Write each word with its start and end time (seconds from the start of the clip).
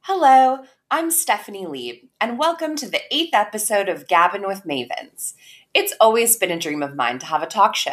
Hello, 0.00 0.60
I'm 0.90 1.10
Stephanie 1.10 1.66
Lieb, 1.66 2.08
and 2.18 2.38
welcome 2.38 2.76
to 2.76 2.88
the 2.88 3.02
eighth 3.10 3.34
episode 3.34 3.90
of 3.90 4.08
Gabbin' 4.08 4.46
with 4.46 4.64
Mavens. 4.64 5.34
It's 5.74 5.92
always 6.00 6.36
been 6.36 6.50
a 6.50 6.58
dream 6.58 6.82
of 6.82 6.96
mine 6.96 7.18
to 7.18 7.26
have 7.26 7.42
a 7.42 7.46
talk 7.46 7.76
show, 7.76 7.92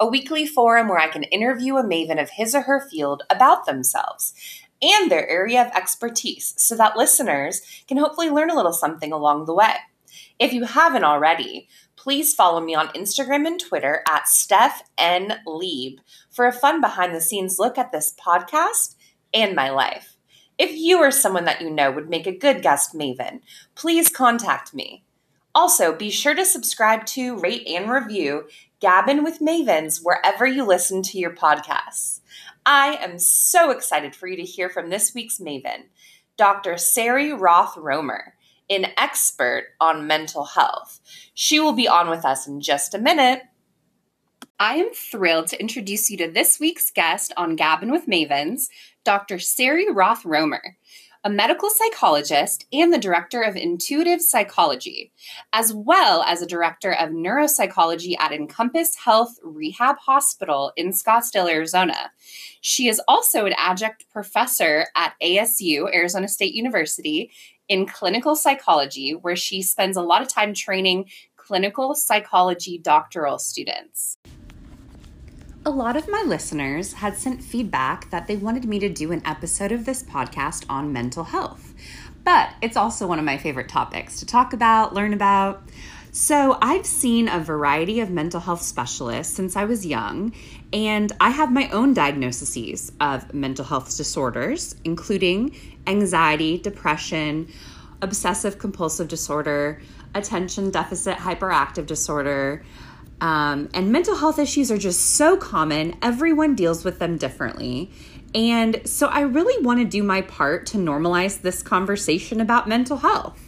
a 0.00 0.08
weekly 0.08 0.44
forum 0.44 0.88
where 0.88 0.98
I 0.98 1.06
can 1.06 1.22
interview 1.22 1.76
a 1.76 1.84
maven 1.84 2.20
of 2.20 2.30
his 2.30 2.52
or 2.52 2.62
her 2.62 2.88
field 2.88 3.22
about 3.30 3.64
themselves 3.64 4.34
and 4.82 5.08
their 5.08 5.28
area 5.28 5.62
of 5.62 5.68
expertise 5.68 6.54
so 6.56 6.74
that 6.74 6.96
listeners 6.96 7.62
can 7.86 7.96
hopefully 7.96 8.28
learn 8.28 8.50
a 8.50 8.56
little 8.56 8.72
something 8.72 9.12
along 9.12 9.44
the 9.44 9.54
way. 9.54 9.74
If 10.40 10.52
you 10.52 10.64
haven't 10.64 11.04
already, 11.04 11.68
please 11.98 12.32
follow 12.32 12.60
me 12.60 12.74
on 12.74 12.88
Instagram 12.88 13.46
and 13.46 13.60
Twitter 13.60 14.02
at 14.08 14.28
Steph 14.28 14.82
N. 14.96 15.40
Lieb 15.46 16.00
for 16.30 16.46
a 16.46 16.52
fun 16.52 16.80
behind 16.80 17.14
the 17.14 17.20
scenes 17.20 17.58
look 17.58 17.76
at 17.76 17.90
this 17.92 18.14
podcast 18.14 18.94
and 19.34 19.54
my 19.54 19.68
life. 19.68 20.16
If 20.56 20.72
you 20.72 20.98
or 20.98 21.10
someone 21.10 21.44
that 21.44 21.60
you 21.60 21.70
know 21.70 21.90
would 21.90 22.08
make 22.08 22.26
a 22.26 22.36
good 22.36 22.62
guest 22.62 22.94
maven, 22.94 23.40
please 23.74 24.08
contact 24.08 24.72
me. 24.72 25.04
Also, 25.54 25.92
be 25.92 26.08
sure 26.08 26.34
to 26.34 26.44
subscribe 26.44 27.04
to, 27.06 27.36
rate, 27.36 27.66
and 27.66 27.90
review 27.90 28.44
Gabbin' 28.80 29.24
with 29.24 29.40
Mavens 29.40 30.00
wherever 30.02 30.46
you 30.46 30.64
listen 30.64 31.02
to 31.02 31.18
your 31.18 31.34
podcasts. 31.34 32.20
I 32.64 32.96
am 33.00 33.18
so 33.18 33.70
excited 33.70 34.14
for 34.14 34.28
you 34.28 34.36
to 34.36 34.44
hear 34.44 34.68
from 34.68 34.88
this 34.88 35.14
week's 35.14 35.38
Maven, 35.38 35.86
Dr. 36.36 36.76
Sari 36.76 37.32
Roth 37.32 37.76
Roemer, 37.76 38.34
an 38.70 38.86
expert 38.96 39.68
on 39.80 40.06
mental 40.06 40.44
health. 40.44 41.00
She 41.40 41.60
will 41.60 41.72
be 41.72 41.86
on 41.86 42.10
with 42.10 42.24
us 42.24 42.48
in 42.48 42.60
just 42.60 42.94
a 42.94 42.98
minute. 42.98 43.42
I 44.58 44.74
am 44.74 44.90
thrilled 44.92 45.46
to 45.46 45.60
introduce 45.60 46.10
you 46.10 46.16
to 46.16 46.28
this 46.28 46.58
week's 46.58 46.90
guest 46.90 47.32
on 47.36 47.54
Gabbin' 47.54 47.92
with 47.92 48.08
Mavens, 48.08 48.62
Dr. 49.04 49.38
Sari 49.38 49.88
Roth 49.88 50.24
Roemer, 50.24 50.76
a 51.22 51.30
medical 51.30 51.70
psychologist 51.70 52.66
and 52.72 52.92
the 52.92 52.98
director 52.98 53.40
of 53.40 53.54
intuitive 53.54 54.20
psychology, 54.20 55.12
as 55.52 55.72
well 55.72 56.24
as 56.24 56.42
a 56.42 56.46
director 56.46 56.92
of 56.92 57.10
neuropsychology 57.10 58.16
at 58.18 58.32
Encompass 58.32 58.96
Health 58.96 59.38
Rehab 59.44 59.98
Hospital 59.98 60.72
in 60.76 60.88
Scottsdale, 60.88 61.48
Arizona. 61.48 62.10
She 62.62 62.88
is 62.88 63.00
also 63.06 63.46
an 63.46 63.54
adjunct 63.56 64.06
professor 64.10 64.86
at 64.96 65.14
ASU, 65.22 65.94
Arizona 65.94 66.26
State 66.26 66.54
University, 66.54 67.30
in 67.68 67.86
clinical 67.86 68.34
psychology, 68.34 69.12
where 69.12 69.36
she 69.36 69.62
spends 69.62 69.96
a 69.96 70.02
lot 70.02 70.22
of 70.22 70.28
time 70.28 70.54
training 70.54 71.08
clinical 71.48 71.94
psychology 71.94 72.76
doctoral 72.76 73.38
students. 73.38 74.18
A 75.64 75.70
lot 75.70 75.96
of 75.96 76.06
my 76.06 76.22
listeners 76.26 76.92
had 76.92 77.16
sent 77.16 77.42
feedback 77.42 78.10
that 78.10 78.26
they 78.26 78.36
wanted 78.36 78.66
me 78.66 78.78
to 78.80 78.90
do 78.90 79.12
an 79.12 79.22
episode 79.24 79.72
of 79.72 79.86
this 79.86 80.02
podcast 80.02 80.66
on 80.68 80.92
mental 80.92 81.24
health. 81.24 81.72
But 82.22 82.50
it's 82.60 82.76
also 82.76 83.06
one 83.06 83.18
of 83.18 83.24
my 83.24 83.38
favorite 83.38 83.70
topics 83.70 84.20
to 84.20 84.26
talk 84.26 84.52
about, 84.52 84.92
learn 84.92 85.14
about. 85.14 85.62
So, 86.12 86.58
I've 86.60 86.84
seen 86.84 87.28
a 87.28 87.40
variety 87.40 88.00
of 88.00 88.10
mental 88.10 88.40
health 88.40 88.60
specialists 88.60 89.34
since 89.34 89.56
I 89.56 89.64
was 89.64 89.86
young, 89.86 90.34
and 90.70 91.12
I 91.18 91.30
have 91.30 91.50
my 91.50 91.70
own 91.70 91.94
diagnoses 91.94 92.92
of 93.00 93.32
mental 93.32 93.64
health 93.64 93.96
disorders, 93.96 94.74
including 94.84 95.56
anxiety, 95.86 96.58
depression, 96.58 97.48
obsessive 98.02 98.58
compulsive 98.58 99.08
disorder, 99.08 99.80
attention 100.14 100.70
deficit 100.70 101.16
hyperactive 101.16 101.86
disorder, 101.86 102.62
um, 103.20 103.68
and 103.74 103.90
mental 103.90 104.16
health 104.16 104.38
issues 104.38 104.70
are 104.70 104.78
just 104.78 105.16
so 105.16 105.36
common, 105.36 105.96
everyone 106.02 106.54
deals 106.54 106.84
with 106.84 106.98
them 106.98 107.16
differently. 107.16 107.90
And 108.34 108.80
so 108.84 109.08
I 109.08 109.20
really 109.20 109.62
want 109.64 109.80
to 109.80 109.84
do 109.84 110.02
my 110.02 110.20
part 110.22 110.66
to 110.66 110.78
normalize 110.78 111.40
this 111.40 111.62
conversation 111.62 112.40
about 112.40 112.68
mental 112.68 112.98
health. 112.98 113.40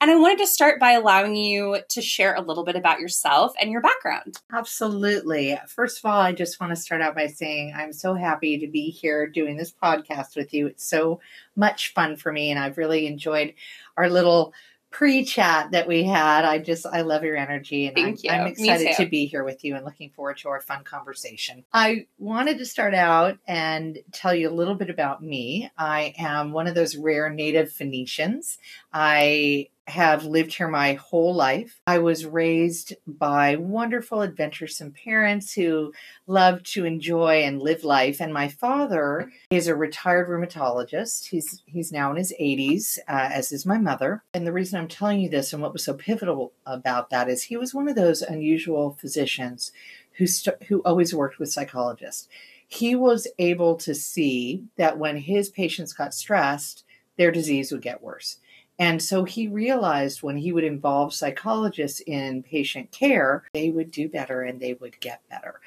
And 0.00 0.10
I 0.10 0.16
wanted 0.16 0.38
to 0.38 0.48
start 0.48 0.80
by 0.80 0.92
allowing 0.92 1.36
you 1.36 1.78
to 1.90 2.02
share 2.02 2.34
a 2.34 2.40
little 2.40 2.64
bit 2.64 2.74
about 2.74 2.98
yourself 2.98 3.52
and 3.60 3.70
your 3.70 3.80
background. 3.80 4.36
Absolutely. 4.52 5.56
First 5.68 5.98
of 5.98 6.10
all, 6.10 6.20
I 6.20 6.32
just 6.32 6.60
want 6.60 6.70
to 6.70 6.82
start 6.82 7.02
out 7.02 7.14
by 7.14 7.28
saying 7.28 7.72
I'm 7.76 7.92
so 7.92 8.14
happy 8.14 8.58
to 8.58 8.66
be 8.66 8.90
here 8.90 9.28
doing 9.28 9.56
this 9.56 9.72
podcast 9.72 10.34
with 10.34 10.52
you. 10.52 10.66
It's 10.66 10.84
so 10.84 11.20
much 11.54 11.92
fun 11.94 12.16
for 12.16 12.32
me, 12.32 12.50
and 12.50 12.58
I've 12.58 12.78
really 12.78 13.06
enjoyed 13.06 13.54
our 13.96 14.10
little 14.10 14.54
pre-chat 14.92 15.72
that 15.72 15.88
we 15.88 16.04
had. 16.04 16.44
I 16.44 16.58
just 16.58 16.86
I 16.86 17.00
love 17.00 17.24
your 17.24 17.36
energy 17.36 17.86
and 17.86 17.98
I'm, 17.98 18.16
I'm, 18.28 18.46
excited 18.46 18.94
to 18.96 19.06
be 19.06 19.26
here 19.26 19.42
with 19.42 19.64
you 19.64 19.74
and 19.74 19.84
looking 19.84 20.10
forward 20.10 20.36
to 20.38 20.48
our 20.50 20.60
fun 20.60 20.84
conversation. 20.84 21.64
I 21.72 22.06
wanted 22.18 22.58
to 22.58 22.66
start 22.66 22.94
out 22.94 23.38
and 23.48 23.98
tell 24.12 24.34
you 24.34 24.48
a 24.48 24.52
little 24.52 24.74
bit 24.74 24.90
about 24.90 25.22
me. 25.22 25.70
I 25.76 26.14
am 26.18 26.52
one 26.52 26.66
of 26.66 26.74
those 26.74 26.96
rare 26.96 27.30
native 27.30 27.72
Phoenicians. 27.72 28.58
I 28.92 29.68
have 29.92 30.24
lived 30.24 30.54
here 30.54 30.68
my 30.68 30.94
whole 30.94 31.34
life. 31.34 31.82
I 31.86 31.98
was 31.98 32.24
raised 32.24 32.94
by 33.06 33.56
wonderful, 33.56 34.22
adventuresome 34.22 34.92
parents 34.92 35.52
who 35.52 35.92
love 36.26 36.62
to 36.64 36.86
enjoy 36.86 37.42
and 37.42 37.60
live 37.60 37.84
life. 37.84 38.18
And 38.18 38.32
my 38.32 38.48
father 38.48 39.30
is 39.50 39.66
a 39.66 39.76
retired 39.76 40.28
rheumatologist. 40.28 41.26
He's 41.28 41.62
he's 41.66 41.92
now 41.92 42.10
in 42.10 42.16
his 42.16 42.32
80s, 42.40 42.98
uh, 43.06 43.28
as 43.32 43.52
is 43.52 43.66
my 43.66 43.76
mother. 43.76 44.24
And 44.32 44.46
the 44.46 44.52
reason 44.52 44.80
I'm 44.80 44.88
telling 44.88 45.20
you 45.20 45.28
this 45.28 45.52
and 45.52 45.60
what 45.60 45.74
was 45.74 45.84
so 45.84 45.92
pivotal 45.92 46.52
about 46.64 47.10
that 47.10 47.28
is 47.28 47.42
he 47.42 47.58
was 47.58 47.74
one 47.74 47.86
of 47.86 47.94
those 47.94 48.22
unusual 48.22 48.96
physicians 48.98 49.72
who 50.12 50.26
st- 50.26 50.62
who 50.64 50.82
always 50.84 51.14
worked 51.14 51.38
with 51.38 51.52
psychologists. 51.52 52.28
He 52.66 52.96
was 52.96 53.28
able 53.38 53.76
to 53.76 53.94
see 53.94 54.64
that 54.76 54.98
when 54.98 55.18
his 55.18 55.50
patients 55.50 55.92
got 55.92 56.14
stressed, 56.14 56.84
their 57.18 57.30
disease 57.30 57.70
would 57.70 57.82
get 57.82 58.02
worse 58.02 58.38
and 58.78 59.02
so 59.02 59.24
he 59.24 59.48
realized 59.48 60.22
when 60.22 60.36
he 60.36 60.52
would 60.52 60.64
involve 60.64 61.14
psychologists 61.14 62.00
in 62.00 62.42
patient 62.42 62.90
care, 62.90 63.44
they 63.52 63.70
would 63.70 63.90
do 63.90 64.08
better 64.08 64.42
and 64.42 64.60
they 64.60 64.74
would 64.74 64.98
get 65.00 65.20
better. 65.28 65.60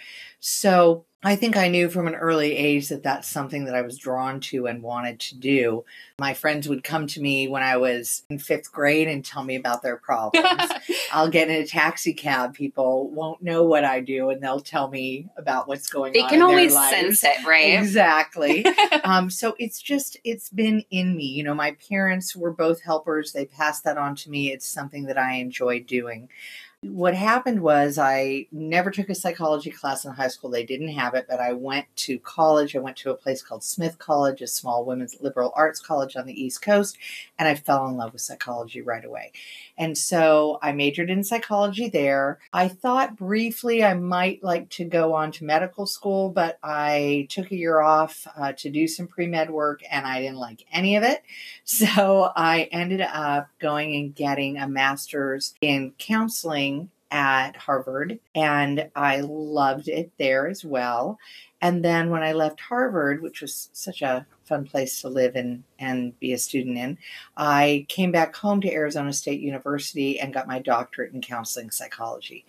So 0.48 1.06
I 1.24 1.36
think 1.36 1.58
I 1.58 1.70
knew 1.70 1.90
from 1.90 2.06
an 2.06 2.14
early 2.14 2.56
age 2.56 2.90
that 2.90 3.02
that's 3.02 3.28
something 3.28 3.66
that 3.66 3.74
I 3.74 3.82
was 3.82 3.98
drawn 3.98 4.40
to 4.42 4.68
and 4.68 4.84
wanted 4.84 5.20
to 5.22 5.36
do. 5.36 5.86
My 6.20 6.36
friends 6.36 6.70
would 6.70 6.84
come 6.84 7.08
to 7.08 7.20
me 7.20 7.48
when 7.48 7.64
I 7.64 7.78
was 7.78 8.22
in 8.30 8.38
fifth 8.38 8.72
grade 8.72 9.08
and 9.08 9.26
tell 9.26 9.44
me 9.44 9.56
about 9.56 9.82
their 9.82 9.98
problems. 9.98 10.72
I'll 11.12 11.32
get 11.32 11.50
in 11.50 11.64
a 11.64 11.66
taxi 11.66 12.14
cab. 12.14 12.54
People 12.54 13.10
won't 13.10 13.42
know 13.42 13.64
what 13.64 13.84
I 13.84 14.02
do 14.02 14.30
and 14.30 14.40
they'll 14.40 14.60
tell 14.60 14.88
me 14.88 15.30
about 15.36 15.68
what's 15.68 15.88
going 15.88 16.14
they 16.14 16.20
on. 16.20 16.28
They 16.28 16.36
can 16.36 16.44
always 16.44 16.74
sense 16.74 17.24
it, 17.24 17.44
right? 17.44 17.80
Exactly. 17.80 18.64
um, 19.04 19.32
so 19.32 19.56
it's 19.58 19.82
just, 19.82 20.18
it's 20.24 20.50
been 20.50 20.84
in 20.92 21.18
me. 21.18 21.26
You 21.26 21.44
know, 21.44 21.56
my 21.56 21.76
parents 21.90 22.36
were 22.36 22.54
both 22.54 22.84
helpers. 22.84 23.34
They 23.34 23.46
passed 23.48 23.84
that 23.86 23.98
on 23.98 24.16
to 24.18 24.30
me. 24.30 24.52
It's 24.52 24.68
something 24.68 25.06
that 25.06 25.18
I 25.18 25.38
enjoy 25.38 25.80
doing 25.80 26.30
what 26.82 27.16
happened 27.16 27.62
was 27.62 27.98
I 27.98 28.48
never 28.52 28.92
took 28.92 29.10
a 29.10 29.16
psychology 29.16 29.72
class 29.72 30.06
in 30.06 30.12
high 30.12 30.28
school. 30.28 30.50
They 30.50 30.66
didn't 30.66 30.90
have 30.90 31.16
it, 31.16 31.26
but 31.28 31.40
I 31.40 31.54
went 31.54 31.88
to 31.98 32.20
college. 32.20 32.76
I 32.76 32.80
went 32.80 32.98
to 32.98 33.12
a 33.12 33.16
place 33.16 33.42
called 33.42 33.64
Smith 33.64 33.98
College, 33.98 34.42
a 34.42 34.48
small 34.48 34.86
women's 34.86 35.20
liberal 35.22 35.52
arts 35.56 35.80
college 35.80 36.16
on 36.16 36.26
the 36.26 36.40
East 36.40 36.62
Coast, 36.62 36.98
and 37.40 37.48
I 37.48 37.56
fell 37.56 37.88
in 37.88 37.98
love 37.98 38.14
with 38.14 38.22
psychology 38.22 38.82
right 38.82 39.04
away. 39.04 39.32
And 39.78 39.98
so 39.98 40.58
I 40.62 40.72
majored 40.72 41.10
in 41.10 41.24
psychology 41.24 41.90
there. 41.90 42.40
I 42.54 42.68
thought 42.68 43.18
briefly 43.18 43.84
I 43.84 43.94
might 43.94 44.44
like 44.44 44.70
to 44.72 44.86
go 44.86 45.14
on 45.14 45.32
to 45.34 45.44
medical 45.44 45.86
school, 45.86 46.30
but 46.30 46.58
I 46.64 47.28
took 47.30 47.52
a 47.52 47.58
year 47.58 47.82
off 47.82 48.28
uh, 48.38 48.54
to 48.54 48.70
do 48.70 48.88
some 48.88 49.08
pre 49.08 49.28
med 49.28 49.50
work 49.50 49.82
and 49.92 50.06
I 50.06 50.22
didn't 50.22 50.38
like 50.38 50.66
any 50.72 50.96
of 50.96 51.04
it. 51.04 51.24
So 51.68 52.32
I 52.36 52.70
ended 52.72 53.02
up 53.02 53.50
going 53.60 53.96
and 53.96 54.16
getting 54.16 54.58
a 54.58 54.68
master's 54.68 55.56
in 55.62 55.94
counseling 55.98 56.75
at 57.12 57.56
Harvard, 57.56 58.20
and 58.34 58.90
I 58.96 59.22
loved 59.22 59.88
it 59.88 60.12
there 60.18 60.48
as 60.48 60.66
well. 60.66 61.18
And 61.62 61.84
then 61.84 62.10
when 62.10 62.22
I 62.22 62.34
left 62.34 62.60
Harvard, 62.60 63.22
which 63.22 63.42
was 63.42 63.70
such 63.74 64.02
a 64.02 64.26
fun 64.44 64.66
place 64.66 65.02
to 65.02 65.10
live 65.10 65.36
and, 65.36 65.64
and 65.80 66.18
be 66.20 66.34
a 66.34 66.38
student 66.38 66.78
in, 66.78 66.98
I 67.38 67.86
came 67.90 68.12
back 68.12 68.36
home 68.36 68.62
to 68.62 68.72
Arizona 68.72 69.14
State 69.14 69.40
University 69.40 70.20
and 70.20 70.34
got 70.34 70.48
my 70.48 70.60
doctorate 70.60 71.14
in 71.14 71.22
counseling 71.22 71.72
psychology. 71.72 72.46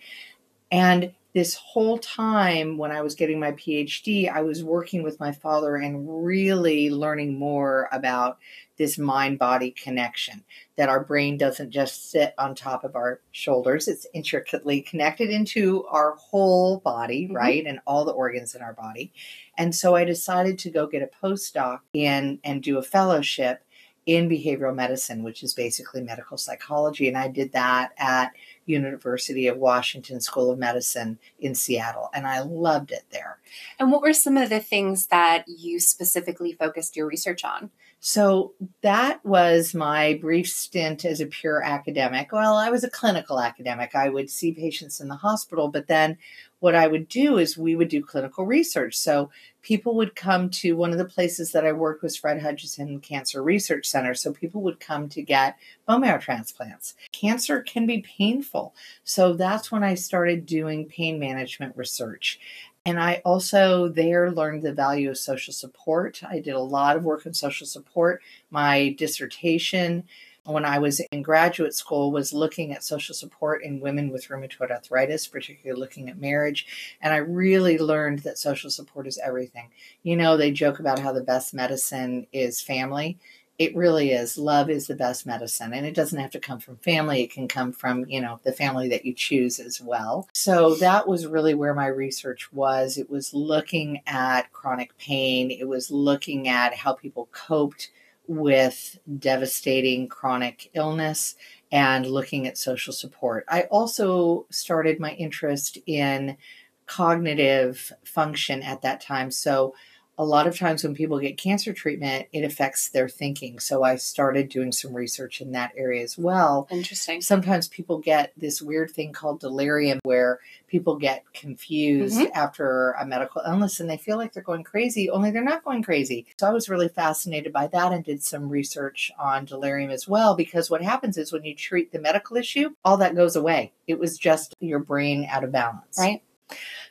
And 0.71 1.13
this 1.33 1.55
whole 1.55 1.97
time 1.99 2.77
when 2.77 2.91
I 2.91 3.01
was 3.01 3.15
getting 3.15 3.39
my 3.39 3.51
PhD, 3.53 4.31
I 4.31 4.41
was 4.41 4.63
working 4.63 5.03
with 5.03 5.19
my 5.19 5.31
father 5.31 5.75
and 5.75 6.25
really 6.25 6.89
learning 6.89 7.37
more 7.37 7.87
about 7.91 8.39
this 8.77 8.97
mind 8.97 9.39
body 9.39 9.71
connection 9.71 10.43
that 10.75 10.89
our 10.89 11.03
brain 11.03 11.37
doesn't 11.37 11.71
just 11.71 12.11
sit 12.11 12.33
on 12.37 12.53
top 12.53 12.83
of 12.83 12.95
our 12.95 13.19
shoulders, 13.31 13.87
it's 13.87 14.07
intricately 14.13 14.81
connected 14.81 15.29
into 15.29 15.85
our 15.85 16.15
whole 16.15 16.79
body, 16.79 17.25
mm-hmm. 17.25 17.35
right? 17.35 17.65
And 17.65 17.79
all 17.87 18.05
the 18.05 18.11
organs 18.11 18.55
in 18.55 18.61
our 18.61 18.73
body. 18.73 19.11
And 19.57 19.73
so 19.73 19.95
I 19.95 20.03
decided 20.03 20.59
to 20.59 20.69
go 20.69 20.87
get 20.87 21.01
a 21.01 21.25
postdoc 21.25 21.79
in 21.93 22.39
and 22.43 22.61
do 22.61 22.77
a 22.77 22.83
fellowship 22.83 23.63
in 24.07 24.29
behavioral 24.29 24.73
medicine, 24.73 25.21
which 25.21 25.43
is 25.43 25.53
basically 25.53 26.01
medical 26.01 26.37
psychology. 26.37 27.09
And 27.09 27.17
I 27.17 27.27
did 27.27 27.51
that 27.51 27.91
at 27.97 28.31
University 28.65 29.47
of 29.47 29.57
Washington 29.57 30.21
School 30.21 30.49
of 30.49 30.57
Medicine 30.57 31.19
in 31.39 31.53
Seattle, 31.53 32.09
and 32.13 32.25
I 32.25 32.39
loved 32.39 32.91
it 32.91 33.03
there. 33.11 33.39
And 33.77 33.91
what 33.91 34.01
were 34.01 34.13
some 34.13 34.37
of 34.37 34.49
the 34.49 34.61
things 34.61 35.07
that 35.07 35.43
you 35.47 35.81
specifically 35.81 36.53
focused 36.53 36.95
your 36.95 37.05
research 37.05 37.43
on? 37.43 37.69
So 37.99 38.53
that 38.81 39.25
was 39.25 39.73
my 39.73 40.19
brief 40.21 40.47
stint 40.47 41.03
as 41.03 41.19
a 41.19 41.25
pure 41.25 41.63
academic. 41.63 42.31
Well, 42.31 42.55
I 42.55 42.69
was 42.69 42.83
a 42.83 42.89
clinical 42.89 43.39
academic. 43.39 43.95
I 43.95 44.09
would 44.09 44.29
see 44.29 44.51
patients 44.51 45.01
in 45.01 45.07
the 45.07 45.15
hospital, 45.15 45.69
but 45.69 45.87
then 45.87 46.17
what 46.59 46.75
I 46.75 46.87
would 46.87 47.07
do 47.07 47.37
is 47.37 47.57
we 47.57 47.75
would 47.75 47.89
do 47.89 48.03
clinical 48.03 48.45
research. 48.45 48.95
So 48.95 49.29
people 49.61 49.95
would 49.95 50.15
come 50.15 50.49
to 50.49 50.75
one 50.75 50.91
of 50.91 50.97
the 50.97 51.05
places 51.05 51.51
that 51.51 51.65
I 51.65 51.71
worked 51.71 52.01
was 52.01 52.15
Fred 52.15 52.41
Hutchinson 52.41 52.99
Cancer 52.99 53.43
Research 53.43 53.85
Center. 53.85 54.13
So 54.13 54.31
people 54.31 54.61
would 54.61 54.79
come 54.79 55.09
to 55.09 55.21
get 55.21 55.57
bone 55.85 56.01
marrow 56.01 56.19
transplants. 56.19 56.95
Cancer 57.11 57.61
can 57.61 57.85
be 57.85 58.01
painful. 58.01 58.73
So 59.03 59.33
that's 59.33 59.71
when 59.71 59.83
I 59.83 59.95
started 59.95 60.45
doing 60.45 60.85
pain 60.85 61.19
management 61.19 61.77
research. 61.77 62.39
And 62.87 63.01
I 63.01 63.21
also 63.25 63.89
there 63.89 64.31
learned 64.31 64.63
the 64.63 64.71
value 64.71 65.09
of 65.09 65.17
social 65.17 65.53
support. 65.53 66.21
I 66.23 66.39
did 66.39 66.53
a 66.53 66.59
lot 66.61 66.95
of 66.95 67.03
work 67.03 67.25
in 67.25 67.33
social 67.33 67.67
support. 67.67 68.21
My 68.49 68.95
dissertation 68.97 70.05
when 70.45 70.63
I 70.63 70.79
was 70.79 71.01
in 71.11 71.21
graduate 71.21 71.73
school 71.75 72.13
was 72.13 72.31
looking 72.31 72.71
at 72.71 72.85
social 72.85 73.13
support 73.13 73.61
in 73.61 73.81
women 73.81 74.09
with 74.09 74.29
rheumatoid 74.29 74.71
arthritis, 74.71 75.27
particularly 75.27 75.77
looking 75.77 76.09
at 76.09 76.21
marriage. 76.21 76.65
And 77.01 77.13
I 77.13 77.17
really 77.17 77.77
learned 77.77 78.19
that 78.19 78.37
social 78.37 78.69
support 78.69 79.05
is 79.05 79.19
everything. 79.21 79.71
You 80.03 80.15
know, 80.15 80.37
they 80.37 80.51
joke 80.51 80.79
about 80.79 80.99
how 80.99 81.11
the 81.11 81.19
best 81.19 81.53
medicine 81.53 82.27
is 82.31 82.61
family. 82.61 83.17
It 83.59 83.75
really 83.75 84.11
is. 84.11 84.37
Love 84.37 84.69
is 84.69 84.85
the 84.85 84.95
best 84.95 85.25
medicine. 85.25 85.73
And 85.73 85.85
it 85.85 85.95
doesn't 85.95 86.19
have 86.19 86.31
to 86.31 86.39
come 86.39 86.59
from 86.59 86.77
family. 86.77 87.23
It 87.23 87.31
can 87.31 87.47
come 87.47 87.71
from, 87.71 88.05
you 88.07 88.21
know, 88.21 88.39
the 88.43 88.51
family 88.51 88.87
that 88.89 89.05
you 89.05 89.13
choose 89.13 89.59
as 89.59 89.81
well. 89.81 90.29
So 90.33 90.75
that 90.75 91.07
was 91.07 91.25
really 91.25 91.55
where 91.55 91.73
my 91.73 91.87
research 91.87 92.53
was. 92.53 92.97
It 92.97 93.09
was 93.09 93.33
looking 93.33 94.01
at 94.05 94.51
chronic 94.53 94.95
pain. 94.97 95.49
It 95.49 95.67
was 95.67 95.89
looking 95.89 96.47
at 96.47 96.75
how 96.75 96.93
people 96.93 97.29
coped 97.31 97.89
with 98.27 98.99
devastating 99.17 100.07
chronic 100.07 100.69
illness 100.73 101.35
and 101.71 102.05
looking 102.05 102.45
at 102.45 102.57
social 102.57 102.93
support. 102.93 103.45
I 103.47 103.63
also 103.63 104.45
started 104.49 104.99
my 104.99 105.13
interest 105.13 105.77
in 105.85 106.37
cognitive 106.85 107.91
function 108.03 108.63
at 108.63 108.81
that 108.81 109.01
time. 109.01 109.31
So 109.31 109.73
a 110.17 110.25
lot 110.25 110.47
of 110.47 110.57
times 110.57 110.83
when 110.83 110.95
people 110.95 111.19
get 111.19 111.37
cancer 111.37 111.73
treatment, 111.73 112.27
it 112.33 112.43
affects 112.43 112.89
their 112.89 113.07
thinking. 113.07 113.59
So 113.59 113.83
I 113.83 113.97
started 113.97 114.49
doing 114.49 114.71
some 114.71 114.93
research 114.93 115.41
in 115.41 115.51
that 115.51 115.73
area 115.77 116.03
as 116.03 116.17
well. 116.17 116.67
Interesting. 116.71 117.21
Sometimes 117.21 117.67
people 117.67 117.99
get 117.99 118.33
this 118.35 118.61
weird 118.61 118.91
thing 118.91 119.13
called 119.13 119.39
delirium 119.39 119.99
where 120.03 120.39
people 120.67 120.95
get 120.95 121.23
confused 121.33 122.17
mm-hmm. 122.17 122.35
after 122.35 122.91
a 122.93 123.05
medical 123.05 123.41
illness 123.45 123.79
and 123.79 123.89
they 123.89 123.97
feel 123.97 124.17
like 124.17 124.33
they're 124.33 124.43
going 124.43 124.63
crazy, 124.63 125.09
only 125.09 125.29
they're 125.31 125.43
not 125.43 125.63
going 125.63 125.83
crazy. 125.83 126.25
So 126.39 126.47
I 126.47 126.51
was 126.51 126.67
really 126.67 126.89
fascinated 126.89 127.53
by 127.53 127.67
that 127.67 127.93
and 127.93 128.03
did 128.03 128.23
some 128.23 128.49
research 128.49 129.11
on 129.19 129.45
delirium 129.45 129.91
as 129.91 130.07
well 130.07 130.35
because 130.35 130.69
what 130.69 130.81
happens 130.81 131.17
is 131.17 131.31
when 131.31 131.45
you 131.45 131.55
treat 131.55 131.91
the 131.91 131.99
medical 131.99 132.37
issue, 132.37 132.71
all 132.83 132.97
that 132.97 133.15
goes 133.15 133.35
away. 133.35 133.71
It 133.85 133.99
was 133.99 134.17
just 134.17 134.55
your 134.59 134.79
brain 134.79 135.27
out 135.29 135.43
of 135.43 135.51
balance. 135.51 135.97
Right. 135.99 136.23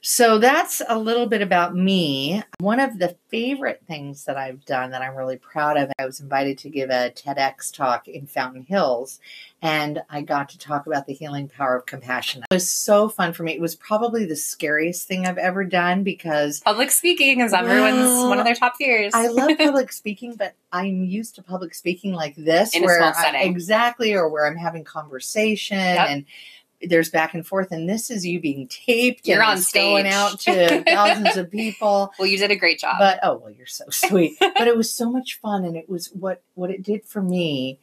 So 0.08 0.38
that's 0.38 0.82
a 0.88 0.98
little 0.98 1.26
bit 1.26 1.42
about 1.42 1.74
me. 1.74 2.42
One 2.60 2.78
of 2.78 2.98
the 2.98 3.16
favorite 3.28 3.82
things 3.88 4.24
that 4.26 4.36
I've 4.36 4.64
done 4.64 4.92
that 4.92 5.02
I'm 5.02 5.16
really 5.16 5.36
proud 5.36 5.76
of, 5.76 5.90
I 5.98 6.06
was 6.06 6.20
invited 6.20 6.58
to 6.58 6.70
give 6.70 6.90
a 6.90 7.10
TEDx 7.10 7.74
talk 7.74 8.06
in 8.06 8.26
Fountain 8.26 8.62
Hills, 8.62 9.18
and 9.62 10.02
I 10.08 10.20
got 10.20 10.50
to 10.50 10.58
talk 10.58 10.86
about 10.86 11.06
the 11.06 11.12
healing 11.12 11.48
power 11.48 11.74
of 11.74 11.86
compassion. 11.86 12.44
It 12.48 12.54
was 12.54 12.70
so 12.70 13.08
fun 13.08 13.32
for 13.32 13.42
me. 13.42 13.54
It 13.54 13.60
was 13.60 13.74
probably 13.74 14.26
the 14.26 14.36
scariest 14.36 15.08
thing 15.08 15.26
I've 15.26 15.38
ever 15.38 15.64
done 15.64 16.04
because 16.04 16.60
public 16.60 16.92
speaking 16.92 17.40
is 17.40 17.52
everyone's 17.52 17.96
well, 17.96 18.28
one 18.28 18.38
of 18.38 18.44
their 18.44 18.54
top 18.54 18.76
fears. 18.76 19.12
I 19.12 19.28
love 19.28 19.50
public 19.58 19.92
speaking, 19.92 20.36
but 20.36 20.54
I'm 20.72 21.04
used 21.04 21.34
to 21.36 21.42
public 21.42 21.74
speaking 21.74 22.12
like 22.12 22.36
this, 22.36 22.76
in 22.76 22.84
where 22.84 22.98
a 22.98 23.12
small 23.12 23.14
setting. 23.14 23.40
I, 23.40 23.44
exactly, 23.44 24.14
or 24.14 24.28
where 24.28 24.46
I'm 24.46 24.56
having 24.56 24.84
conversation 24.84 25.78
yep. 25.78 26.08
and 26.10 26.24
there's 26.86 27.10
back 27.10 27.34
and 27.34 27.46
forth, 27.46 27.72
and 27.72 27.88
this 27.88 28.10
is 28.10 28.26
you 28.26 28.40
being 28.40 28.68
taped. 28.68 29.26
You're 29.26 29.42
on 29.42 29.58
stage, 29.58 29.82
going 29.82 30.06
out 30.06 30.40
to 30.40 30.82
thousands 30.86 31.36
of 31.36 31.50
people. 31.50 32.12
Well, 32.18 32.28
you 32.28 32.38
did 32.38 32.50
a 32.50 32.56
great 32.56 32.78
job. 32.78 32.96
But 32.98 33.20
oh 33.22 33.36
well, 33.36 33.50
you're 33.50 33.66
so 33.66 33.84
sweet. 33.90 34.36
but 34.40 34.66
it 34.66 34.76
was 34.76 34.92
so 34.92 35.10
much 35.10 35.38
fun, 35.40 35.64
and 35.64 35.76
it 35.76 35.88
was 35.88 36.08
what 36.08 36.42
what 36.54 36.70
it 36.70 36.82
did 36.82 37.04
for 37.04 37.22
me 37.22 37.78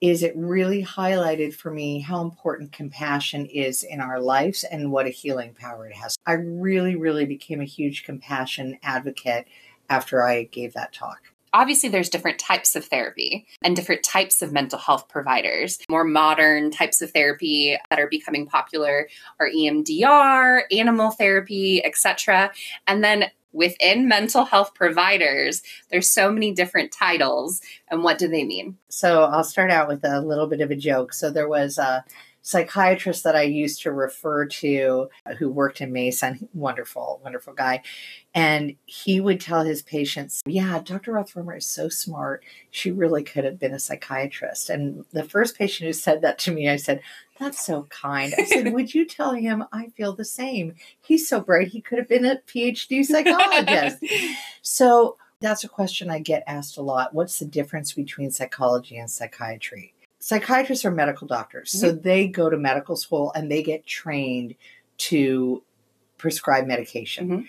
is 0.00 0.22
it 0.22 0.34
really 0.34 0.82
highlighted 0.82 1.52
for 1.52 1.70
me 1.70 2.00
how 2.00 2.22
important 2.22 2.72
compassion 2.72 3.44
is 3.44 3.82
in 3.82 4.00
our 4.00 4.18
lives 4.18 4.64
and 4.64 4.90
what 4.90 5.06
a 5.06 5.10
healing 5.10 5.52
power 5.52 5.86
it 5.86 5.94
has. 5.94 6.16
I 6.26 6.32
really, 6.32 6.96
really 6.96 7.26
became 7.26 7.60
a 7.60 7.66
huge 7.66 8.04
compassion 8.04 8.78
advocate 8.82 9.46
after 9.90 10.22
I 10.22 10.44
gave 10.44 10.72
that 10.72 10.94
talk 10.94 11.34
obviously 11.52 11.88
there's 11.88 12.08
different 12.08 12.38
types 12.38 12.76
of 12.76 12.84
therapy 12.84 13.46
and 13.62 13.76
different 13.76 14.02
types 14.02 14.42
of 14.42 14.52
mental 14.52 14.78
health 14.78 15.08
providers. 15.08 15.78
More 15.88 16.04
modern 16.04 16.70
types 16.70 17.02
of 17.02 17.10
therapy 17.10 17.76
that 17.90 17.98
are 17.98 18.08
becoming 18.08 18.46
popular 18.46 19.08
are 19.38 19.48
emdr 19.48 20.62
animal 20.70 21.10
therapy 21.10 21.84
etc 21.84 22.52
and 22.86 23.02
then 23.02 23.24
within 23.52 24.06
mental 24.06 24.44
health 24.44 24.74
providers 24.74 25.62
there's 25.90 26.08
so 26.08 26.30
many 26.30 26.52
different 26.52 26.92
titles. 26.92 27.60
And 27.88 28.04
what 28.04 28.18
do 28.18 28.28
they 28.28 28.44
mean? 28.44 28.78
So 28.88 29.24
i'll 29.24 29.44
start 29.44 29.70
out 29.70 29.88
with 29.88 30.04
a 30.04 30.20
little 30.20 30.46
bit 30.46 30.60
of 30.60 30.70
a 30.70 30.76
joke. 30.76 31.12
So 31.12 31.30
there 31.30 31.48
was 31.48 31.78
a 31.78 32.04
psychiatrist 32.42 33.24
that 33.24 33.36
I 33.36 33.42
used 33.42 33.82
to 33.82 33.92
refer 33.92 34.46
to 34.46 35.08
uh, 35.26 35.34
who 35.34 35.50
worked 35.50 35.80
in 35.80 35.92
Mason, 35.92 36.48
wonderful, 36.54 37.20
wonderful 37.22 37.52
guy. 37.52 37.82
And 38.34 38.76
he 38.86 39.20
would 39.20 39.40
tell 39.40 39.64
his 39.64 39.82
patients, 39.82 40.42
Yeah, 40.46 40.80
Dr. 40.84 41.12
Roth-Roemer 41.12 41.56
is 41.56 41.66
so 41.66 41.88
smart. 41.88 42.44
She 42.70 42.90
really 42.90 43.22
could 43.22 43.44
have 43.44 43.58
been 43.58 43.74
a 43.74 43.78
psychiatrist. 43.78 44.70
And 44.70 45.04
the 45.12 45.24
first 45.24 45.56
patient 45.56 45.86
who 45.86 45.92
said 45.92 46.22
that 46.22 46.38
to 46.40 46.52
me, 46.52 46.68
I 46.68 46.76
said, 46.76 47.02
That's 47.38 47.64
so 47.64 47.84
kind. 47.90 48.32
I 48.38 48.44
said, 48.44 48.72
Would 48.72 48.94
you 48.94 49.06
tell 49.06 49.32
him 49.32 49.64
I 49.72 49.88
feel 49.88 50.14
the 50.14 50.24
same? 50.24 50.74
He's 51.00 51.28
so 51.28 51.40
bright. 51.40 51.68
He 51.68 51.80
could 51.80 51.98
have 51.98 52.08
been 52.08 52.24
a 52.24 52.40
PhD 52.46 53.04
psychologist. 53.04 53.98
so 54.62 55.16
that's 55.40 55.64
a 55.64 55.68
question 55.68 56.10
I 56.10 56.18
get 56.20 56.44
asked 56.46 56.76
a 56.76 56.82
lot. 56.82 57.14
What's 57.14 57.38
the 57.38 57.46
difference 57.46 57.92
between 57.92 58.30
psychology 58.30 58.96
and 58.98 59.10
psychiatry? 59.10 59.94
Psychiatrists 60.20 60.84
are 60.84 60.90
medical 60.90 61.26
doctors. 61.26 61.70
Mm-hmm. 61.72 61.86
So 61.86 61.92
they 61.92 62.28
go 62.28 62.48
to 62.48 62.56
medical 62.56 62.94
school 62.94 63.32
and 63.34 63.50
they 63.50 63.62
get 63.62 63.86
trained 63.86 64.54
to 64.98 65.62
prescribe 66.18 66.66
medication. 66.66 67.28
Mm-hmm. 67.28 67.46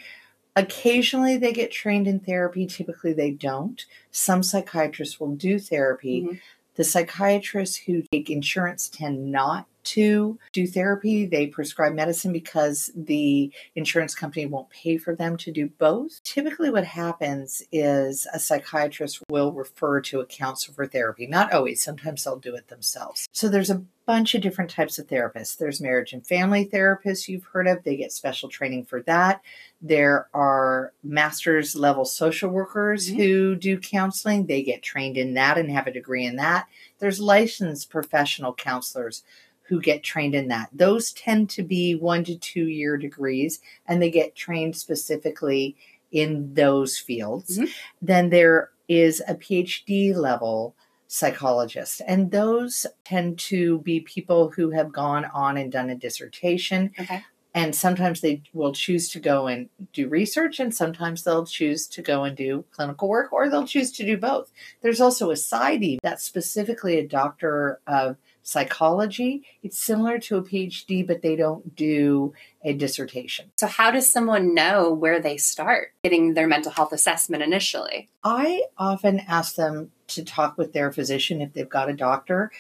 Occasionally 0.56 1.37
they 1.37 1.54
get 1.54 1.71
trained 1.71 2.07
in 2.07 2.19
therapy, 2.19 2.66
typically 2.66 3.13
they 3.13 3.31
don't. 3.31 3.85
Some 4.09 4.42
psychiatrists 4.44 5.19
will 5.19 5.35
do 5.35 5.59
therapy. 5.59 6.21
Mm-hmm. 6.21 6.35
The 6.75 6.83
psychiatrists 6.83 7.78
who 7.78 8.04
take 8.11 8.30
insurance 8.30 8.90
tend 8.90 9.31
not 9.31 9.68
to 9.83 10.37
do 10.51 10.68
therapy. 10.68 11.25
They 11.25 11.47
prescribe 11.47 11.94
medicine 11.94 12.31
because 12.31 12.92
the 12.95 13.51
insurance 13.75 14.16
company 14.16 14.45
won't 14.45 14.69
pay 14.69 14.97
for 14.97 15.16
them 15.16 15.37
to 15.37 15.51
do 15.51 15.69
both. 15.69 16.21
Typically, 16.23 16.69
what 16.69 16.85
happens 16.85 17.63
is 17.71 18.28
a 18.33 18.40
psychiatrist 18.40 19.23
will 19.30 19.51
refer 19.51 20.01
to 20.01 20.19
a 20.19 20.25
counselor 20.25 20.75
for 20.75 20.87
therapy. 20.87 21.28
Not 21.28 21.51
always, 21.51 21.83
sometimes 21.83 22.23
they'll 22.23 22.37
do 22.37 22.56
it 22.56 22.68
themselves. 22.68 23.28
So 23.31 23.49
there's 23.49 23.69
a 23.69 23.83
bunch 24.11 24.35
of 24.35 24.41
different 24.41 24.69
types 24.69 24.99
of 24.99 25.07
therapists. 25.07 25.56
There's 25.56 25.80
marriage 25.80 26.11
and 26.11 26.27
family 26.27 26.65
therapists 26.65 27.30
you've 27.30 27.45
heard 27.45 27.65
of, 27.65 27.81
they 27.85 27.95
get 27.95 28.11
special 28.11 28.49
training 28.49 28.83
for 28.83 29.01
that. 29.03 29.41
There 29.81 30.27
are 30.33 30.91
master's 31.01 31.77
level 31.77 32.03
social 32.03 32.49
workers 32.49 33.07
mm-hmm. 33.07 33.21
who 33.21 33.56
do 33.56 33.80
counseling, 33.80 34.47
they 34.47 34.63
get 34.63 34.81
trained 34.81 35.15
in 35.15 35.35
that 35.35 35.57
and 35.57 35.71
have 35.71 35.87
a 35.87 35.94
degree 35.94 36.25
in 36.25 36.35
that. 36.35 36.68
There's 36.99 37.21
licensed 37.21 37.89
professional 37.89 38.53
counselors 38.53 39.23
who 39.61 39.80
get 39.80 40.03
trained 40.03 40.35
in 40.35 40.49
that. 40.49 40.68
Those 40.73 41.13
tend 41.13 41.49
to 41.51 41.63
be 41.63 41.95
one 41.95 42.25
to 42.25 42.37
two 42.37 42.68
year 42.68 42.97
degrees, 42.97 43.61
and 43.87 44.01
they 44.01 44.11
get 44.11 44.35
trained 44.35 44.75
specifically 44.75 45.77
in 46.11 46.53
those 46.53 46.97
fields. 46.97 47.57
Mm-hmm. 47.57 47.71
Then 48.01 48.30
there 48.30 48.71
is 48.89 49.23
a 49.25 49.35
PhD 49.35 50.13
level 50.13 50.75
psychologist, 51.13 52.01
and 52.07 52.31
those 52.31 52.85
tend 53.03 53.37
to 53.37 53.80
be 53.80 53.99
people 53.99 54.49
who 54.49 54.69
have 54.69 54.94
gone 54.94 55.25
on 55.33 55.57
and 55.57 55.69
done 55.69 55.89
a 55.89 55.95
dissertation. 55.95 56.89
Okay. 56.97 57.21
And 57.53 57.75
sometimes 57.75 58.21
they 58.21 58.44
will 58.53 58.71
choose 58.71 59.09
to 59.09 59.19
go 59.19 59.47
and 59.47 59.68
do 59.91 60.07
research, 60.07 60.57
and 60.61 60.73
sometimes 60.73 61.23
they'll 61.23 61.45
choose 61.45 61.85
to 61.87 62.01
go 62.01 62.23
and 62.23 62.37
do 62.37 62.63
clinical 62.71 63.09
work, 63.09 63.33
or 63.33 63.49
they'll 63.49 63.68
choose 63.68 63.91
to 63.91 64.06
do 64.06 64.15
both. 64.15 64.53
There's 64.81 65.01
also 65.01 65.31
a 65.31 65.33
PsyD 65.33 65.99
that's 66.01 66.23
specifically 66.23 66.97
a 66.97 67.06
doctor 67.06 67.81
of 67.85 68.15
Psychology, 68.44 69.44
it's 69.64 69.78
similar 69.78 70.19
to 70.19 70.38
a 70.38 70.44
PhD, 70.44 71.06
but 71.06 71.21
they 71.21 71.36
don't 71.36 71.76
do 71.76 72.33
a 72.64 72.74
dissertation. 72.74 73.52
So, 73.57 73.68
how 73.68 73.92
does 73.92 74.12
someone 74.12 74.54
know 74.54 74.92
where 74.92 75.19
they 75.19 75.38
start 75.38 75.94
getting 76.04 76.33
their 76.33 76.48
mental 76.48 76.71
health 76.71 76.92
assessment 76.92 77.44
initially? 77.44 78.10
I 78.24 78.64
often 78.78 79.19
ask 79.21 79.56
them 79.56 79.92
to 80.07 80.24
talk 80.24 80.57
with 80.57 80.74
their 80.74 80.92
physician 80.92 81.42
if 81.42 81.54
they've 81.54 81.69
got 81.69 81.90
a 81.90 81.94
doctor 81.94 82.52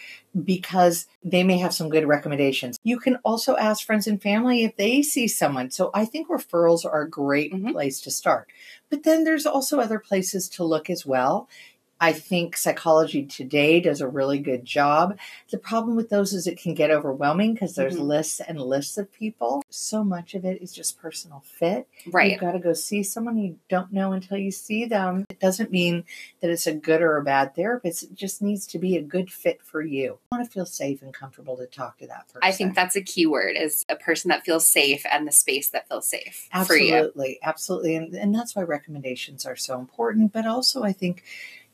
because 0.43 1.07
they 1.23 1.43
may 1.43 1.57
have 1.57 1.73
some 1.73 1.89
good 1.89 2.07
recommendations. 2.07 2.77
You 2.83 2.99
can 2.99 3.17
also 3.23 3.57
ask 3.57 3.85
friends 3.85 4.07
and 4.07 4.21
family 4.21 4.63
if 4.63 4.77
they 4.77 5.01
see 5.01 5.27
someone. 5.27 5.69
So 5.69 5.91
I 5.93 6.05
think 6.05 6.29
referrals 6.29 6.85
are 6.85 7.01
a 7.01 7.09
great 7.09 7.53
mm-hmm. 7.53 7.71
place 7.71 7.99
to 8.01 8.11
start. 8.11 8.47
But 8.89 9.03
then 9.03 9.23
there's 9.23 9.45
also 9.45 9.79
other 9.79 9.99
places 9.99 10.47
to 10.49 10.63
look 10.63 10.89
as 10.89 11.05
well. 11.05 11.49
I 12.01 12.13
think 12.13 12.57
Psychology 12.57 13.23
Today 13.23 13.79
does 13.79 14.01
a 14.01 14.07
really 14.07 14.39
good 14.39 14.65
job. 14.65 15.19
The 15.51 15.59
problem 15.59 15.95
with 15.95 16.09
those 16.09 16.33
is 16.33 16.47
it 16.47 16.57
can 16.57 16.73
get 16.73 16.89
overwhelming 16.89 17.53
because 17.53 17.75
there's 17.75 17.93
mm-hmm. 17.93 18.05
lists 18.05 18.39
and 18.39 18.59
lists 18.59 18.97
of 18.97 19.13
people. 19.13 19.63
So 19.69 20.03
much 20.03 20.33
of 20.33 20.43
it 20.43 20.63
is 20.63 20.73
just 20.73 20.99
personal 20.99 21.43
fit. 21.45 21.87
Right. 22.07 22.31
You've 22.31 22.41
got 22.41 22.53
to 22.53 22.59
go 22.59 22.73
see 22.73 23.03
someone 23.03 23.37
you 23.37 23.59
don't 23.69 23.93
know 23.93 24.13
until 24.13 24.39
you 24.39 24.49
see 24.49 24.85
them. 24.85 25.25
It 25.29 25.39
doesn't 25.39 25.69
mean 25.69 26.03
that 26.41 26.49
it's 26.49 26.65
a 26.65 26.73
good 26.73 27.03
or 27.03 27.17
a 27.17 27.23
bad 27.23 27.55
therapist. 27.55 28.01
It 28.01 28.15
just 28.15 28.41
needs 28.41 28.65
to 28.67 28.79
be 28.79 28.97
a 28.97 29.01
good 29.03 29.31
fit 29.31 29.61
for 29.61 29.83
you. 29.83 30.01
You 30.01 30.19
want 30.31 30.43
to 30.43 30.51
feel 30.51 30.65
safe 30.65 31.03
and 31.03 31.13
comfortable 31.13 31.55
to 31.57 31.67
talk 31.67 31.99
to 31.99 32.07
that 32.07 32.29
person. 32.29 32.39
I 32.41 32.51
think 32.51 32.73
that's 32.73 32.95
a 32.95 33.01
key 33.03 33.27
word 33.27 33.55
is 33.55 33.85
a 33.89 33.95
person 33.95 34.29
that 34.29 34.43
feels 34.43 34.67
safe 34.67 35.05
and 35.11 35.27
the 35.27 35.31
space 35.31 35.69
that 35.69 35.87
feels 35.87 36.07
safe. 36.07 36.49
Absolutely. 36.51 37.37
Absolutely. 37.43 37.95
And, 37.95 38.15
and 38.15 38.33
that's 38.33 38.55
why 38.55 38.63
recommendations 38.63 39.45
are 39.45 39.55
so 39.55 39.77
important. 39.77 40.33
But 40.33 40.47
also 40.47 40.81
I 40.81 40.93
think 40.93 41.23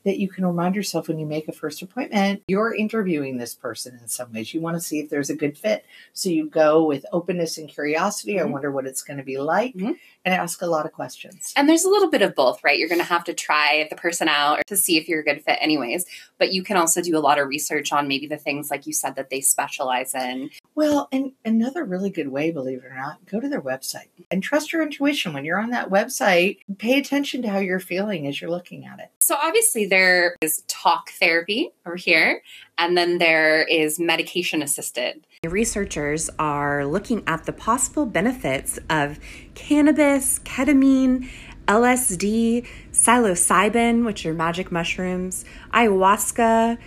that 0.07 0.19
you 0.19 0.29
can 0.29 0.45
remind 0.45 0.75
yourself 0.75 1.07
when 1.07 1.19
you 1.19 1.25
make 1.25 1.47
a 1.47 1.51
first 1.51 1.81
appointment, 1.81 2.41
you're 2.47 2.73
interviewing 2.73 3.37
this 3.37 3.53
person 3.53 3.99
in 4.01 4.07
some 4.07 4.31
ways. 4.33 4.53
You 4.53 4.61
want 4.61 4.75
to 4.77 4.81
see 4.81 4.99
if 4.99 5.09
there's 5.09 5.29
a 5.29 5.35
good 5.35 5.57
fit. 5.57 5.85
So 6.13 6.29
you 6.29 6.49
go 6.49 6.85
with 6.85 7.05
openness 7.11 7.57
and 7.57 7.69
curiosity. 7.69 8.35
Mm-hmm. 8.35 8.47
I 8.47 8.51
wonder 8.51 8.71
what 8.71 8.85
it's 8.85 9.03
going 9.03 9.17
to 9.17 9.23
be 9.23 9.37
like. 9.37 9.75
Mm-hmm 9.75 9.91
and 10.27 10.35
ask 10.35 10.61
a 10.61 10.67
lot 10.67 10.85
of 10.85 10.91
questions. 10.91 11.53
And 11.55 11.69
there's 11.69 11.85
a 11.85 11.89
little 11.89 12.09
bit 12.09 12.21
of 12.21 12.35
both, 12.35 12.61
right? 12.61 12.77
You're 12.77 12.89
going 12.89 12.99
to 12.99 13.05
have 13.05 13.23
to 13.23 13.33
try 13.33 13.87
the 13.89 13.95
person 13.95 14.27
out 14.27 14.59
to 14.67 14.75
see 14.75 14.97
if 14.97 15.07
you're 15.07 15.21
a 15.21 15.23
good 15.23 15.41
fit, 15.41 15.57
anyways. 15.61 16.05
But 16.37 16.51
you 16.51 16.63
can 16.63 16.75
also 16.75 17.01
do 17.01 17.17
a 17.17 17.19
lot 17.19 17.39
of 17.39 17.47
research 17.47 17.93
on 17.93 18.09
maybe 18.09 18.27
the 18.27 18.35
things, 18.35 18.69
like 18.69 18.85
you 18.85 18.91
said, 18.91 19.15
that 19.15 19.29
they 19.29 19.39
specialize 19.39 20.13
in. 20.13 20.49
Well, 20.75 21.07
and 21.13 21.31
another 21.45 21.85
really 21.85 22.09
good 22.09 22.27
way, 22.27 22.51
believe 22.51 22.79
it 22.79 22.91
or 22.91 22.93
not, 22.93 23.25
go 23.25 23.39
to 23.39 23.47
their 23.47 23.61
website 23.61 24.09
and 24.29 24.43
trust 24.43 24.73
your 24.73 24.81
intuition. 24.81 25.31
When 25.31 25.45
you're 25.45 25.61
on 25.61 25.69
that 25.69 25.89
website, 25.89 26.57
pay 26.77 26.99
attention 26.99 27.41
to 27.43 27.49
how 27.49 27.59
you're 27.59 27.79
feeling 27.79 28.27
as 28.27 28.41
you're 28.41 28.51
looking 28.51 28.85
at 28.85 28.99
it. 28.99 29.09
So, 29.21 29.37
obviously, 29.41 29.85
there 29.85 29.96
is 30.41 30.63
talk 30.67 31.11
therapy 31.11 31.71
over 31.85 31.95
here, 31.95 32.41
and 32.77 32.97
then 32.97 33.17
there 33.17 33.63
is 33.63 33.99
medication 33.99 34.61
assisted. 34.61 35.25
Researchers 35.43 36.29
are 36.39 36.85
looking 36.85 37.23
at 37.27 37.45
the 37.45 37.53
possible 37.53 38.05
benefits 38.05 38.79
of 38.89 39.19
cannabis, 39.55 40.39
ketamine, 40.39 41.29
LSD, 41.67 42.65
psilocybin, 42.91 44.05
which 44.05 44.25
are 44.25 44.33
magic 44.33 44.71
mushrooms, 44.71 45.43
ayahuasca, 45.73 46.77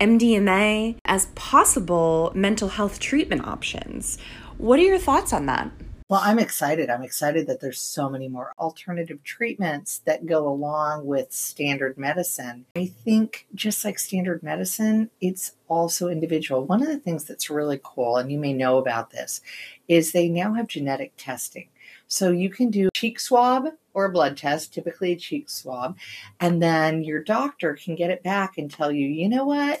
MDMA 0.00 0.96
as 1.04 1.26
possible 1.34 2.32
mental 2.34 2.68
health 2.68 2.98
treatment 2.98 3.46
options. 3.46 4.16
What 4.56 4.78
are 4.78 4.82
your 4.82 4.98
thoughts 4.98 5.32
on 5.32 5.46
that? 5.46 5.70
Well, 6.10 6.22
I'm 6.24 6.40
excited. 6.40 6.90
I'm 6.90 7.04
excited 7.04 7.46
that 7.46 7.60
there's 7.60 7.80
so 7.80 8.10
many 8.10 8.26
more 8.26 8.52
alternative 8.58 9.22
treatments 9.22 10.00
that 10.06 10.26
go 10.26 10.48
along 10.48 11.06
with 11.06 11.32
standard 11.32 11.96
medicine. 11.96 12.66
I 12.74 12.86
think 12.86 13.46
just 13.54 13.84
like 13.84 14.00
standard 14.00 14.42
medicine, 14.42 15.10
it's 15.20 15.52
also 15.68 16.08
individual. 16.08 16.64
One 16.64 16.82
of 16.82 16.88
the 16.88 16.98
things 16.98 17.26
that's 17.26 17.48
really 17.48 17.78
cool, 17.80 18.16
and 18.16 18.32
you 18.32 18.40
may 18.40 18.52
know 18.52 18.78
about 18.78 19.12
this, 19.12 19.40
is 19.86 20.10
they 20.10 20.28
now 20.28 20.54
have 20.54 20.66
genetic 20.66 21.12
testing. 21.16 21.68
So 22.08 22.32
you 22.32 22.50
can 22.50 22.72
do 22.72 22.88
cheek 22.92 23.20
swab 23.20 23.66
or 23.94 24.06
a 24.06 24.10
blood 24.10 24.36
test, 24.36 24.74
typically 24.74 25.12
a 25.12 25.16
cheek 25.16 25.48
swab, 25.48 25.96
and 26.40 26.60
then 26.60 27.04
your 27.04 27.22
doctor 27.22 27.74
can 27.74 27.94
get 27.94 28.10
it 28.10 28.24
back 28.24 28.58
and 28.58 28.68
tell 28.68 28.90
you, 28.90 29.06
you 29.06 29.28
know 29.28 29.44
what? 29.44 29.80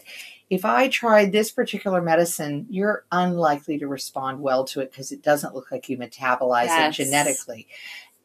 If 0.50 0.64
I 0.64 0.88
tried 0.88 1.30
this 1.30 1.52
particular 1.52 2.02
medicine, 2.02 2.66
you're 2.68 3.04
unlikely 3.12 3.78
to 3.78 3.86
respond 3.86 4.40
well 4.40 4.64
to 4.64 4.80
it 4.80 4.90
because 4.90 5.12
it 5.12 5.22
doesn't 5.22 5.54
look 5.54 5.70
like 5.70 5.88
you 5.88 5.96
metabolize 5.96 6.66
yes. 6.66 6.98
it 6.98 7.04
genetically. 7.04 7.68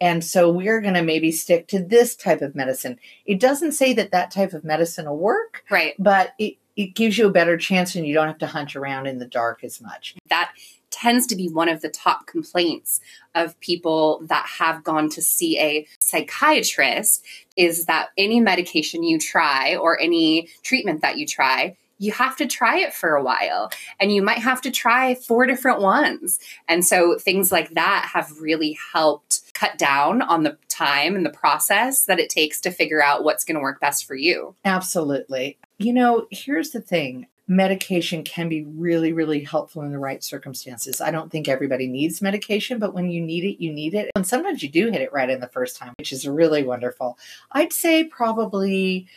And 0.01 0.25
so 0.25 0.49
we're 0.49 0.81
going 0.81 0.95
to 0.95 1.03
maybe 1.03 1.31
stick 1.31 1.67
to 1.67 1.81
this 1.81 2.15
type 2.15 2.41
of 2.41 2.55
medicine. 2.55 2.99
It 3.25 3.39
doesn't 3.39 3.73
say 3.73 3.93
that 3.93 4.11
that 4.11 4.31
type 4.31 4.53
of 4.53 4.63
medicine 4.63 5.05
will 5.05 5.17
work, 5.17 5.63
right? 5.69 5.93
But 5.99 6.33
it 6.39 6.57
it 6.75 6.93
gives 6.93 7.17
you 7.17 7.25
a 7.25 7.31
better 7.31 7.55
chance 7.57 7.95
and 7.95 8.05
you 8.05 8.13
don't 8.13 8.27
have 8.27 8.37
to 8.39 8.47
hunt 8.47 8.75
around 8.75 9.07
in 9.07 9.19
the 9.19 9.25
dark 9.25 9.63
as 9.63 9.79
much. 9.79 10.13
That 10.27 10.51
tends 10.89 11.25
to 11.27 11.35
be 11.35 11.47
one 11.47 11.69
of 11.69 11.79
the 11.81 11.87
top 11.87 12.27
complaints 12.27 12.99
of 13.33 13.57
people 13.61 14.21
that 14.25 14.45
have 14.59 14.83
gone 14.83 15.09
to 15.11 15.21
see 15.21 15.57
a 15.57 15.87
psychiatrist 15.99 17.23
is 17.55 17.85
that 17.85 18.09
any 18.17 18.41
medication 18.41 19.03
you 19.03 19.17
try 19.17 19.77
or 19.77 19.97
any 20.01 20.49
treatment 20.63 21.01
that 21.01 21.17
you 21.17 21.25
try 21.25 21.77
you 21.97 22.11
have 22.11 22.35
to 22.37 22.45
try 22.45 22.77
it 22.77 22.93
for 22.93 23.15
a 23.15 23.23
while 23.23 23.71
and 23.99 24.11
you 24.11 24.21
might 24.21 24.39
have 24.39 24.61
to 24.61 24.71
try 24.71 25.15
four 25.15 25.45
different 25.45 25.81
ones. 25.81 26.39
And 26.67 26.85
so 26.85 27.17
things 27.17 27.51
like 27.51 27.73
that 27.75 28.09
have 28.13 28.39
really 28.39 28.77
helped 28.93 29.53
cut 29.53 29.77
down 29.77 30.21
on 30.21 30.43
the 30.43 30.57
time 30.67 31.15
and 31.15 31.25
the 31.25 31.29
process 31.29 32.05
that 32.05 32.19
it 32.19 32.29
takes 32.29 32.59
to 32.61 32.71
figure 32.71 33.01
out 33.01 33.23
what's 33.23 33.45
going 33.45 33.55
to 33.55 33.61
work 33.61 33.79
best 33.79 34.05
for 34.05 34.15
you. 34.15 34.55
Absolutely. 34.65 35.57
You 35.77 35.93
know, 35.93 36.27
here's 36.31 36.71
the 36.71 36.81
thing 36.81 37.27
medication 37.47 38.23
can 38.23 38.49
be 38.49 38.63
really, 38.63 39.13
really 39.13 39.43
helpful 39.43 39.83
in 39.83 39.91
the 39.91 39.99
right 39.99 40.23
circumstances. 40.23 40.99
I 40.99 41.11
don't 41.11 41.31
think 41.31 41.47
everybody 41.47 41.87
needs 41.87 42.21
medication, 42.21 42.79
but 42.79 42.93
when 42.93 43.11
you 43.11 43.21
need 43.21 43.43
it, 43.43 43.63
you 43.63 43.71
need 43.71 43.93
it. 43.93 44.09
And 44.15 44.25
sometimes 44.25 44.63
you 44.63 44.69
do 44.69 44.89
hit 44.89 45.01
it 45.01 45.13
right 45.13 45.29
in 45.29 45.39
the 45.39 45.47
first 45.47 45.77
time, 45.77 45.93
which 45.99 46.11
is 46.11 46.27
really 46.27 46.63
wonderful. 46.63 47.19
I'd 47.51 47.71
say 47.71 48.03
probably 48.03 49.07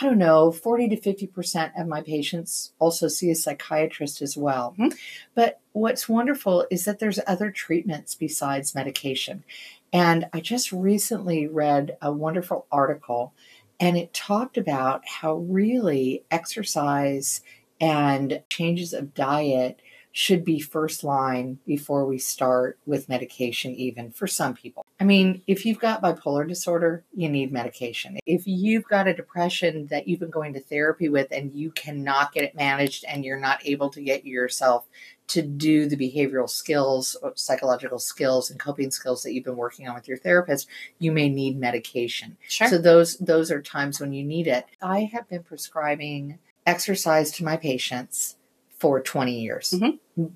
I 0.00 0.06
don't 0.06 0.18
know, 0.18 0.50
40 0.50 0.88
to 0.88 0.96
50% 0.96 1.80
of 1.80 1.86
my 1.86 2.00
patients 2.02 2.72
also 2.80 3.06
see 3.06 3.30
a 3.30 3.34
psychiatrist 3.34 4.22
as 4.22 4.36
well. 4.36 4.74
Mm-hmm. 4.78 4.96
But 5.34 5.60
what's 5.72 6.08
wonderful 6.08 6.66
is 6.70 6.84
that 6.84 6.98
there's 6.98 7.20
other 7.26 7.50
treatments 7.50 8.14
besides 8.14 8.74
medication. 8.74 9.44
And 9.92 10.26
I 10.32 10.40
just 10.40 10.72
recently 10.72 11.46
read 11.46 11.96
a 12.02 12.12
wonderful 12.12 12.66
article 12.72 13.32
and 13.80 13.96
it 13.96 14.14
talked 14.14 14.56
about 14.56 15.02
how 15.06 15.34
really 15.34 16.24
exercise 16.30 17.42
and 17.80 18.42
changes 18.48 18.92
of 18.92 19.14
diet 19.14 19.80
should 20.16 20.44
be 20.44 20.60
first 20.60 21.02
line 21.02 21.58
before 21.66 22.06
we 22.06 22.18
start 22.18 22.78
with 22.86 23.08
medication, 23.08 23.74
even 23.74 24.12
for 24.12 24.28
some 24.28 24.54
people. 24.54 24.86
I 25.00 25.04
mean, 25.04 25.42
if 25.48 25.66
you've 25.66 25.80
got 25.80 26.00
bipolar 26.00 26.46
disorder, 26.46 27.02
you 27.12 27.28
need 27.28 27.50
medication. 27.50 28.18
If 28.24 28.46
you've 28.46 28.84
got 28.84 29.08
a 29.08 29.12
depression 29.12 29.88
that 29.88 30.06
you've 30.06 30.20
been 30.20 30.30
going 30.30 30.52
to 30.52 30.60
therapy 30.60 31.08
with 31.08 31.26
and 31.32 31.52
you 31.52 31.72
cannot 31.72 32.32
get 32.32 32.44
it 32.44 32.54
managed 32.54 33.04
and 33.08 33.24
you're 33.24 33.40
not 33.40 33.66
able 33.66 33.90
to 33.90 34.00
get 34.00 34.24
yourself 34.24 34.86
to 35.26 35.42
do 35.42 35.88
the 35.88 35.96
behavioral 35.96 36.48
skills, 36.48 37.16
uh, 37.24 37.30
psychological 37.34 37.98
skills, 37.98 38.52
and 38.52 38.60
coping 38.60 38.92
skills 38.92 39.24
that 39.24 39.32
you've 39.32 39.42
been 39.42 39.56
working 39.56 39.88
on 39.88 39.96
with 39.96 40.06
your 40.06 40.18
therapist, 40.18 40.68
you 41.00 41.10
may 41.10 41.28
need 41.28 41.58
medication. 41.58 42.36
Sure. 42.46 42.68
So 42.68 42.78
those 42.78 43.16
those 43.18 43.50
are 43.50 43.60
times 43.60 43.98
when 43.98 44.12
you 44.12 44.22
need 44.22 44.46
it. 44.46 44.64
I 44.80 45.10
have 45.12 45.28
been 45.28 45.42
prescribing 45.42 46.38
exercise 46.66 47.32
to 47.32 47.44
my 47.44 47.56
patients 47.56 48.36
for 48.84 49.00
20 49.00 49.40
years. 49.40 49.70
Mm-hmm. 49.70 50.26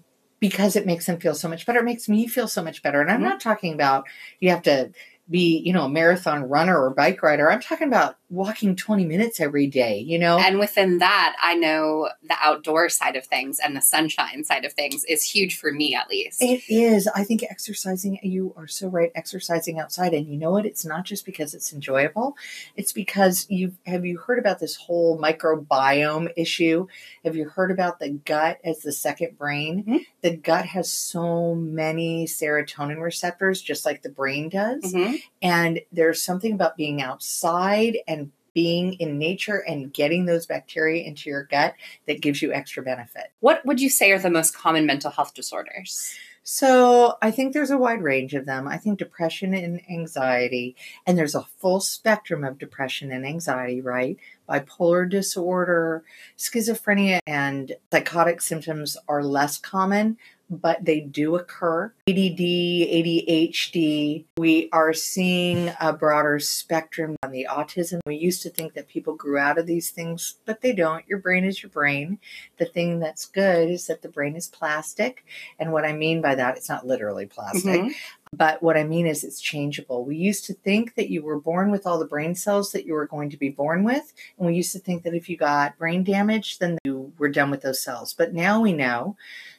Because 0.40 0.74
it 0.74 0.86
makes 0.86 1.04
them 1.04 1.20
feel 1.20 1.34
so 1.34 1.50
much 1.50 1.66
better. 1.66 1.80
It 1.80 1.84
makes 1.84 2.08
me 2.08 2.26
feel 2.26 2.48
so 2.48 2.64
much 2.64 2.82
better. 2.82 3.02
And 3.02 3.10
I'm 3.10 3.16
mm-hmm. 3.16 3.24
not 3.24 3.40
talking 3.40 3.74
about 3.74 4.06
you 4.40 4.48
have 4.48 4.62
to 4.62 4.90
be, 5.28 5.58
you 5.58 5.74
know, 5.74 5.84
a 5.84 5.88
marathon 5.90 6.44
runner 6.44 6.82
or 6.82 6.88
bike 6.88 7.22
rider. 7.22 7.50
I'm 7.50 7.60
talking 7.60 7.88
about 7.88 8.16
walking 8.30 8.76
20 8.76 9.04
minutes 9.06 9.40
every 9.40 9.66
day, 9.66 9.98
you 9.98 10.18
know? 10.18 10.38
And 10.38 10.58
within 10.58 10.98
that, 10.98 11.34
I 11.42 11.54
know 11.54 12.10
the 12.22 12.36
outdoor 12.40 12.88
side 12.88 13.16
of 13.16 13.24
things 13.24 13.58
and 13.58 13.76
the 13.76 13.80
sunshine 13.80 14.44
side 14.44 14.64
of 14.64 14.72
things 14.72 15.04
is 15.04 15.22
huge 15.22 15.58
for 15.58 15.72
me, 15.72 15.94
at 15.94 16.08
least. 16.08 16.42
It 16.42 16.62
is. 16.68 17.08
I 17.08 17.24
think 17.24 17.42
exercising, 17.42 18.18
you 18.22 18.52
are 18.56 18.66
so 18.66 18.88
right, 18.88 19.10
exercising 19.14 19.78
outside. 19.78 20.12
And 20.12 20.26
you 20.26 20.36
know 20.36 20.50
what? 20.50 20.66
It's 20.66 20.84
not 20.84 21.04
just 21.04 21.24
because 21.24 21.54
it's 21.54 21.72
enjoyable, 21.72 22.36
it's 22.76 22.92
because 22.92 23.46
you 23.48 23.72
have 23.86 24.04
you 24.04 24.18
heard 24.18 24.38
about 24.38 24.58
this 24.58 24.76
whole 24.76 25.18
microbiome 25.18 26.30
issue? 26.36 26.86
Have 27.24 27.36
you 27.36 27.48
heard 27.48 27.70
about 27.70 27.98
the 27.98 28.10
gut 28.10 28.58
as 28.64 28.80
the 28.80 28.92
second 28.92 29.38
brain? 29.38 29.84
Mm-hmm. 29.84 29.96
The 30.22 30.36
gut 30.36 30.66
has 30.66 30.92
so 30.92 31.54
many 31.54 32.26
serotonin 32.26 33.00
receptors, 33.00 33.62
just 33.62 33.84
like 33.84 34.02
the 34.02 34.08
brain 34.08 34.48
does. 34.48 34.92
Mm-hmm. 34.92 35.16
And 35.40 35.80
there's 35.92 36.22
something 36.22 36.52
about 36.52 36.76
being 36.76 37.00
outside 37.00 37.98
and 38.06 38.17
being 38.58 38.94
in 38.94 39.20
nature 39.20 39.58
and 39.68 39.92
getting 39.92 40.26
those 40.26 40.44
bacteria 40.44 41.04
into 41.04 41.30
your 41.30 41.44
gut 41.44 41.76
that 42.08 42.20
gives 42.20 42.42
you 42.42 42.52
extra 42.52 42.82
benefit. 42.82 43.30
What 43.38 43.64
would 43.64 43.80
you 43.80 43.88
say 43.88 44.10
are 44.10 44.18
the 44.18 44.30
most 44.30 44.52
common 44.52 44.84
mental 44.84 45.12
health 45.12 45.32
disorders? 45.32 46.12
So 46.42 47.14
I 47.22 47.30
think 47.30 47.52
there's 47.52 47.70
a 47.70 47.78
wide 47.78 48.02
range 48.02 48.34
of 48.34 48.46
them. 48.46 48.66
I 48.66 48.76
think 48.76 48.98
depression 48.98 49.54
and 49.54 49.80
anxiety, 49.88 50.74
and 51.06 51.16
there's 51.16 51.36
a 51.36 51.46
full 51.58 51.78
spectrum 51.78 52.42
of 52.42 52.58
depression 52.58 53.12
and 53.12 53.24
anxiety, 53.24 53.80
right? 53.80 54.16
Bipolar 54.48 55.08
disorder, 55.08 56.02
schizophrenia, 56.36 57.20
and 57.28 57.76
psychotic 57.92 58.42
symptoms 58.42 58.96
are 59.08 59.22
less 59.22 59.56
common, 59.58 60.16
but 60.50 60.84
they 60.84 61.00
do 61.00 61.36
occur. 61.36 61.92
ADD, 62.08 62.38
ADHD, 62.38 64.24
we 64.36 64.68
are 64.72 64.92
seeing 64.92 65.72
a 65.80 65.92
broader 65.92 66.38
spectrum 66.38 67.16
on 67.22 67.32
the 67.32 67.46
autism. 67.50 68.00
We 68.06 68.16
used 68.16 68.42
to 68.42 68.50
think 68.50 68.74
that 68.74 68.88
people 68.88 69.14
grew 69.14 69.38
out 69.38 69.58
of 69.58 69.66
these 69.66 69.90
things, 69.90 70.36
but 70.46 70.60
they 70.60 70.72
don't. 70.72 71.06
Your 71.06 71.18
brain 71.18 71.44
is 71.44 71.62
your 71.62 71.70
brain. 71.70 72.18
The 72.58 72.64
thing 72.64 73.00
that's 73.00 73.26
good 73.26 73.70
is 73.70 73.86
that 73.86 74.02
the 74.02 74.08
brain 74.08 74.36
is 74.36 74.48
plastic. 74.48 75.24
And 75.58 75.72
what 75.72 75.84
I 75.84 75.92
mean 75.92 76.22
by 76.22 76.34
that, 76.34 76.56
it's 76.56 76.68
not 76.68 76.86
literally 76.86 77.26
plastic. 77.26 77.80
Mm-hmm. 77.80 77.92
But 78.36 78.62
what 78.62 78.76
I 78.76 78.84
mean 78.84 79.06
is 79.06 79.24
it's 79.24 79.40
changeable. 79.40 80.04
We 80.04 80.16
used 80.16 80.44
to 80.46 80.54
think 80.54 80.96
that 80.96 81.08
you 81.08 81.22
were 81.22 81.40
born 81.40 81.70
with 81.70 81.86
all 81.86 81.98
the 81.98 82.04
brain 82.04 82.34
cells 82.34 82.72
that 82.72 82.84
you 82.84 82.92
were 82.92 83.06
going 83.06 83.30
to 83.30 83.38
be 83.38 83.48
born 83.48 83.84
with. 83.84 84.12
And 84.36 84.46
we 84.46 84.54
used 84.54 84.72
to 84.72 84.78
think 84.78 85.02
that 85.04 85.14
if 85.14 85.30
you 85.30 85.36
got 85.36 85.78
brain 85.78 86.04
damage, 86.04 86.58
then 86.58 86.76
you 86.84 87.12
were 87.16 87.30
done 87.30 87.50
with 87.50 87.62
those 87.62 87.82
cells. 87.82 88.12
But 88.12 88.34
now 88.34 88.60
we 88.60 88.74
know 88.74 89.16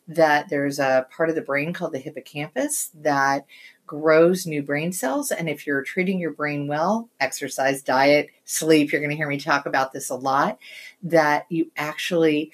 that 0.10 0.50
there's 0.50 0.80
a 0.80 1.06
part 1.16 1.30
of 1.30 1.36
the 1.36 1.42
brain 1.42 1.72
called 1.72 1.94
the 1.94 2.00
hippocampus 2.00 2.90
that 2.96 3.46
grows 3.86 4.48
new 4.48 4.64
brain 4.64 4.92
cells. 4.92 5.32
And 5.32 5.48
if 5.48 5.66
you're 5.66 5.84
treating 5.84 6.20
your 6.20 6.34
brain 6.34 6.68
well, 6.68 7.10
exercise, 7.20 7.84
diet, 7.84 8.30
sleep, 8.44 8.92
you're 8.92 9.02
going 9.02 9.12
to 9.12 9.16
hear 9.16 9.28
me 9.28 9.40
talk 9.40 9.68
about 9.68 9.94
this 9.94 10.10
a 10.10 10.16
lot, 10.16 10.58
that 11.04 11.46
you 11.50 11.72
actually 11.78 12.52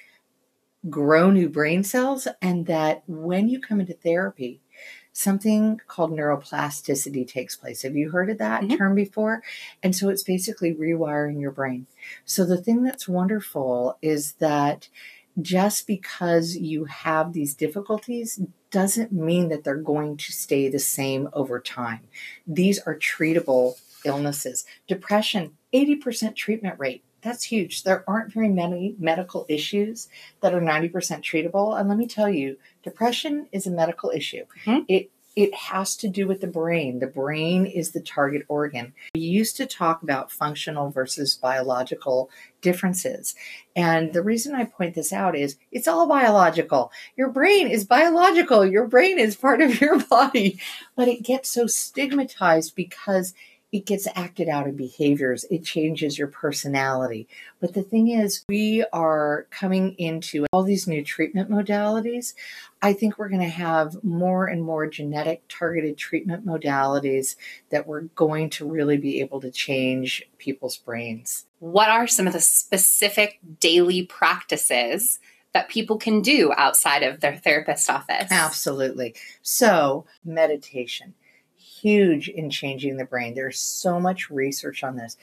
grow 0.90 1.32
new 1.32 1.48
brain 1.50 1.84
cells. 1.84 2.28
And 2.42 2.66
that 2.68 3.04
when 3.08 3.48
you 3.48 3.62
come 3.62 3.80
into 3.80 3.94
therapy, 3.94 4.62
something 5.14 5.80
called 5.88 6.12
neuroplasticity 6.12 7.26
takes 7.26 7.56
place. 7.56 7.84
Have 7.84 7.96
you 7.96 8.12
heard 8.12 8.30
of 8.30 8.38
that 8.40 8.64
mm-hmm. 8.64 8.76
term 8.76 8.96
before? 8.96 9.42
And 9.82 9.96
so 9.96 10.10
it's 10.10 10.24
basically 10.24 10.74
rewiring 10.74 11.40
your 11.40 11.52
brain. 11.52 11.88
So 12.26 12.44
the 12.44 12.62
thing 12.62 12.84
that's 12.84 13.08
wonderful 13.08 13.98
is 14.02 14.34
that 14.34 14.90
just 15.42 15.88
because 15.88 16.56
you 16.56 16.86
have 16.86 17.34
these 17.34 17.54
difficulties 17.54 18.40
doesn't 18.72 19.12
mean 19.12 19.50
that 19.50 19.64
they're 19.64 19.76
going 19.76 20.18
to 20.18 20.32
stay 20.32 20.70
the 20.70 20.80
same 20.80 21.30
over 21.34 21.60
time. 21.60 22.02
These 22.46 22.80
are 22.80 22.96
treatable 22.96 23.76
illnesses. 24.04 24.66
Depression, 24.88 25.58
80% 25.74 26.36
treatment 26.36 26.80
rate. 26.80 27.04
That's 27.22 27.44
huge. 27.44 27.84
There 27.84 28.04
aren't 28.08 28.32
very 28.32 28.50
many 28.50 28.96
medical 29.00 29.46
issues 29.50 30.10
that 30.42 30.54
are 30.54 30.62
90% 30.62 30.92
treatable. 30.92 31.78
And 31.78 31.90
let 31.90 31.98
me 31.98 32.06
tell 32.06 32.30
you, 32.30 32.58
depression 32.84 33.48
is 33.52 33.66
a 33.66 33.72
medical 33.72 34.12
issue. 34.12 34.46
Mm-hmm. 34.66 34.84
It 34.88 35.10
it 35.36 35.54
has 35.54 35.98
to 35.98 36.08
do 36.08 36.28
with 36.28 36.40
the 36.40 36.48
brain. 36.48 37.00
The 37.00 37.08
brain 37.08 37.66
is 37.66 37.92
the 37.92 38.00
target 38.00 38.44
organ. 38.48 38.94
We 39.14 39.22
used 39.22 39.58
to 39.58 39.66
talk 39.66 40.02
about 40.02 40.32
functional 40.32 40.92
versus 40.92 41.36
biological 41.36 42.30
differences. 42.62 43.36
And 43.76 44.14
the 44.14 44.24
reason 44.24 44.56
I 44.56 44.64
point 44.64 44.96
this 44.96 45.12
out 45.12 45.36
is 45.36 45.58
it's 45.72 45.88
all 45.88 46.08
biological. 46.08 46.92
Your 47.18 47.30
brain 47.30 47.68
is 47.68 47.84
biological, 47.84 48.66
your 48.66 48.88
brain 48.88 49.20
is 49.20 49.36
part 49.36 49.62
of 49.62 49.82
your 49.82 50.00
body, 50.10 50.60
but 50.96 51.10
it 51.10 51.24
gets 51.24 51.50
so 51.50 51.68
stigmatized 51.68 52.76
because 52.76 53.34
it 53.76 53.86
gets 53.86 54.08
acted 54.16 54.48
out 54.48 54.68
in 54.68 54.76
behaviors. 54.78 55.44
It 55.52 55.66
changes 55.66 56.18
your 56.18 56.30
personality. 56.30 57.28
But 57.60 57.74
the 57.74 57.84
thing 57.84 58.08
is, 58.08 58.46
we 58.48 58.86
are 58.94 59.48
coming 59.50 59.96
into 59.98 60.46
all 60.54 60.64
these 60.64 60.88
new 60.88 61.04
treatment 61.04 61.50
modalities. 61.50 62.36
I 62.82 62.94
think 62.94 63.18
we're 63.18 63.28
going 63.28 63.42
to 63.42 63.50
have 63.50 64.02
more 64.02 64.46
and 64.46 64.64
more 64.64 64.88
genetic 64.88 65.44
targeted 65.50 65.98
treatment 65.98 66.46
modalities 66.46 67.36
that 67.70 67.86
we're 67.86 68.04
going 68.16 68.50
to 68.52 68.66
really 68.66 68.96
be 68.96 69.20
able 69.20 69.42
to 69.42 69.52
change 69.52 70.24
people's 70.38 70.78
brains. 70.78 71.46
What 71.60 71.90
are 71.90 72.08
some 72.08 72.28
of 72.28 72.34
the 72.34 72.40
specific 72.40 73.40
daily 73.60 74.06
practices? 74.06 75.20
that 75.54 75.70
people 75.70 75.98
can 75.98 76.22
do 76.22 76.52
outside 76.58 77.02
of 77.02 77.22
their 77.22 77.38
therapist 77.38 77.90
office. 77.90 78.30
Absolutely. 78.30 79.16
So, 79.42 80.06
meditation 80.26 81.14
huge 81.86 82.30
in 82.30 82.50
changing 82.50 82.98
the 82.98 83.06
brain. 83.06 83.36
There's 83.36 83.60
so 83.60 84.00
much 84.00 84.32
research 84.32 84.84
on 84.84 84.96
this. 84.96 85.18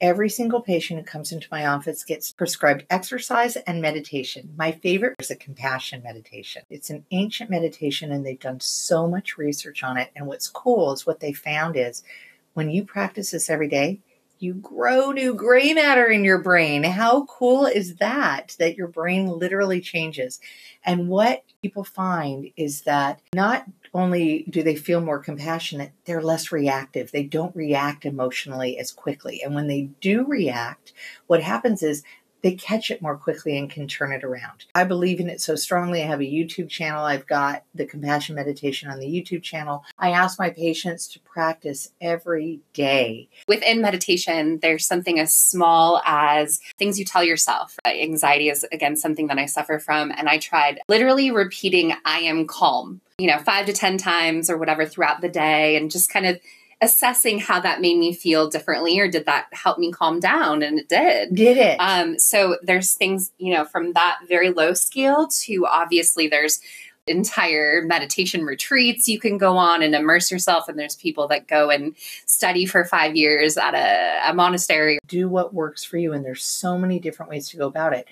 Every 0.00 0.28
single 0.28 0.60
patient 0.60 1.00
who 1.00 1.04
comes 1.04 1.32
into 1.32 1.48
my 1.50 1.66
office 1.66 2.04
gets 2.04 2.30
prescribed 2.30 2.86
exercise 2.88 3.56
and 3.56 3.82
meditation. 3.82 4.54
My 4.56 4.70
favorite 4.70 5.16
is 5.18 5.32
a 5.32 5.36
compassion 5.36 6.04
meditation. 6.04 6.62
It's 6.70 6.88
an 6.88 7.04
ancient 7.10 7.50
meditation, 7.50 8.12
and 8.12 8.24
they've 8.24 8.38
done 8.38 8.60
so 8.60 9.08
much 9.08 9.36
research 9.36 9.82
on 9.82 9.96
it. 9.96 10.12
And 10.14 10.28
what's 10.28 10.48
cool 10.48 10.92
is 10.92 11.04
what 11.04 11.18
they 11.18 11.32
found 11.32 11.76
is 11.76 12.04
when 12.52 12.70
you 12.70 12.84
practice 12.84 13.32
this 13.32 13.50
every 13.50 13.68
day, 13.68 13.98
you 14.44 14.54
grow 14.54 15.10
new 15.10 15.34
gray 15.34 15.72
matter 15.72 16.06
in 16.06 16.22
your 16.22 16.38
brain. 16.38 16.84
How 16.84 17.24
cool 17.24 17.64
is 17.64 17.96
that? 17.96 18.54
That 18.58 18.76
your 18.76 18.88
brain 18.88 19.26
literally 19.26 19.80
changes. 19.80 20.38
And 20.84 21.08
what 21.08 21.44
people 21.62 21.82
find 21.82 22.50
is 22.56 22.82
that 22.82 23.22
not 23.34 23.64
only 23.94 24.44
do 24.50 24.62
they 24.62 24.76
feel 24.76 25.00
more 25.00 25.18
compassionate, 25.18 25.92
they're 26.04 26.22
less 26.22 26.52
reactive. 26.52 27.10
They 27.10 27.22
don't 27.22 27.56
react 27.56 28.04
emotionally 28.04 28.78
as 28.78 28.92
quickly. 28.92 29.40
And 29.42 29.54
when 29.54 29.66
they 29.66 29.88
do 30.00 30.26
react, 30.26 30.92
what 31.26 31.42
happens 31.42 31.82
is 31.82 32.02
they 32.44 32.54
catch 32.54 32.90
it 32.90 33.00
more 33.00 33.16
quickly 33.16 33.56
and 33.56 33.70
can 33.70 33.88
turn 33.88 34.12
it 34.12 34.22
around. 34.22 34.66
I 34.74 34.84
believe 34.84 35.18
in 35.18 35.30
it 35.30 35.40
so 35.40 35.56
strongly. 35.56 36.02
I 36.02 36.06
have 36.06 36.20
a 36.20 36.24
YouTube 36.24 36.68
channel. 36.68 37.02
I've 37.02 37.26
got 37.26 37.64
the 37.74 37.86
compassion 37.86 38.36
meditation 38.36 38.90
on 38.90 39.00
the 39.00 39.06
YouTube 39.06 39.42
channel. 39.42 39.82
I 39.98 40.10
ask 40.10 40.38
my 40.38 40.50
patients 40.50 41.08
to 41.08 41.20
practice 41.20 41.90
every 42.02 42.60
day. 42.74 43.30
Within 43.48 43.80
meditation, 43.80 44.58
there's 44.60 44.86
something 44.86 45.18
as 45.18 45.34
small 45.34 46.02
as 46.04 46.60
things 46.76 46.98
you 46.98 47.06
tell 47.06 47.24
yourself. 47.24 47.78
Uh, 47.82 47.88
anxiety 47.88 48.50
is, 48.50 48.62
again, 48.70 48.94
something 48.94 49.28
that 49.28 49.38
I 49.38 49.46
suffer 49.46 49.78
from. 49.78 50.12
And 50.14 50.28
I 50.28 50.36
tried 50.36 50.80
literally 50.86 51.30
repeating, 51.30 51.94
I 52.04 52.18
am 52.18 52.46
calm, 52.46 53.00
you 53.16 53.26
know, 53.26 53.38
five 53.38 53.64
to 53.66 53.72
10 53.72 53.96
times 53.96 54.50
or 54.50 54.58
whatever 54.58 54.84
throughout 54.84 55.22
the 55.22 55.30
day 55.30 55.76
and 55.76 55.90
just 55.90 56.10
kind 56.10 56.26
of 56.26 56.38
assessing 56.84 57.40
how 57.40 57.58
that 57.58 57.80
made 57.80 57.98
me 57.98 58.12
feel 58.12 58.48
differently 58.48 59.00
or 59.00 59.08
did 59.08 59.24
that 59.24 59.46
help 59.52 59.78
me 59.78 59.90
calm 59.90 60.20
down? 60.20 60.62
And 60.62 60.78
it 60.78 60.88
did. 60.88 61.34
Did 61.34 61.56
it? 61.56 61.76
Um 61.78 62.18
so 62.18 62.58
there's 62.62 62.92
things 62.92 63.32
you 63.38 63.52
know 63.52 63.64
from 63.64 63.94
that 63.94 64.18
very 64.28 64.50
low 64.50 64.74
scale 64.74 65.26
to 65.44 65.66
obviously 65.66 66.28
there's 66.28 66.60
entire 67.06 67.82
meditation 67.82 68.44
retreats 68.44 69.08
you 69.08 69.20
can 69.20 69.36
go 69.36 69.58
on 69.58 69.82
and 69.82 69.94
immerse 69.94 70.30
yourself 70.30 70.68
and 70.68 70.78
there's 70.78 70.96
people 70.96 71.28
that 71.28 71.46
go 71.46 71.68
and 71.68 71.94
study 72.24 72.64
for 72.64 72.84
five 72.84 73.14
years 73.14 73.56
at 73.58 73.74
a, 73.74 74.30
a 74.30 74.34
monastery. 74.34 74.98
Do 75.06 75.28
what 75.28 75.52
works 75.52 75.84
for 75.84 75.96
you 75.96 76.12
and 76.12 76.24
there's 76.24 76.44
so 76.44 76.78
many 76.78 76.98
different 76.98 77.30
ways 77.30 77.48
to 77.50 77.56
go 77.56 77.66
about 77.66 77.94
it. 77.94 78.06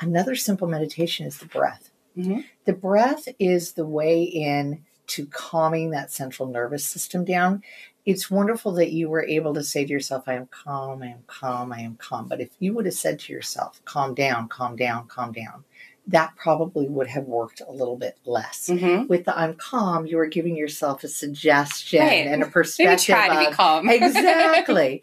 Another 0.00 0.34
simple 0.34 0.68
meditation 0.68 1.26
is 1.26 1.38
the 1.38 1.46
breath. 1.46 1.88
Mm-hmm. 2.14 2.40
the 2.66 2.74
breath 2.74 3.26
is 3.38 3.72
the 3.72 3.86
way 3.86 4.22
in 4.22 4.84
to 5.06 5.24
calming 5.26 5.90
that 5.90 6.12
central 6.12 6.46
nervous 6.46 6.84
system 6.84 7.24
down 7.24 7.62
it's 8.04 8.30
wonderful 8.30 8.72
that 8.72 8.92
you 8.92 9.08
were 9.08 9.24
able 9.24 9.54
to 9.54 9.62
say 9.62 9.84
to 9.84 9.90
yourself, 9.90 10.24
I 10.26 10.34
am 10.34 10.46
calm, 10.46 11.02
I 11.02 11.08
am 11.08 11.24
calm, 11.26 11.72
I 11.72 11.80
am 11.80 11.96
calm. 11.96 12.26
But 12.26 12.40
if 12.40 12.50
you 12.58 12.74
would 12.74 12.86
have 12.86 12.94
said 12.94 13.20
to 13.20 13.32
yourself, 13.32 13.80
calm 13.84 14.14
down, 14.14 14.48
calm 14.48 14.76
down, 14.76 15.06
calm 15.06 15.32
down, 15.32 15.64
that 16.08 16.34
probably 16.34 16.88
would 16.88 17.06
have 17.06 17.24
worked 17.24 17.60
a 17.66 17.70
little 17.70 17.96
bit 17.96 18.18
less. 18.24 18.68
Mm-hmm. 18.68 19.06
With 19.06 19.24
the 19.24 19.38
I'm 19.38 19.54
calm, 19.54 20.06
you 20.06 20.18
are 20.18 20.26
giving 20.26 20.56
yourself 20.56 21.04
a 21.04 21.08
suggestion 21.08 22.00
right. 22.00 22.26
and 22.26 22.42
a 22.42 22.46
perspective. 22.46 23.08
Maybe 23.08 23.28
try 23.28 23.44
to 23.44 23.50
be 23.50 23.54
calm. 23.54 23.88
exactly. 23.88 25.02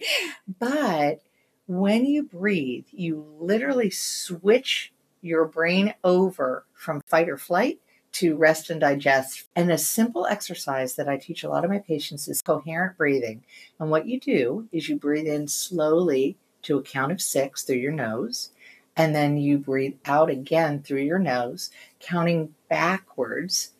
But 0.59 1.21
when 1.67 2.05
you 2.05 2.23
breathe, 2.23 2.87
you 2.91 3.25
literally 3.39 3.91
switch 3.91 4.91
your 5.21 5.45
brain 5.45 5.93
over 6.03 6.65
from 6.73 7.01
fight 7.07 7.29
or 7.29 7.37
flight 7.37 7.79
to 8.13 8.35
rest 8.35 8.69
and 8.69 8.81
digest. 8.81 9.45
And 9.55 9.71
a 9.71 9.77
simple 9.77 10.25
exercise 10.25 10.95
that 10.95 11.07
I 11.07 11.17
teach 11.17 11.43
a 11.43 11.49
lot 11.49 11.63
of 11.63 11.71
my 11.71 11.79
patients 11.79 12.27
is 12.27 12.41
coherent 12.41 12.97
breathing. 12.97 13.43
And 13.79 13.89
what 13.89 14.07
you 14.07 14.19
do 14.19 14.67
is 14.71 14.89
you 14.89 14.95
breathe 14.95 15.27
in 15.27 15.47
slowly 15.47 16.37
to 16.63 16.77
a 16.77 16.83
count 16.83 17.11
of 17.11 17.21
six 17.21 17.63
through 17.63 17.77
your 17.77 17.91
nose, 17.91 18.51
and 18.95 19.15
then 19.15 19.37
you 19.37 19.57
breathe 19.57 19.95
out 20.05 20.29
again 20.29 20.81
through 20.81 21.01
your 21.01 21.19
nose, 21.19 21.69
counting 21.99 22.53
backwards, 22.69 23.71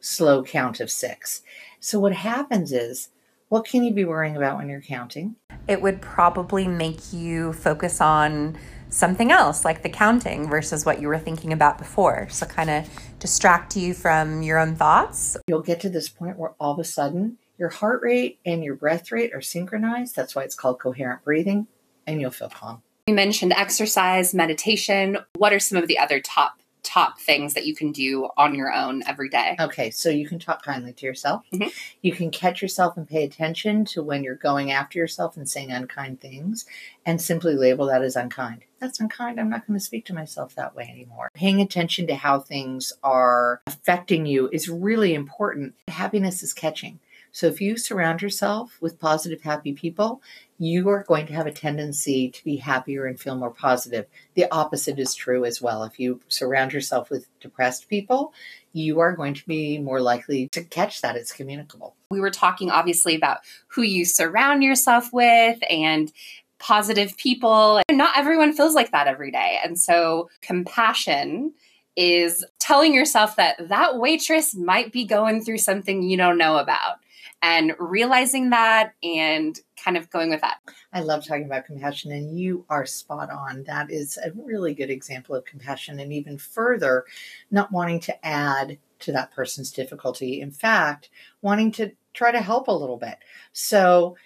slow 0.00 0.42
count 0.42 0.80
of 0.80 0.90
six. 0.90 1.42
So 1.78 2.00
what 2.00 2.12
happens 2.12 2.72
is, 2.72 3.10
what 3.48 3.64
can 3.64 3.84
you 3.84 3.92
be 3.92 4.04
worrying 4.04 4.36
about 4.36 4.56
when 4.56 4.68
you're 4.68 4.80
counting? 4.80 5.36
It 5.68 5.80
would 5.80 6.00
probably 6.00 6.66
make 6.66 7.12
you 7.12 7.52
focus 7.52 8.00
on 8.00 8.56
something 8.88 9.30
else 9.30 9.64
like 9.64 9.82
the 9.82 9.88
counting 9.88 10.48
versus 10.48 10.84
what 10.84 11.00
you 11.00 11.06
were 11.08 11.18
thinking 11.18 11.52
about 11.52 11.78
before. 11.78 12.28
So, 12.28 12.46
kind 12.46 12.70
of 12.70 12.88
distract 13.18 13.76
you 13.76 13.94
from 13.94 14.42
your 14.42 14.58
own 14.58 14.76
thoughts. 14.76 15.36
You'll 15.46 15.62
get 15.62 15.80
to 15.80 15.88
this 15.88 16.08
point 16.08 16.38
where 16.38 16.54
all 16.60 16.72
of 16.72 16.78
a 16.78 16.84
sudden 16.84 17.38
your 17.58 17.70
heart 17.70 18.02
rate 18.02 18.38
and 18.44 18.62
your 18.62 18.74
breath 18.74 19.10
rate 19.10 19.34
are 19.34 19.40
synchronized. 19.40 20.14
That's 20.14 20.34
why 20.34 20.42
it's 20.42 20.54
called 20.54 20.78
coherent 20.78 21.24
breathing, 21.24 21.66
and 22.06 22.20
you'll 22.20 22.30
feel 22.30 22.50
calm. 22.50 22.82
You 23.06 23.14
mentioned 23.14 23.52
exercise, 23.52 24.34
meditation. 24.34 25.18
What 25.36 25.52
are 25.52 25.60
some 25.60 25.78
of 25.78 25.88
the 25.88 25.98
other 25.98 26.20
top 26.20 26.60
top 26.96 27.20
things 27.20 27.52
that 27.54 27.66
you 27.66 27.74
can 27.74 27.92
do 27.92 28.28
on 28.38 28.54
your 28.54 28.72
own 28.72 29.02
every 29.06 29.28
day? 29.28 29.54
Okay, 29.60 29.90
so 29.90 30.08
you 30.08 30.26
can 30.26 30.38
talk 30.38 30.62
kindly 30.62 30.94
to 30.94 31.04
yourself. 31.04 31.42
Mhm. 31.52 31.70
You 32.00 32.12
can 32.12 32.30
catch 32.30 32.62
yourself 32.62 32.96
and 32.96 33.06
pay 33.06 33.22
attention 33.24 33.84
to 33.86 34.02
when 34.02 34.24
you're 34.24 34.34
going 34.34 34.72
after 34.72 34.98
yourself 34.98 35.36
and 35.36 35.48
saying 35.48 35.70
unkind 35.70 36.20
things 36.20 36.64
and 37.04 37.20
simply 37.20 37.54
label 37.54 37.86
that 37.86 38.02
as 38.02 38.16
unkind. 38.16 38.62
That's 38.78 39.00
unkind. 39.00 39.38
I'm 39.38 39.50
not 39.50 39.66
going 39.66 39.78
to 39.78 39.84
speak 39.84 40.06
to 40.06 40.14
myself 40.14 40.54
that 40.54 40.74
way 40.74 40.88
anymore. 40.90 41.30
Paying 41.34 41.60
attention 41.60 42.06
to 42.06 42.14
how 42.14 42.40
things 42.40 42.92
are 43.02 43.60
affecting 43.66 44.26
you 44.26 44.48
is 44.52 44.68
really 44.68 45.14
important. 45.14 45.74
Happiness 45.88 46.42
is 46.42 46.52
catching. 46.52 46.98
So 47.36 47.48
if 47.48 47.60
you 47.60 47.76
surround 47.76 48.22
yourself 48.22 48.78
with 48.80 48.98
positive, 48.98 49.42
happy 49.42 49.74
people, 49.74 50.22
you 50.56 50.88
are 50.88 51.04
going 51.04 51.26
to 51.26 51.34
have 51.34 51.46
a 51.46 51.52
tendency 51.52 52.30
to 52.30 52.42
be 52.42 52.56
happier 52.56 53.04
and 53.04 53.20
feel 53.20 53.36
more 53.36 53.50
positive. 53.50 54.06
The 54.32 54.50
opposite 54.50 54.98
is 54.98 55.14
true 55.14 55.44
as 55.44 55.60
well. 55.60 55.84
If 55.84 56.00
you 56.00 56.22
surround 56.28 56.72
yourself 56.72 57.10
with 57.10 57.28
depressed 57.40 57.90
people, 57.90 58.32
you 58.72 59.00
are 59.00 59.14
going 59.14 59.34
to 59.34 59.46
be 59.46 59.76
more 59.76 60.00
likely 60.00 60.48
to 60.52 60.64
catch 60.64 61.02
that. 61.02 61.14
It's 61.14 61.30
communicable. 61.30 61.94
We 62.10 62.20
were 62.20 62.30
talking 62.30 62.70
obviously 62.70 63.14
about 63.14 63.40
who 63.66 63.82
you 63.82 64.06
surround 64.06 64.62
yourself 64.62 65.12
with 65.12 65.58
and 65.68 66.10
positive 66.58 67.18
people. 67.18 67.82
Not 67.90 68.16
everyone 68.16 68.54
feels 68.54 68.74
like 68.74 68.92
that 68.92 69.08
every 69.08 69.30
day. 69.30 69.60
And 69.62 69.78
so 69.78 70.30
compassion 70.40 71.52
is 71.96 72.46
telling 72.58 72.94
yourself 72.94 73.36
that 73.36 73.68
that 73.68 73.98
waitress 73.98 74.54
might 74.54 74.90
be 74.90 75.04
going 75.04 75.44
through 75.44 75.58
something 75.58 76.02
you 76.02 76.16
don't 76.16 76.38
know 76.38 76.56
about 76.56 76.96
and 77.42 77.74
realizing 77.78 78.50
that 78.50 78.94
and 79.02 79.58
kind 79.82 79.96
of 79.96 80.10
going 80.10 80.30
with 80.30 80.40
that. 80.40 80.56
I 80.92 81.00
love 81.00 81.24
talking 81.24 81.44
about 81.44 81.66
compassion, 81.66 82.12
and 82.12 82.38
you 82.38 82.64
are 82.68 82.86
spot 82.86 83.30
on. 83.30 83.64
That 83.64 83.90
is 83.90 84.18
a 84.18 84.32
really 84.32 84.74
good 84.74 84.90
example 84.90 85.34
of 85.34 85.44
compassion, 85.44 86.00
and 86.00 86.12
even 86.12 86.38
further, 86.38 87.04
not 87.50 87.72
wanting 87.72 88.00
to 88.00 88.26
add 88.26 88.78
to 89.00 89.12
that 89.12 89.32
person's 89.32 89.70
difficulty. 89.70 90.40
In 90.40 90.50
fact, 90.50 91.10
wanting 91.42 91.70
to 91.72 91.92
try 92.14 92.32
to 92.32 92.40
help 92.40 92.68
a 92.68 92.72
little 92.72 92.96
bit. 92.96 93.18
So, 93.52 94.16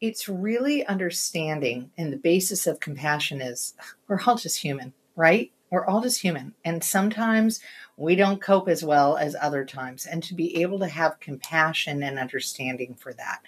it's 0.00 0.28
really 0.28 0.84
understanding, 0.86 1.90
and 1.96 2.12
the 2.12 2.18
basis 2.18 2.66
of 2.66 2.80
compassion 2.80 3.40
is 3.40 3.74
we're 4.08 4.20
all 4.26 4.36
just 4.36 4.58
human, 4.58 4.92
right? 5.14 5.50
We're 5.70 5.86
all 5.86 6.00
just 6.00 6.20
human. 6.22 6.54
And 6.64 6.82
sometimes 6.82 7.60
we 7.96 8.14
don't 8.14 8.40
cope 8.42 8.68
as 8.68 8.84
well 8.84 9.16
as 9.16 9.36
other 9.40 9.64
times. 9.64 10.06
And 10.06 10.22
to 10.24 10.34
be 10.34 10.62
able 10.62 10.78
to 10.80 10.88
have 10.88 11.20
compassion 11.20 12.02
and 12.02 12.18
understanding 12.18 12.94
for 12.94 13.12
that. 13.14 13.40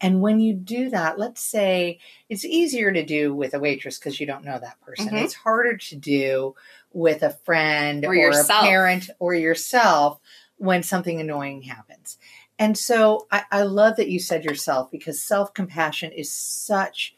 And 0.00 0.20
when 0.20 0.40
you 0.40 0.54
do 0.54 0.90
that, 0.90 1.18
let's 1.18 1.40
say 1.40 2.00
it's 2.28 2.44
easier 2.44 2.92
to 2.92 3.04
do 3.04 3.34
with 3.34 3.54
a 3.54 3.60
waitress 3.60 3.98
because 3.98 4.18
you 4.18 4.26
don't 4.26 4.44
know 4.44 4.58
that 4.58 4.80
person. 4.80 5.10
Mhm. 5.10 5.22
It's 5.22 5.34
harder 5.34 5.76
to 5.76 5.96
do 5.96 6.56
with 6.92 7.22
a 7.22 7.30
friend 7.30 8.04
Or 8.04 8.14
or, 8.14 8.30
a 8.30 8.44
parent 8.44 9.10
or 9.20 9.34
yourself 9.34 10.18
when 10.56 10.82
something 10.82 11.20
annoying 11.20 11.62
happens. 11.62 12.18
And 12.58 12.76
so 12.76 13.26
I, 13.30 13.44
I 13.50 13.62
love 13.62 13.96
that 13.96 14.08
you 14.10 14.18
said 14.18 14.44
yourself 14.44 14.90
because 14.90 15.22
self 15.22 15.54
compassion 15.54 16.12
is 16.12 16.32
such 16.32 17.14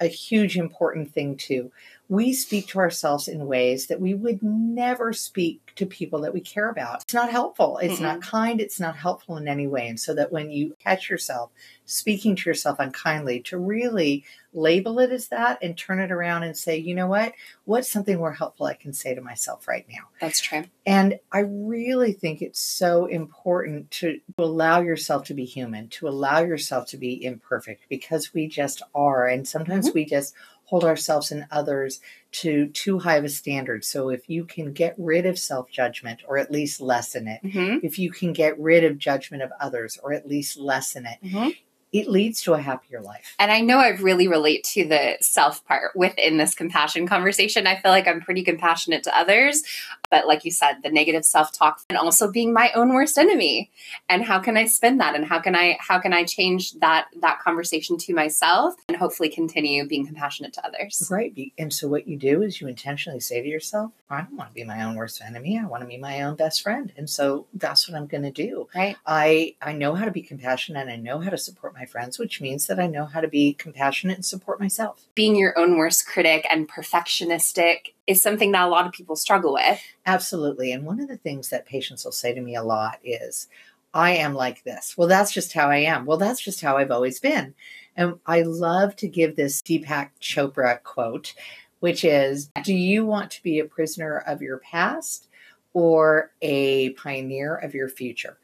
a 0.00 0.06
huge 0.06 0.58
important 0.58 1.12
thing 1.12 1.36
too. 1.36 1.72
We 2.08 2.32
speak 2.32 2.68
to 2.68 2.78
ourselves 2.78 3.28
in 3.28 3.46
ways 3.46 3.86
that 3.88 4.00
we 4.00 4.14
would 4.14 4.42
never 4.42 5.12
speak 5.12 5.72
to 5.76 5.86
people 5.86 6.20
that 6.22 6.32
we 6.32 6.40
care 6.40 6.70
about. 6.70 7.02
It's 7.02 7.14
not 7.14 7.30
helpful. 7.30 7.78
It's 7.78 8.00
not 8.00 8.22
kind. 8.22 8.60
It's 8.60 8.80
not 8.80 8.96
helpful 8.96 9.36
in 9.36 9.48
any 9.48 9.66
way. 9.66 9.88
And 9.88 10.00
so 10.00 10.14
that 10.14 10.32
when 10.32 10.50
you 10.50 10.76
catch 10.78 11.10
yourself 11.10 11.50
speaking 11.86 12.34
to 12.36 12.50
yourself 12.50 12.78
unkindly, 12.80 13.40
to 13.40 13.58
really 13.58 14.24
label 14.52 14.98
it 14.98 15.12
as 15.12 15.28
that 15.28 15.58
and 15.62 15.76
turn 15.76 16.00
it 16.00 16.10
around 16.10 16.42
and 16.42 16.56
say, 16.56 16.76
you 16.76 16.94
know 16.94 17.06
what? 17.06 17.32
What's 17.64 17.90
something 17.90 18.16
more 18.16 18.32
helpful 18.32 18.66
I 18.66 18.74
can 18.74 18.92
say 18.92 19.14
to 19.14 19.20
myself 19.20 19.68
right 19.68 19.86
now? 19.88 20.04
That's 20.20 20.40
true. 20.40 20.64
And 20.84 21.18
I 21.30 21.40
really 21.40 22.12
think 22.12 22.42
it's 22.42 22.60
so 22.60 23.06
important 23.06 23.90
to 23.92 24.20
allow 24.38 24.80
yourself 24.80 25.24
to 25.26 25.34
be 25.34 25.44
human, 25.44 25.88
to 25.90 26.08
allow 26.08 26.40
yourself 26.40 26.88
to 26.88 26.96
be 26.96 27.24
imperfect 27.24 27.82
because 27.88 28.34
we 28.34 28.48
just 28.48 28.82
are. 28.94 29.26
And 29.26 29.46
sometimes 29.46 29.88
mm-hmm. 29.88 29.98
we 29.98 30.04
just 30.06 30.34
hold 30.66 30.84
ourselves 30.84 31.32
and 31.32 31.46
others 31.50 32.00
to 32.32 32.66
too 32.68 32.98
high 32.98 33.16
of 33.16 33.24
a 33.24 33.28
standard. 33.28 33.84
So 33.84 34.10
if 34.10 34.28
you 34.28 34.44
can 34.44 34.72
get 34.72 34.94
rid 34.98 35.24
of 35.24 35.38
self 35.38 35.70
judgment 35.70 36.20
or 36.28 36.38
at 36.38 36.50
least 36.50 36.80
lessen 36.80 37.26
it, 37.28 37.40
hmm 37.40 37.78
if 37.82 37.98
you 37.98 38.10
can 38.10 38.32
get 38.32 38.58
rid 38.58 38.84
of 38.84 38.98
judgment 38.98 39.42
of 39.42 39.50
others 39.60 39.98
or 40.02 40.12
at 40.12 40.28
least 40.28 40.58
lessen 40.58 41.06
it, 41.06 41.18
hmm 41.26 41.48
it 41.92 42.08
leads 42.08 42.42
to 42.42 42.52
a 42.54 42.58
happier 42.58 43.00
life. 43.00 43.34
And 43.38 43.50
I 43.50 43.60
know 43.60 43.78
I 43.78 43.90
really 43.90 44.28
relate 44.28 44.64
to 44.74 44.86
the 44.86 45.16
self 45.20 45.64
part 45.66 45.92
within 45.94 46.36
this 46.36 46.54
compassion 46.54 47.06
conversation. 47.06 47.66
I 47.66 47.76
feel 47.76 47.90
like 47.90 48.08
I'm 48.08 48.20
pretty 48.20 48.42
compassionate 48.42 49.04
to 49.04 49.16
others, 49.16 49.62
but 50.10 50.26
like 50.26 50.44
you 50.44 50.50
said, 50.50 50.76
the 50.82 50.90
negative 50.90 51.24
self-talk 51.24 51.80
and 51.88 51.98
also 51.98 52.30
being 52.30 52.52
my 52.52 52.70
own 52.72 52.92
worst 52.92 53.18
enemy. 53.18 53.70
And 54.08 54.24
how 54.24 54.40
can 54.40 54.56
I 54.56 54.66
spin 54.66 54.98
that 54.98 55.14
and 55.14 55.24
how 55.24 55.40
can 55.40 55.54
I 55.54 55.78
how 55.80 55.98
can 55.98 56.12
I 56.12 56.24
change 56.24 56.72
that 56.80 57.08
that 57.20 57.40
conversation 57.40 57.96
to 57.98 58.14
myself 58.14 58.74
and 58.88 58.96
hopefully 58.96 59.28
continue 59.28 59.86
being 59.86 60.06
compassionate 60.06 60.52
to 60.54 60.66
others? 60.66 61.08
Right. 61.10 61.52
And 61.58 61.72
so 61.72 61.88
what 61.88 62.08
you 62.08 62.16
do 62.16 62.42
is 62.42 62.60
you 62.60 62.68
intentionally 62.68 63.20
say 63.20 63.42
to 63.42 63.48
yourself, 63.48 63.92
I 64.10 64.22
don't 64.22 64.36
want 64.36 64.50
to 64.50 64.54
be 64.54 64.64
my 64.64 64.84
own 64.84 64.96
worst 64.96 65.20
enemy. 65.20 65.58
I 65.58 65.66
want 65.66 65.82
to 65.82 65.88
be 65.88 65.98
my 65.98 66.22
own 66.22 66.36
best 66.36 66.62
friend. 66.62 66.92
And 66.96 67.08
so 67.08 67.46
that's 67.54 67.88
what 67.88 67.96
I'm 67.96 68.06
going 68.06 68.22
to 68.22 68.30
do. 68.30 68.68
Right? 68.74 68.96
I 69.06 69.54
I 69.62 69.72
know 69.72 69.94
how 69.94 70.04
to 70.04 70.10
be 70.10 70.22
compassionate 70.22 70.82
and 70.82 70.90
I 70.90 70.96
know 70.96 71.20
how 71.20 71.30
to 71.30 71.38
support 71.38 71.75
my 71.76 71.84
friends, 71.84 72.18
which 72.18 72.40
means 72.40 72.66
that 72.66 72.80
I 72.80 72.86
know 72.86 73.04
how 73.04 73.20
to 73.20 73.28
be 73.28 73.54
compassionate 73.54 74.16
and 74.16 74.24
support 74.24 74.58
myself. 74.58 75.06
Being 75.14 75.36
your 75.36 75.56
own 75.58 75.76
worst 75.76 76.06
critic 76.06 76.46
and 76.50 76.68
perfectionistic 76.68 77.92
is 78.06 78.22
something 78.22 78.52
that 78.52 78.66
a 78.66 78.70
lot 78.70 78.86
of 78.86 78.92
people 78.92 79.16
struggle 79.16 79.52
with. 79.52 79.80
Absolutely. 80.06 80.72
And 80.72 80.84
one 80.84 81.00
of 81.00 81.08
the 81.08 81.16
things 81.16 81.50
that 81.50 81.66
patients 81.66 82.04
will 82.04 82.12
say 82.12 82.34
to 82.34 82.40
me 82.40 82.54
a 82.54 82.62
lot 82.62 82.98
is, 83.04 83.48
I 83.92 84.12
am 84.16 84.34
like 84.34 84.64
this. 84.64 84.96
Well, 84.96 85.08
that's 85.08 85.32
just 85.32 85.52
how 85.52 85.70
I 85.70 85.78
am. 85.78 86.04
Well, 86.04 86.18
that's 86.18 86.40
just 86.40 86.60
how 86.60 86.76
I've 86.76 86.90
always 86.90 87.20
been. 87.20 87.54
And 87.96 88.18
I 88.26 88.42
love 88.42 88.94
to 88.96 89.08
give 89.08 89.36
this 89.36 89.62
Deepak 89.62 90.10
Chopra 90.20 90.82
quote, 90.82 91.34
which 91.80 92.04
is 92.04 92.50
Do 92.62 92.74
you 92.74 93.06
want 93.06 93.30
to 93.32 93.42
be 93.42 93.58
a 93.58 93.64
prisoner 93.64 94.18
of 94.18 94.42
your 94.42 94.58
past 94.58 95.28
or 95.72 96.32
a 96.42 96.90
pioneer 96.90 97.56
of 97.56 97.74
your 97.74 97.88
future? 97.88 98.38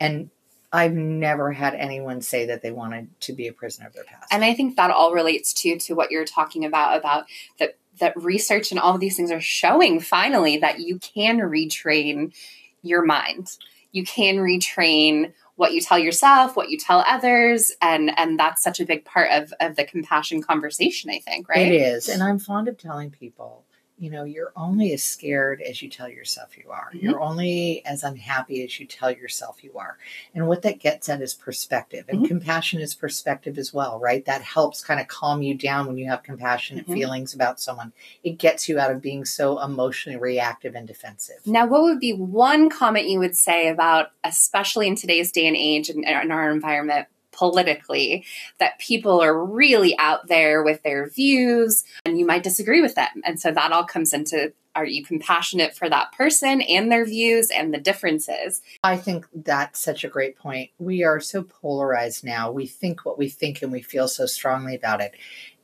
And 0.00 0.30
I've 0.72 0.94
never 0.94 1.52
had 1.52 1.74
anyone 1.74 2.20
say 2.20 2.46
that 2.46 2.62
they 2.62 2.70
wanted 2.70 3.08
to 3.22 3.32
be 3.32 3.46
a 3.46 3.52
prisoner 3.52 3.86
of 3.86 3.94
their 3.94 4.04
past. 4.04 4.26
And 4.30 4.44
I 4.44 4.54
think 4.54 4.76
that 4.76 4.90
all 4.90 5.12
relates 5.12 5.52
to 5.54 5.78
to 5.78 5.94
what 5.94 6.10
you're 6.10 6.24
talking 6.24 6.64
about 6.64 6.96
about 6.96 7.26
that 7.58 7.76
that 7.98 8.16
research 8.16 8.70
and 8.70 8.80
all 8.80 8.94
of 8.94 9.00
these 9.00 9.16
things 9.16 9.30
are 9.30 9.40
showing 9.40 10.00
finally 10.00 10.58
that 10.58 10.80
you 10.80 10.98
can 10.98 11.38
retrain 11.38 12.34
your 12.82 13.04
mind. 13.04 13.56
You 13.92 14.04
can 14.04 14.36
retrain 14.36 15.32
what 15.56 15.72
you 15.72 15.80
tell 15.80 15.98
yourself, 15.98 16.54
what 16.54 16.68
you 16.68 16.78
tell 16.78 17.02
others, 17.06 17.72
and 17.80 18.16
and 18.18 18.38
that's 18.38 18.62
such 18.62 18.78
a 18.80 18.84
big 18.84 19.04
part 19.04 19.30
of 19.30 19.52
of 19.60 19.76
the 19.76 19.84
compassion 19.84 20.42
conversation, 20.42 21.10
I 21.10 21.18
think, 21.20 21.48
right? 21.48 21.72
It 21.72 21.74
is. 21.74 22.08
And 22.08 22.22
I'm 22.22 22.38
fond 22.38 22.68
of 22.68 22.76
telling 22.76 23.10
people, 23.10 23.64
you 23.98 24.10
know, 24.10 24.24
you're 24.24 24.52
only 24.56 24.92
as 24.92 25.02
scared 25.02 25.62
as 25.62 25.80
you 25.80 25.88
tell 25.88 26.08
yourself 26.08 26.58
you 26.58 26.70
are. 26.70 26.90
Mhm. 26.94 27.02
You're 27.02 27.20
only 27.20 27.82
as 27.86 28.04
unhappy 28.04 28.62
as 28.62 28.78
you 28.78 28.86
tell 28.86 29.10
yourself 29.10 29.64
you 29.64 29.72
are. 29.78 29.96
And 30.34 30.46
what 30.46 30.62
that 30.62 30.80
gets 30.80 31.08
at 31.08 31.22
is 31.22 31.32
perspective. 31.32 32.04
And 32.08 32.20
Mhm. 32.20 32.28
compassion 32.28 32.80
is 32.80 32.94
perspective 32.94 33.56
as 33.56 33.72
well, 33.72 33.98
right? 33.98 34.24
That 34.26 34.42
helps 34.42 34.84
kind 34.84 35.00
of 35.00 35.08
calm 35.08 35.40
you 35.42 35.54
down 35.54 35.86
when 35.86 35.96
you 35.96 36.08
have 36.10 36.22
compassionate 36.22 36.86
Mhm. 36.86 36.92
feelings 36.92 37.34
about 37.34 37.58
someone. 37.58 37.92
It 38.22 38.32
gets 38.32 38.68
you 38.68 38.78
out 38.78 38.90
of 38.90 39.00
being 39.00 39.24
so 39.24 39.62
emotionally 39.62 40.18
reactive 40.18 40.74
and 40.74 40.86
defensive. 40.86 41.46
Now, 41.46 41.66
what 41.66 41.82
would 41.82 42.00
be 42.00 42.12
one 42.12 42.68
comment 42.68 43.08
you 43.08 43.18
would 43.18 43.36
say 43.36 43.68
about, 43.68 44.10
especially 44.24 44.88
in 44.88 44.96
today's 44.96 45.32
day 45.32 45.46
and 45.46 45.56
age 45.56 45.88
and 45.88 46.04
in 46.04 46.30
our 46.30 46.50
environment 46.50 47.06
politically, 47.36 48.24
that 48.58 48.78
people 48.78 49.20
are 49.20 49.44
really 49.44 49.96
out 49.98 50.26
there 50.28 50.62
with 50.62 50.82
their 50.82 51.08
views 51.08 51.84
and 52.04 52.18
you 52.18 52.26
might 52.26 52.42
disagree 52.42 52.80
with 52.80 52.94
them? 52.94 53.22
And 53.24 53.40
so 53.40 53.52
that 53.52 53.72
all 53.72 53.84
comes 53.84 54.12
into 54.12 54.52
are 54.76 54.84
you 54.84 55.02
compassionate 55.02 55.74
for 55.74 55.88
that 55.88 56.12
person 56.12 56.60
and 56.60 56.92
their 56.92 57.06
views 57.06 57.50
and 57.50 57.72
the 57.72 57.78
differences? 57.78 58.60
I 58.84 58.98
think 58.98 59.26
that's 59.34 59.80
such 59.80 60.04
a 60.04 60.08
great 60.08 60.36
point. 60.36 60.70
We 60.78 61.02
are 61.02 61.18
so 61.18 61.42
polarized 61.42 62.22
now. 62.22 62.52
We 62.52 62.66
think 62.66 63.06
what 63.06 63.16
we 63.16 63.30
think 63.30 63.62
and 63.62 63.72
we 63.72 63.80
feel 63.80 64.06
so 64.06 64.26
strongly 64.26 64.76
about 64.76 65.00
it. 65.00 65.14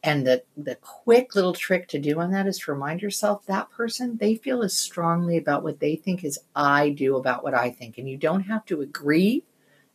And 0.03 0.27
the, 0.27 0.43
the 0.57 0.75
quick 0.77 1.35
little 1.35 1.53
trick 1.53 1.89
to 1.89 1.99
do 1.99 2.19
on 2.19 2.33
that 2.33 2.47
is 2.47 2.59
to 2.61 2.73
remind 2.73 3.03
yourself 3.03 3.47
that 3.47 3.71
person, 3.71 4.17
they 4.17 4.35
feel 4.35 4.63
as 4.63 4.77
strongly 4.77 5.37
about 5.37 5.63
what 5.63 5.79
they 5.79 5.95
think 5.95 6.25
as 6.25 6.39
I 6.57 6.89
do 6.89 7.17
about 7.17 7.45
what 7.45 7.55
I 7.55 7.71
think. 7.71 7.99
And 7.99 8.09
you 8.09 8.17
don't 8.17 8.43
have 8.43 8.65
to 8.67 8.81
agree, 8.81 9.45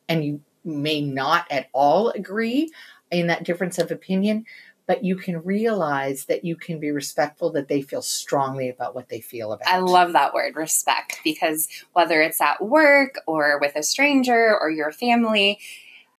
and 0.08 0.24
you 0.24 0.42
may 0.68 1.02
not 1.02 1.46
at 1.50 1.70
all 1.74 2.10
agree 2.10 2.72
in 3.10 3.28
that 3.28 3.44
difference 3.44 3.78
of 3.78 3.90
opinion, 3.90 4.46
but 4.86 5.04
you 5.04 5.16
can 5.16 5.44
realize 5.44 6.26
that 6.26 6.46
you 6.46 6.56
can 6.56 6.80
be 6.80 6.92
respectful 6.92 7.52
that 7.52 7.68
they 7.68 7.82
feel 7.82 8.02
strongly 8.02 8.70
about 8.70 8.96
what 8.96 9.10
they 9.10 9.20
feel 9.20 9.52
about. 9.52 9.68
I 9.68 9.80
love 9.80 10.14
that 10.14 10.34
word, 10.34 10.56
respect, 10.56 11.20
because 11.24 11.68
whether 11.94 12.22
it's 12.22 12.40
at 12.42 12.64
work 12.64 13.16
or 13.28 13.60
with 13.60 13.76
a 13.76 13.84
stranger 13.84 14.58
or 14.58 14.70
your 14.70 14.92
family, 14.92 15.60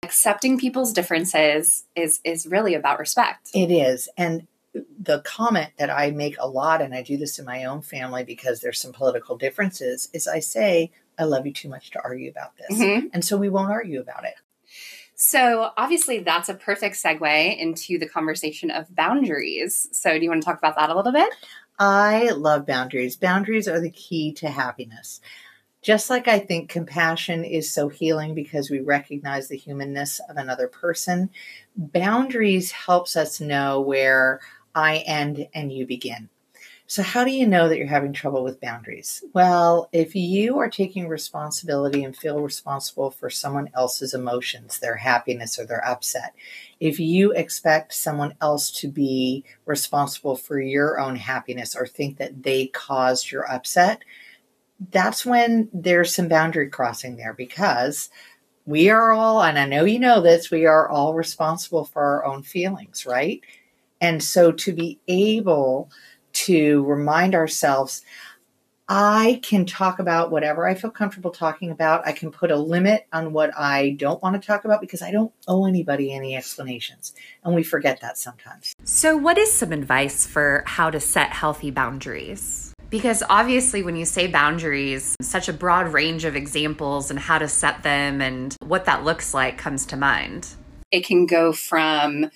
accepting 0.02 0.58
people's 0.58 0.92
differences 0.92 1.84
is 1.96 2.20
is 2.24 2.46
really 2.46 2.74
about 2.74 2.98
respect. 2.98 3.50
It 3.54 3.70
is. 3.70 4.08
And 4.16 4.46
the 5.00 5.20
comment 5.22 5.70
that 5.78 5.90
I 5.90 6.11
make 6.11 6.37
a 6.38 6.46
lot, 6.46 6.82
and 6.82 6.94
I 6.94 7.02
do 7.02 7.16
this 7.16 7.38
in 7.38 7.44
my 7.44 7.64
own 7.64 7.82
family 7.82 8.22
because 8.22 8.61
there's 8.61 8.80
some 8.80 8.92
political 8.92 9.37
differences, 9.37 10.08
is 10.12 10.28
I 10.28 10.40
say, 10.40 10.92
I 11.18 11.24
love 11.24 11.46
you 11.46 11.52
too 11.52 11.68
much 11.68 11.90
to 11.90 12.02
argue 12.02 12.31
about 12.31 12.57
this. 12.57 12.78
Mhm. 12.78 13.11
And 13.12 13.24
so 13.24 13.37
we 13.37 13.48
won't 13.48 13.70
argue 13.70 14.00
about 14.00 14.24
it. 14.24 14.35
So, 15.20 15.72
obviously, 15.76 16.20
that's 16.20 16.48
a 16.48 16.54
perfect 16.54 16.94
segue 16.94 17.59
into 17.59 17.98
the 17.98 18.09
conversation 18.09 18.70
of 18.70 18.94
boundaries. 18.94 19.88
So, 19.90 20.16
do 20.16 20.22
you 20.22 20.31
want 20.31 20.42
to 20.42 20.46
talk 20.46 20.59
about 20.59 20.76
that 20.76 20.90
a 20.90 20.94
little 20.94 21.11
bit? 21.11 21.28
I 21.78 22.31
love 22.31 22.66
boundaries. 22.66 23.16
Boundaries 23.16 23.66
are 23.66 23.81
the 23.81 23.90
key 23.90 24.33
to 24.35 24.48
happiness. 24.48 25.20
Just 25.83 26.11
like 26.11 26.28
I 26.28 26.38
think 26.38 26.70
compassion 26.70 27.44
is 27.44 27.72
so 27.72 27.88
healing 27.88 28.35
because 28.35 28.70
we 28.70 28.81
recognize 28.81 29.48
the 29.48 29.57
humanness 29.57 30.20
of 30.28 30.37
another 30.37 30.68
person, 30.68 31.31
boundaries 31.76 32.72
helps 32.72 33.16
us 33.16 33.40
know 33.40 33.81
where 33.81 34.40
I 34.74 34.98
end 34.98 35.48
and 35.54 35.72
you 35.72 35.87
begin. 35.87 36.28
So, 36.90 37.03
how 37.03 37.22
do 37.22 37.31
you 37.31 37.46
know 37.46 37.68
that 37.68 37.77
you're 37.77 37.87
having 37.87 38.14
trouble 38.14 38.42
with 38.42 38.62
boundaries? 38.62 39.22
Well, 39.35 39.90
if 39.92 40.14
you 40.14 40.59
are 40.59 40.70
taking 40.70 41.07
responsibility 41.07 42.03
and 42.03 42.16
feel 42.16 42.40
responsible 42.40 43.11
for 43.11 43.29
someone 43.29 43.68
else's 43.74 44.14
emotions, 44.14 44.79
their 44.79 44.96
happiness 44.96 45.59
or 45.59 45.66
their 45.66 45.87
upset, 45.87 46.35
if 46.81 46.98
you 46.98 47.33
expect 47.33 47.92
someone 47.92 48.35
else 48.40 48.70
to 48.81 48.88
be 48.88 49.44
responsible 49.66 50.35
for 50.35 50.59
your 50.59 50.98
own 50.98 51.16
happiness 51.16 51.77
or 51.77 51.87
think 51.87 52.16
that 52.16 52.42
they 52.42 52.68
caused 52.68 53.31
your 53.31 53.46
upset, 53.53 54.03
that's 54.90 55.27
when 55.27 55.68
there's 55.74 56.14
some 56.14 56.29
boundary 56.29 56.70
crossing 56.70 57.16
there 57.16 57.35
because 57.35 58.09
we 58.66 58.90
are 58.90 59.12
all, 59.12 59.42
and 59.42 59.59
I 59.59 59.66
know 59.66 59.85
you 59.85 59.98
know 59.98 60.22
this, 60.22 60.51
we 60.51 60.66
are 60.66 60.88
all 60.88 61.14
responsible 61.14 61.85
for 61.85 62.03
our 62.03 62.24
own 62.24 62.42
feelings, 62.44 63.07
right? 63.07 63.42
And 64.01 64.22
so 64.22 64.53
to 64.53 64.72
be 64.72 64.98
able 65.09 65.90
to 66.46 66.85
remind 66.85 67.35
ourselves, 67.35 68.03
I 68.88 69.40
can 69.42 69.66
talk 69.66 69.98
about 69.98 70.31
whatever 70.31 70.66
I 70.66 70.74
feel 70.74 70.90
comfortable 70.90 71.31
talking 71.31 71.70
about. 71.70 72.07
I 72.07 72.12
can 72.12 72.31
put 72.31 72.51
a 72.51 72.57
limit 72.57 73.07
on 73.12 73.35
what 73.35 73.51
I 73.55 73.90
don't 73.98 74.22
want 74.22 74.40
to 74.40 74.46
talk 74.46 74.64
about 74.64 74.81
because 74.81 75.03
I 75.03 75.11
don't 75.11 75.31
owe 75.46 75.66
anybody 75.66 76.11
any 76.12 76.35
explanations. 76.35 77.12
And 77.44 77.55
we 77.55 77.62
forget 77.62 78.01
that 78.01 78.16
sometimes. 78.16 78.74
So, 78.85 79.14
what 79.14 79.37
is 79.37 79.53
some 79.53 79.72
advice 79.72 80.27
for 80.27 80.64
how 80.66 80.88
to 80.88 81.01
set 81.01 81.33
healthy 81.33 81.70
boundaries? 81.70 82.72
Because 82.88 83.22
obviously, 83.29 83.83
when 83.83 83.96
you 83.96 84.07
say 84.07 84.27
boundaries, 84.27 85.14
such 85.20 85.51
a 85.51 85.53
broad 85.53 85.88
range 85.88 86.24
of 86.24 86.35
examples 86.35 87.11
and 87.11 87.18
how 87.18 87.37
to 87.37 87.48
set 87.48 87.83
them 87.83 88.22
and 88.22 88.57
what 88.64 88.87
that 88.87 89.05
looks 89.05 89.35
like 89.35 89.59
comes 89.59 89.85
to 89.87 89.96
mind. 89.96 90.48
It 90.90 91.05
can 91.05 91.27
go 91.27 91.53
from 91.53 92.31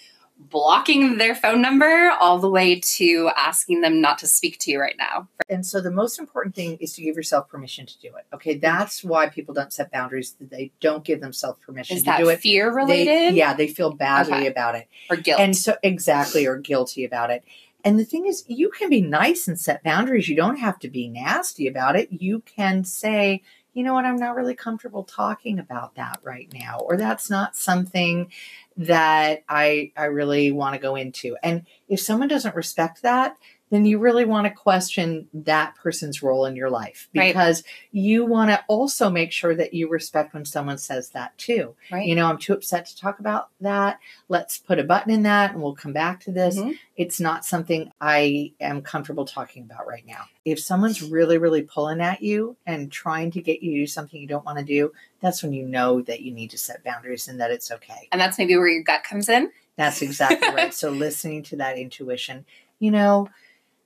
blocking 0.50 1.18
their 1.18 1.35
phone 1.35 1.62
number 1.62 2.11
all 2.20 2.38
the 2.38 2.48
way 2.48 2.81
to 2.81 3.31
asking 3.37 3.81
them 3.81 4.00
not 4.00 4.18
to 4.18 4.26
speak 4.26 4.59
to 4.61 4.70
you 4.70 4.81
right 4.81 4.96
now. 4.98 5.28
And 5.48 5.64
so 5.64 5.81
the 5.81 5.90
most 5.90 6.18
important 6.18 6.55
thing 6.55 6.76
is 6.81 6.94
to 6.94 7.02
give 7.02 7.16
yourself 7.16 7.48
permission 7.48 7.87
to 7.87 7.98
do 8.00 8.09
it. 8.09 8.26
Okay. 8.35 8.55
That's 8.57 9.02
why 9.05 9.28
people 9.28 9.55
don't 9.55 9.72
set 9.72 9.90
boundaries. 9.92 10.35
They 10.40 10.72
don't 10.81 11.05
give 11.05 11.20
themselves 11.20 11.59
permission 11.64 11.96
Is 11.96 12.02
to 12.05 12.14
do 12.18 12.28
it. 12.28 12.40
fear 12.40 12.70
They- 12.70 12.74
related 12.76 13.35
yeah, 13.37 13.55
they 13.55 13.68
feel 13.68 13.92
badly 13.92 14.35
Okay. 14.38 14.46
about 14.46 14.74
it. 14.74 14.88
or 15.11 15.16
guilt? 15.16 15.40
And 15.40 15.57
so 15.57 15.76
exactly 15.83 16.46
or 16.46 16.57
guilty 16.59 17.05
about 17.05 17.31
it. 17.31 17.44
And 17.85 17.98
the 17.98 18.05
thing 18.05 18.26
is, 18.26 18.44
you 18.46 18.70
can 18.70 18.88
be 18.88 19.00
nice 19.00 19.48
and 19.48 19.59
set 19.59 19.83
boundaries. 19.83 20.28
You 20.28 20.37
don't 20.37 20.57
have 20.59 20.78
to 20.81 20.88
be 20.88 21.09
nasty 21.09 21.66
about 21.66 21.96
it. 21.96 22.09
You 22.12 22.40
can 22.46 22.85
say, 22.85 23.42
you 23.74 23.83
know 23.83 23.94
what, 23.94 24.05
I'm 24.05 24.16
not 24.16 24.37
really 24.37 24.55
comfortable 24.55 25.02
talking 25.02 25.59
about 25.59 25.96
that 25.96 26.20
right 26.22 26.48
now, 26.52 26.78
or 26.81 26.96
that's 26.96 27.28
not 27.31 27.57
something 27.57 28.31
that 28.77 29.45
I 29.49 29.93
I 29.97 30.05
really 30.05 30.53
want 30.53 30.75
to 30.75 30.81
go 30.81 30.97
into. 30.97 31.37
And 31.43 31.67
if 31.89 32.01
someone 32.01 32.29
doesn't 32.29 32.55
respect 32.57 33.03
that, 33.03 33.37
then 33.73 33.85
you 33.87 33.99
really 33.99 34.25
want 34.25 34.47
to 34.47 34.53
question 34.53 35.27
that 35.33 35.75
person's 35.75 36.23
role 36.23 36.45
in 36.45 36.55
your 36.55 36.69
life 36.71 37.09
Right. 37.17 37.33
because 37.35 37.65
you 37.91 38.25
want 38.25 38.51
to 38.51 38.63
also 38.69 39.09
make 39.11 39.33
sure 39.33 39.55
that 39.57 39.73
you 39.75 39.89
respect 39.89 40.35
when 40.35 40.45
someone 40.45 40.77
says 40.79 41.09
that 41.11 41.37
too. 41.39 41.75
right. 41.91 42.07
You 42.07 42.15
know, 42.15 42.27
I'm 42.27 42.39
too 42.39 42.53
upset 42.53 42.87
to 42.87 42.97
talk 42.97 43.19
about 43.19 43.49
that. 43.63 43.99
Let's 44.29 44.59
put 44.59 44.79
a 44.79 44.85
button 44.85 45.11
in 45.11 45.23
that 45.25 45.53
and 45.53 45.63
we'll 45.63 45.75
come 45.75 45.93
back 45.95 46.21
to 46.21 46.31
this. 46.31 46.59
Mhm. 46.59 46.79
It's 46.97 47.19
not 47.19 47.45
something 47.45 47.91
I 48.01 48.53
am 48.61 48.83
comfortable 48.83 49.25
talking 49.25 49.63
about 49.65 49.87
right 49.89 50.07
now. 50.07 50.25
If 50.45 50.61
someone's 50.61 51.03
really, 51.03 51.39
really 51.39 51.63
pulling 51.63 52.01
at 52.03 52.23
you 52.23 52.57
and 52.67 52.93
trying 52.93 53.31
to 53.33 53.41
get 53.41 53.63
you 53.63 53.73
to 53.73 53.77
do 53.81 53.87
something 53.87 54.21
you 54.21 54.27
don't 54.29 54.45
want 54.45 54.59
to 54.59 54.65
do, 54.65 54.93
that's 55.21 55.43
when 55.43 55.53
you 55.55 55.67
know 55.67 56.03
that 56.03 56.21
you 56.21 56.31
need 56.33 56.51
to 56.51 56.59
set 56.59 56.85
boundaries 56.85 57.27
and 57.27 57.41
that 57.41 57.51
it's 57.51 57.71
okay. 57.71 58.09
and 58.13 58.21
that's 58.21 58.37
maybe 58.39 58.55
where 58.57 58.69
your 58.69 58.83
gut 58.83 59.03
comes 59.03 59.29
in. 59.31 59.51
That's 59.77 60.03
exactly 60.03 60.49
right. 60.55 60.75
So 60.83 60.91
listening 60.91 61.43
to 61.45 61.57
that 61.57 61.79
intuition, 61.79 62.45
you 62.79 62.91
know, 62.91 63.29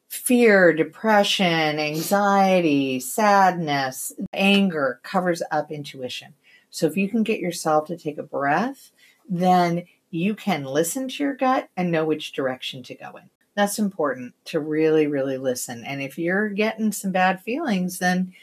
fear, 0.08 0.72
depression, 0.72 1.78
anxiety, 1.78 3.00
sadness, 3.00 4.12
anger 4.32 5.00
covers 5.02 5.42
up 5.50 5.70
intuition. 5.70 6.34
So 6.70 6.86
if 6.86 6.96
you 6.96 7.08
can 7.08 7.22
get 7.22 7.40
yourself 7.40 7.86
to 7.88 7.96
take 7.96 8.18
a 8.18 8.22
breath, 8.22 8.92
then 9.28 9.84
you 10.10 10.34
can 10.34 10.64
listen 10.64 11.08
to 11.08 11.22
your 11.22 11.34
gut 11.34 11.68
and 11.76 11.90
know 11.90 12.04
which 12.04 12.32
direction 12.32 12.82
to 12.84 12.94
go 12.94 13.16
in. 13.16 13.30
That's 13.54 13.78
important 13.78 14.34
to 14.46 14.60
really, 14.60 15.06
really 15.06 15.38
listen. 15.38 15.82
And 15.84 16.02
if 16.02 16.18
you're 16.18 16.50
getting 16.50 16.92
some 16.92 17.10
bad 17.12 17.40
feelings, 17.40 17.98
then 17.98 18.34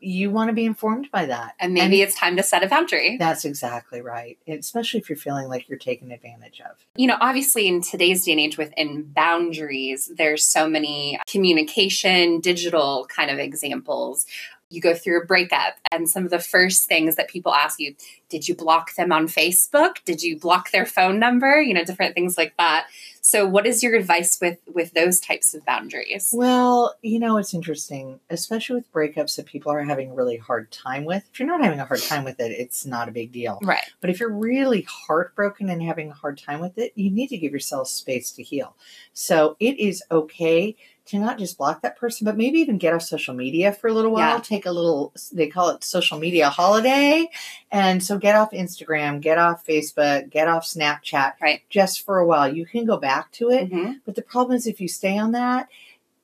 you 0.00 0.30
want 0.30 0.48
to 0.48 0.54
be 0.54 0.64
informed 0.64 1.10
by 1.10 1.26
that. 1.26 1.54
And 1.60 1.74
maybe 1.74 2.00
it's 2.00 2.14
time 2.14 2.36
to 2.36 2.42
set 2.42 2.64
a 2.64 2.68
boundary. 2.68 3.16
that's 3.18 3.44
exactly 3.44 4.00
right, 4.00 4.38
especially 4.48 5.00
if 5.00 5.10
you're 5.10 5.16
feeling 5.16 5.48
like 5.48 5.68
you're 5.68 5.78
taken 5.78 6.10
advantage 6.10 6.60
of. 6.60 6.76
you 6.96 7.06
know, 7.06 7.18
obviously 7.20 7.68
in 7.68 7.82
today's 7.82 8.24
day 8.24 8.32
and 8.32 8.40
age 8.40 8.56
within 8.56 9.02
boundaries, 9.02 10.10
there's 10.16 10.44
so 10.44 10.68
many 10.68 11.18
communication, 11.26 12.40
digital 12.40 13.06
kind 13.14 13.30
of 13.30 13.38
examples. 13.38 14.26
You 14.68 14.80
go 14.80 14.94
through 14.94 15.22
a 15.22 15.24
breakup, 15.24 15.74
and 15.92 16.08
some 16.08 16.24
of 16.24 16.30
the 16.30 16.38
first 16.38 16.86
things 16.86 17.16
that 17.16 17.28
people 17.28 17.54
ask 17.54 17.78
you 17.78 17.94
did 18.28 18.48
you 18.48 18.56
block 18.56 18.94
them 18.96 19.12
on 19.12 19.28
Facebook? 19.28 20.04
Did 20.04 20.22
you 20.22 20.38
block 20.38 20.72
their 20.72 20.86
phone 20.86 21.20
number? 21.20 21.60
You 21.60 21.74
know, 21.74 21.84
different 21.84 22.14
things 22.14 22.36
like 22.36 22.56
that. 22.56 22.88
So, 23.20 23.46
what 23.46 23.66
is 23.66 23.82
your 23.82 23.94
advice 23.94 24.38
with 24.40 24.58
with 24.72 24.92
those 24.94 25.20
types 25.20 25.54
of 25.54 25.64
boundaries? 25.64 26.30
Well, 26.32 26.94
you 27.02 27.18
know, 27.18 27.38
it's 27.38 27.54
interesting, 27.54 28.20
especially 28.30 28.76
with 28.76 28.92
breakups 28.92 29.36
that 29.36 29.46
people 29.46 29.72
are 29.72 29.82
having 29.82 30.10
a 30.10 30.14
really 30.14 30.36
hard 30.36 30.70
time 30.72 31.04
with. 31.04 31.24
If 31.32 31.38
you're 31.38 31.48
not 31.48 31.62
having 31.62 31.80
a 31.80 31.84
hard 31.84 32.02
time 32.02 32.24
with 32.24 32.40
it, 32.40 32.50
it's 32.52 32.84
not 32.84 33.08
a 33.08 33.12
big 33.12 33.32
deal. 33.32 33.58
Right. 33.62 33.84
But 34.00 34.10
if 34.10 34.20
you're 34.20 34.32
really 34.32 34.82
heartbroken 34.82 35.70
and 35.70 35.82
having 35.82 36.10
a 36.10 36.14
hard 36.14 36.38
time 36.38 36.60
with 36.60 36.78
it, 36.78 36.92
you 36.94 37.10
need 37.10 37.28
to 37.28 37.38
give 37.38 37.52
yourself 37.52 37.88
space 37.88 38.32
to 38.32 38.42
heal. 38.42 38.76
So 39.12 39.56
it 39.60 39.78
is 39.78 40.02
okay 40.10 40.76
to 41.06 41.18
not 41.18 41.38
just 41.38 41.56
block 41.56 41.82
that 41.82 41.96
person, 41.96 42.24
but 42.24 42.36
maybe 42.36 42.58
even 42.58 42.78
get 42.78 42.92
off 42.94 43.02
social 43.02 43.34
media 43.34 43.72
for 43.72 43.88
a 43.88 43.92
little 43.92 44.10
while. 44.12 44.36
Yeah. 44.36 44.40
Take 44.40 44.66
a 44.66 44.72
little, 44.72 45.12
they 45.32 45.46
call 45.46 45.70
it 45.70 45.84
social 45.84 46.18
media 46.18 46.48
holiday. 46.50 47.28
And 47.70 48.02
so 48.02 48.18
get 48.18 48.34
off 48.36 48.50
Instagram, 48.50 49.20
get 49.20 49.38
off 49.38 49.64
Facebook, 49.64 50.30
get 50.30 50.48
off 50.48 50.64
Snapchat 50.64 51.34
Right. 51.40 51.62
just 51.70 52.04
for 52.04 52.18
a 52.18 52.26
while. 52.26 52.52
You 52.52 52.66
can 52.66 52.84
go 52.86 52.96
back 52.96 53.30
to 53.32 53.50
it. 53.50 53.70
Mhm. 53.70 54.00
But 54.04 54.16
the 54.16 54.22
problem 54.22 54.56
is 54.56 54.66
if 54.66 54.80
you 54.80 54.88
stay 54.88 55.16
on 55.16 55.32
that, 55.32 55.68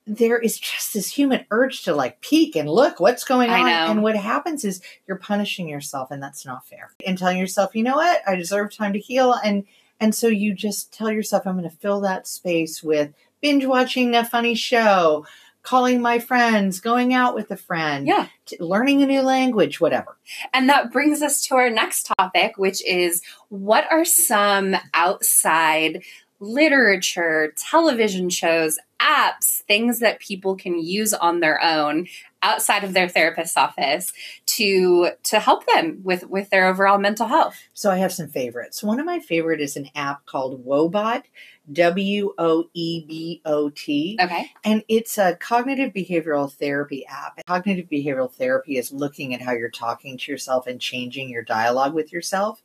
there 0.05 0.39
is 0.39 0.59
just 0.59 0.95
this 0.95 1.13
human 1.13 1.47
urge 1.53 1.83
to 1.85 1.95
like 1.95 2.21
peek 2.21 2.57
and 2.57 2.69
look 2.69 2.99
what's 2.99 3.23
going 3.23 3.51
on. 3.51 3.69
And 3.69 4.03
what 4.03 4.17
happens 4.17 4.65
is 4.65 4.81
you're 5.07 5.17
punishing 5.17 5.69
yourself 5.69 6.11
and 6.11 6.21
that's 6.23 6.45
not 6.45 6.67
fair. 6.67 6.91
And 7.07 7.17
telling 7.17 7.39
yourself, 7.39 7.75
you 7.77 7.85
know 7.85 7.95
what, 7.97 8.21
I 8.27 8.35
deserve 8.35 8.75
time 8.75 8.93
to 8.95 8.99
heal. 8.99 9.33
And 9.45 9.65
and 10.01 10.13
so 10.13 10.27
you 10.27 10.53
just 10.53 10.93
tell 10.93 11.13
yourself, 11.13 11.47
I'm 11.47 11.55
gonna 11.55 11.71
fill 11.71 12.01
that 12.01 12.27
space 12.27 12.83
with 12.83 13.11
binge 13.43 13.67
watching 13.67 14.15
a 14.15 14.25
funny 14.25 14.55
show, 14.55 15.27
calling 15.63 16.01
my 16.01 16.19
friends, 16.19 16.81
going 16.81 17.13
out 17.13 17.35
with 17.35 17.51
a 17.51 17.57
friend, 17.57 18.07
Yeah. 18.07 18.29
learning 18.59 19.03
a 19.03 19.07
new 19.07 19.21
language, 19.23 19.81
whatever. 19.81 20.17
And 20.55 20.69
that 20.69 20.91
brings 20.91 21.21
us 21.23 21.45
to 21.47 21.57
our 21.57 21.69
next 21.71 22.11
topic, 22.19 22.57
which 22.57 22.83
is 22.87 23.23
what 23.49 23.85
are 23.91 24.05
some 24.05 24.77
outside 24.95 26.03
literature, 26.41 27.53
television 27.57 28.29
shows, 28.29 28.79
apps, 29.01 29.63
things 29.69 30.01
that 30.01 30.19
people 30.21 30.57
can 30.57 30.79
use 30.81 31.13
on 31.15 31.41
their 31.41 31.63
own 31.63 32.07
outside 32.43 32.83
of 32.83 32.93
their 32.93 33.09
therapist's 33.09 33.57
office 33.57 34.13
to 34.47 35.11
to 35.23 35.39
help 35.39 35.65
them 35.67 36.01
with 36.03 36.29
with 36.29 36.51
their 36.51 36.67
overall 36.67 36.99
mental 36.99 37.29
health. 37.29 37.57
So 37.73 37.91
I 37.91 37.99
have 37.99 38.13
some 38.13 38.29
favorites. 38.29 38.83
One 38.83 38.99
of 38.99 39.07
my 39.07 39.21
favorite 39.21 39.61
is 39.61 39.77
an 39.77 39.89
app 39.95 40.27
called 40.27 40.65
Woebot, 40.67 41.23
W 41.71 42.35
O 42.39 42.65
E 42.75 43.05
B 43.07 43.41
O 43.45 43.71
T. 43.71 44.19
Okay. 44.21 44.51
And 44.65 44.83
it's 44.89 45.19
a 45.19 45.37
cognitive 45.37 45.93
behavioral 45.93 46.53
therapy 46.53 47.07
app. 47.07 47.41
Cognitive 47.47 47.89
behavioral 47.89 48.33
therapy 48.33 48.79
is 48.79 48.93
looking 48.93 49.35
at 49.35 49.41
how 49.41 49.53
you're 49.53 49.71
talking 49.71 50.19
to 50.19 50.33
yourself 50.33 50.67
and 50.67 50.81
changing 50.81 51.29
your 51.29 51.43
dialogue 51.43 51.95
with 51.95 52.13
yourself. 52.13 52.63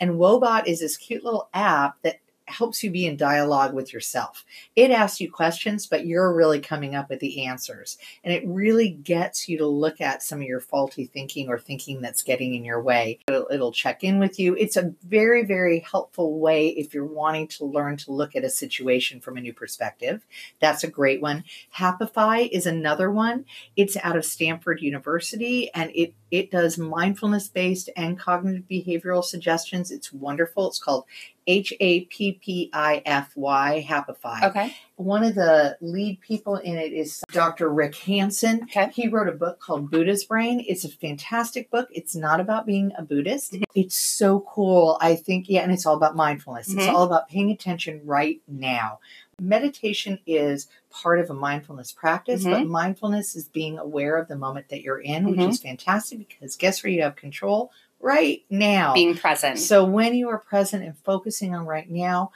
And 0.00 0.12
Woebot 0.12 0.66
is 0.66 0.80
this 0.80 0.96
cute 0.96 1.24
little 1.24 1.48
app 1.52 2.00
that 2.02 2.20
helps 2.48 2.82
you 2.82 2.90
be 2.90 3.06
in 3.06 3.16
dialogue 3.16 3.74
with 3.74 3.92
yourself. 3.92 4.44
It 4.76 4.90
asks 4.90 5.20
you 5.20 5.30
questions, 5.30 5.86
but 5.86 6.06
you're 6.06 6.32
really 6.32 6.60
coming 6.60 6.94
up 6.94 7.10
with 7.10 7.20
the 7.20 7.46
answers. 7.46 7.98
And 8.24 8.32
it 8.32 8.42
really 8.46 8.90
gets 8.90 9.48
you 9.48 9.58
to 9.58 9.66
look 9.66 10.00
at 10.00 10.22
some 10.22 10.40
of 10.40 10.46
your 10.46 10.60
faulty 10.60 11.06
thinking 11.06 11.48
or 11.48 11.58
thinking 11.58 12.00
that's 12.00 12.22
getting 12.22 12.54
in 12.54 12.64
your 12.64 12.82
way. 12.82 13.20
It'll, 13.28 13.46
it'll 13.50 13.72
check 13.72 14.04
in 14.04 14.18
with 14.18 14.38
you. 14.38 14.54
It's 14.56 14.76
a 14.76 14.94
very, 15.02 15.44
very 15.44 15.80
helpful 15.80 16.38
way 16.38 16.68
if 16.68 16.94
you're 16.94 17.04
wanting 17.04 17.48
to 17.48 17.64
learn 17.64 17.96
to 17.98 18.12
look 18.12 18.36
at 18.36 18.44
a 18.44 18.50
situation 18.50 19.20
from 19.20 19.36
a 19.36 19.40
new 19.40 19.52
perspective. 19.52 20.26
That's 20.60 20.84
a 20.84 20.90
great 20.90 21.20
one. 21.20 21.44
Happify 21.76 22.48
is 22.50 22.66
another 22.66 23.10
one. 23.10 23.44
It's 23.76 23.96
out 23.98 24.16
of 24.16 24.24
Stanford 24.24 24.80
University 24.80 25.72
and 25.74 25.90
it 25.94 26.14
it 26.30 26.50
does 26.50 26.78
mindfulness 26.78 27.48
based 27.48 27.88
and 27.96 28.18
cognitive 28.18 28.64
behavioral 28.70 29.24
suggestions. 29.24 29.90
It's 29.90 30.12
wonderful. 30.12 30.68
It's 30.68 30.78
called 30.78 31.04
H 31.46 31.72
A 31.80 32.02
P 32.02 32.32
P 32.32 32.70
I 32.74 33.02
F 33.06 33.32
Y, 33.34 33.86
Happify. 33.88 34.42
Okay. 34.44 34.74
One 34.96 35.24
of 35.24 35.34
the 35.34 35.78
lead 35.80 36.20
people 36.20 36.56
in 36.56 36.76
it 36.76 36.92
is 36.92 37.22
Dr. 37.32 37.70
Rick 37.70 37.94
Hanson. 37.96 38.64
Okay. 38.64 38.90
He 38.92 39.08
wrote 39.08 39.28
a 39.28 39.32
book 39.32 39.58
called 39.58 39.90
Buddha's 39.90 40.24
Brain. 40.24 40.62
It's 40.68 40.84
a 40.84 40.88
fantastic 40.90 41.70
book. 41.70 41.88
It's 41.90 42.14
not 42.14 42.40
about 42.40 42.66
being 42.66 42.92
a 42.98 43.02
Buddhist. 43.02 43.56
It's 43.74 43.94
so 43.96 44.40
cool. 44.40 44.98
I 45.00 45.14
think, 45.14 45.46
yeah, 45.48 45.62
and 45.62 45.72
it's 45.72 45.86
all 45.86 45.96
about 45.96 46.16
mindfulness. 46.16 46.68
It's 46.72 46.84
Mhm. 46.86 46.92
all 46.92 47.04
about 47.04 47.28
paying 47.28 47.50
attention 47.50 48.02
right 48.04 48.42
now. 48.46 48.98
Meditation 49.40 50.18
is 50.26 50.66
part 50.90 51.20
of 51.20 51.30
a 51.30 51.34
mindfulness 51.34 51.92
practice, 51.92 52.44
but 52.44 52.60
Mm-hmm. 52.62 52.70
mindfulness 52.72 53.36
is 53.36 53.48
being 53.48 53.78
aware 53.78 54.16
of 54.16 54.26
the 54.26 54.36
moment 54.36 54.68
that 54.70 54.82
you're 54.82 55.00
in, 55.00 55.30
which 55.30 55.40
Mhm. 55.40 55.48
is 55.50 55.62
fantastic 55.62 56.18
because 56.28 56.56
guess 56.56 56.82
where 56.82 56.92
you 56.92 57.02
have 57.02 57.14
control? 57.14 57.70
Right 58.00 58.44
now. 58.50 58.94
Being 58.94 59.16
present. 59.16 59.58
So 59.58 59.84
when 59.84 60.14
you 60.14 60.28
are 60.28 60.38
present 60.38 60.84
and 60.84 60.96
focusing 60.98 61.54
on 61.54 61.66
right 61.66 61.88
now, 61.88 62.32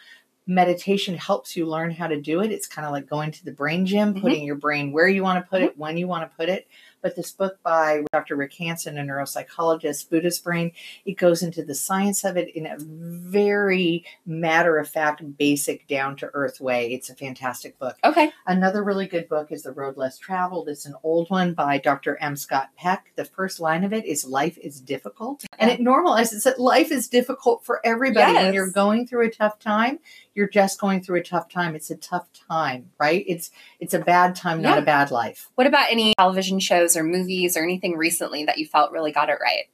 meditation 0.46 1.16
helps 1.16 1.56
you 1.56 1.66
learn 1.66 1.90
how 1.90 2.06
to 2.08 2.20
do 2.20 2.40
it. 2.40 2.50
It's 2.52 2.66
kind 2.66 2.84
of 2.86 2.92
like 2.92 3.08
going 3.08 3.30
to 3.32 3.44
the 3.44 3.52
brain 3.52 3.84
gym, 3.86 4.14
Mhm. 4.14 4.20
putting 4.20 4.44
your 4.44 4.56
brain 4.56 4.92
where 4.92 5.08
you 5.08 5.22
want 5.22 5.44
to 5.44 5.48
put 5.48 5.56
Mm-hmm. 5.60 5.66
it, 5.70 5.78
when 5.78 5.96
you 5.96 6.06
want 6.08 6.30
to 6.30 6.36
put 6.36 6.48
it. 6.48 6.68
But 7.02 7.16
this 7.16 7.32
book 7.32 7.58
by 7.62 8.04
Dr. 8.12 8.36
Rick 8.36 8.54
Hanson, 8.54 8.96
a 8.96 9.02
neuropsychologist, 9.02 10.08
Buddha's 10.08 10.38
Brain, 10.38 10.72
it 11.04 11.14
goes 11.16 11.42
into 11.42 11.64
the 11.64 11.74
science 11.74 12.24
of 12.24 12.36
it 12.36 12.54
in 12.54 12.66
a 12.66 12.76
very 12.78 14.04
matter 14.24 14.78
of 14.78 14.88
fact, 14.88 15.36
basic, 15.36 15.86
down 15.88 16.16
to 16.16 16.30
earth 16.32 16.60
way. 16.60 16.92
It's 16.92 17.10
a 17.10 17.14
fantastic 17.14 17.78
book. 17.78 17.96
okay. 18.04 18.32
Another 18.46 18.82
really 18.82 19.06
good 19.06 19.28
book 19.28 19.50
is 19.50 19.62
The 19.62 19.72
Road 19.72 19.96
Less 19.96 20.18
Traveled. 20.18 20.68
It's 20.68 20.86
an 20.86 20.94
old 21.02 21.28
one 21.30 21.54
by 21.54 21.78
Dr. 21.78 22.16
M. 22.20 22.36
Scott 22.36 22.70
Peck. 22.76 23.12
The 23.16 23.24
first 23.24 23.60
line 23.60 23.84
of 23.84 23.92
it 23.92 24.04
is 24.04 24.24
Life 24.24 24.58
is 24.58 24.80
difficult. 24.80 25.44
And 25.58 25.70
it 25.70 25.80
normalizes 25.80 26.44
that 26.44 26.58
life 26.60 26.90
is 26.90 27.08
difficult 27.08 27.64
for 27.64 27.80
everybody. 27.84 28.32
Yes. 28.32 28.44
When 28.44 28.54
you're 28.54 28.70
going 28.70 29.06
through 29.06 29.26
a 29.26 29.30
tough 29.30 29.58
time, 29.58 29.98
you're 30.34 30.48
just 30.48 30.80
going 30.80 31.02
through 31.02 31.20
a 31.20 31.22
tough 31.22 31.48
time. 31.48 31.74
It's 31.74 31.90
a 31.90 31.96
tough 31.96 32.28
time, 32.48 32.90
right? 32.98 33.24
It's 33.28 33.50
it's 33.78 33.94
a 33.94 33.98
bad 33.98 34.34
time, 34.34 34.62
not 34.62 34.78
a 34.78 34.82
bad 34.82 35.10
life. 35.10 35.50
What 35.54 35.66
about 35.66 35.90
any 35.90 36.14
television 36.18 36.58
shows 36.58 36.91
or 36.96 37.04
movies 37.04 37.56
or 37.56 37.62
anything 37.62 37.96
recently 37.96 38.44
that 38.44 38.58
you 38.58 38.66
felt 38.66 38.92
really 38.92 39.12
got 39.12 39.28
it 39.28 39.38
right? 39.40 39.64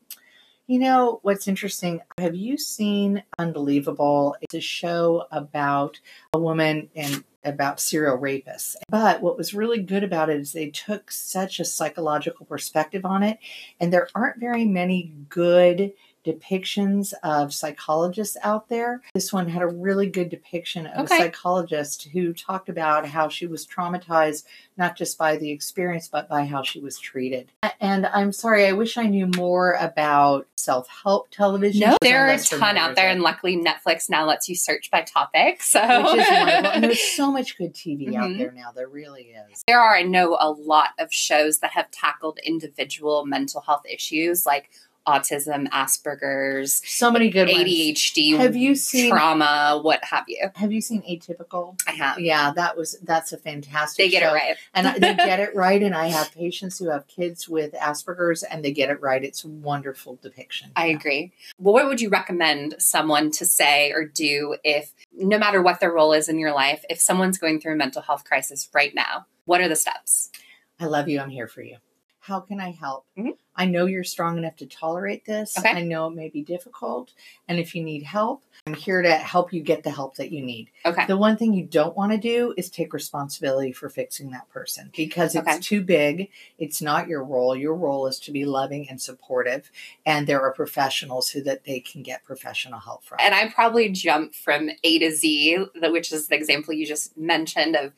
You 0.66 0.78
know 0.78 1.20
what's 1.22 1.48
interesting? 1.48 2.00
Have 2.18 2.34
you 2.34 2.58
seen 2.58 3.22
Unbelievable? 3.38 4.36
It's 4.42 4.54
a 4.54 4.60
show 4.60 5.24
about 5.30 5.98
a 6.34 6.38
woman 6.38 6.90
and 6.94 7.24
about 7.42 7.80
serial 7.80 8.18
rapists. 8.18 8.76
But 8.90 9.22
what 9.22 9.38
was 9.38 9.54
really 9.54 9.80
good 9.80 10.04
about 10.04 10.28
it 10.28 10.40
is 10.40 10.52
they 10.52 10.68
took 10.68 11.10
such 11.10 11.58
a 11.58 11.64
psychological 11.64 12.44
perspective 12.44 13.06
on 13.06 13.22
it, 13.22 13.38
and 13.80 13.90
there 13.92 14.08
aren't 14.14 14.40
very 14.40 14.66
many 14.66 15.14
good 15.30 15.92
depictions 16.32 17.12
of 17.22 17.52
psychologists 17.54 18.36
out 18.42 18.68
there. 18.68 19.00
This 19.14 19.32
one 19.32 19.48
had 19.48 19.62
a 19.62 19.66
really 19.66 20.06
good 20.08 20.28
depiction 20.28 20.86
of 20.86 21.04
Okay. 21.06 21.16
a 21.16 21.18
psychologist 21.24 22.08
who 22.12 22.32
talked 22.32 22.68
about 22.68 23.06
how 23.06 23.28
she 23.28 23.46
was 23.46 23.66
traumatized 23.66 24.44
not 24.76 24.96
just 24.96 25.18
by 25.18 25.36
the 25.36 25.50
experience 25.50 26.06
but 26.06 26.28
by 26.28 26.44
how 26.44 26.62
she 26.62 26.78
was 26.80 26.98
treated. 26.98 27.50
And 27.80 28.06
I'm 28.06 28.30
sorry, 28.32 28.66
I 28.66 28.72
wish 28.72 28.96
I 28.96 29.04
knew 29.06 29.28
more 29.36 29.72
about 29.74 30.46
self-help 30.56 31.30
television. 31.30 31.80
No, 31.88 31.96
there 32.02 32.26
are 32.26 32.30
a 32.32 32.38
ton 32.38 32.76
out 32.76 32.94
there, 32.94 33.08
and 33.08 33.22
luckily 33.22 33.56
Netflix 33.56 34.08
now 34.10 34.26
lets 34.26 34.48
you 34.48 34.54
search 34.54 34.90
by 34.90 35.02
topic. 35.02 35.62
So 35.62 35.80
which 36.12 36.20
is 36.20 36.28
wonderful. 36.30 36.70
And 36.70 36.84
there's 36.84 37.00
so 37.00 37.32
much 37.32 37.56
good 37.58 37.74
TV 37.74 38.14
out 38.16 38.30
Mhm. 38.30 38.38
there 38.38 38.52
now. 38.52 38.70
There 38.74 38.88
really 38.88 39.32
is. 39.50 39.62
there 39.66 39.80
are, 39.80 39.96
I 39.96 40.02
know, 40.02 40.36
a 40.38 40.50
lot 40.50 40.90
of 40.98 41.12
shows 41.12 41.58
that 41.58 41.70
have 41.72 41.90
tackled 41.90 42.38
individual 42.44 43.24
mental 43.26 43.60
health 43.62 43.82
issues 43.88 44.46
like 44.46 44.70
autism, 45.06 45.68
Asperger's, 45.70 46.82
So 46.86 47.10
many 47.10 47.30
good 47.30 47.48
ones. 47.48 47.60
ADHD, 47.64 48.36
Have 48.36 48.56
you 48.56 48.74
seen- 48.74 49.10
trauma, 49.10 49.78
what 49.82 50.04
have 50.04 50.24
you. 50.28 50.50
Have 50.54 50.70
you 50.72 50.80
seen 50.80 51.02
Atypical? 51.02 51.80
I 51.86 51.92
have. 51.92 52.18
Yeah, 52.20 52.52
that 52.56 52.76
was 52.76 52.98
that's 53.02 53.32
a 53.32 53.38
fantastic. 53.38 54.04
They 54.04 54.10
get 54.10 54.22
show. 54.22 54.30
it 54.30 54.34
right. 54.34 54.56
and 54.74 54.86
I- 54.88 54.98
they 54.98 55.14
get 55.14 55.40
it 55.40 55.54
right. 55.54 55.82
And 55.82 55.94
I 55.94 56.06
have 56.18 56.32
patients 56.34 56.78
who 56.78 56.90
have 56.90 57.06
kids 57.06 57.48
with 57.48 57.72
Asperger's, 57.72 58.42
and 58.42 58.64
they 58.64 58.72
get 58.72 58.90
it 58.90 59.00
right. 59.00 59.22
It's 59.24 59.44
a 59.44 59.48
wonderful 59.48 60.18
depiction. 60.22 60.70
I 60.76 60.86
agree. 60.88 61.32
Well, 61.58 61.72
what 61.74 61.86
would 61.86 62.00
you 62.00 62.08
recommend 62.10 62.74
someone 62.78 63.30
to 63.32 63.46
say 63.46 63.92
or 63.92 64.04
do 64.04 64.56
if, 64.64 64.92
no 65.12 65.38
matter 65.38 65.62
what 65.62 65.80
their 65.80 65.92
role 65.92 66.12
is 66.12 66.28
in 66.28 66.38
your 66.38 66.52
life, 66.52 66.84
if 66.90 67.00
someone's 67.00 67.38
going 67.38 67.60
through 67.60 67.72
a 67.72 67.76
mental 67.76 68.02
health 68.02 68.24
crisis 68.24 68.68
right 68.74 68.94
now? 68.94 69.26
What 69.46 69.60
are 69.62 69.68
the 69.68 69.76
steps? 69.76 70.30
I 70.78 70.84
love 70.84 71.08
you. 71.08 71.18
I'm 71.20 71.30
here 71.30 71.48
for 71.48 71.62
you. 71.62 71.78
How 72.20 72.40
can 72.40 72.60
I 72.60 72.72
help? 72.72 73.06
Mhm. 73.18 73.36
I 73.58 73.66
know 73.66 73.86
you're 73.86 74.04
strong 74.04 74.38
enough 74.38 74.54
to 74.56 74.66
tolerate 74.66 75.24
this. 75.24 75.58
Okay. 75.58 75.70
I 75.70 75.82
know 75.82 76.06
it 76.06 76.14
may 76.14 76.28
be 76.28 76.42
difficult. 76.42 77.12
And 77.48 77.58
if 77.58 77.74
you 77.74 77.82
need 77.82 78.04
help, 78.04 78.44
I'm 78.66 78.74
here 78.74 79.02
to 79.02 79.12
help 79.12 79.52
you 79.52 79.60
get 79.60 79.82
the 79.82 79.90
help 79.90 80.14
that 80.16 80.30
you 80.30 80.40
need. 80.42 80.70
Okay. 80.86 81.06
The 81.06 81.16
one 81.16 81.36
thing 81.36 81.52
you 81.52 81.64
don't 81.64 81.96
want 81.96 82.12
to 82.12 82.18
do 82.18 82.54
is 82.56 82.70
take 82.70 82.92
responsibility 82.94 83.72
for 83.72 83.88
fixing 83.88 84.30
that 84.30 84.48
person 84.48 84.90
because 84.96 85.34
it's 85.34 85.48
Okay. 85.48 85.58
too 85.58 85.82
big. 85.82 86.30
It's 86.58 86.80
not 86.80 87.08
your 87.08 87.24
role. 87.24 87.56
Your 87.56 87.74
role 87.74 88.06
is 88.06 88.20
to 88.20 88.30
be 88.30 88.44
loving 88.44 88.88
and 88.88 89.00
supportive. 89.00 89.72
And 90.06 90.26
there 90.28 90.40
are 90.40 90.52
professionals 90.52 91.30
who 91.30 91.42
that 91.42 91.64
they 91.64 91.80
can 91.80 92.04
get 92.04 92.22
professional 92.24 92.78
help 92.78 93.02
from. 93.04 93.18
And 93.20 93.34
I 93.34 93.48
probably 93.48 93.88
jump 93.88 94.34
from 94.36 94.70
A 94.84 94.98
to 95.00 95.10
Z, 95.10 95.66
which 95.82 96.12
is 96.12 96.28
the 96.28 96.36
example 96.36 96.74
you 96.74 96.86
just 96.86 97.16
mentioned 97.18 97.74
of, 97.74 97.92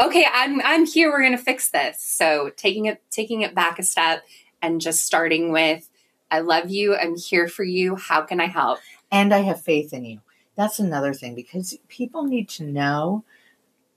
okay, 0.00 0.26
I'm 0.32 0.60
I'm 0.62 0.86
here. 0.86 1.10
We're 1.10 1.20
going 1.22 1.36
to 1.36 1.38
fix 1.38 1.70
this. 1.70 2.02
So 2.02 2.50
taking 2.56 2.86
it 2.86 3.00
taking 3.10 3.42
it 3.42 3.54
back 3.54 3.78
a 3.78 3.84
step 3.84 4.24
and 4.64 4.80
just 4.80 5.04
starting 5.04 5.52
with, 5.52 5.88
I 6.30 6.40
love 6.40 6.70
you. 6.70 6.96
I'm 6.96 7.16
here 7.16 7.48
for 7.48 7.64
you. 7.64 7.96
How 7.96 8.22
can 8.22 8.40
I 8.40 8.46
help? 8.46 8.78
and 9.12 9.32
I 9.32 9.40
have 9.40 9.62
faith 9.62 9.92
in 9.92 10.04
you. 10.04 10.20
That's 10.56 10.80
another 10.80 11.14
thing 11.14 11.36
because 11.36 11.78
people 11.88 12.24
need 12.24 12.48
to 12.50 12.64
know 12.64 13.24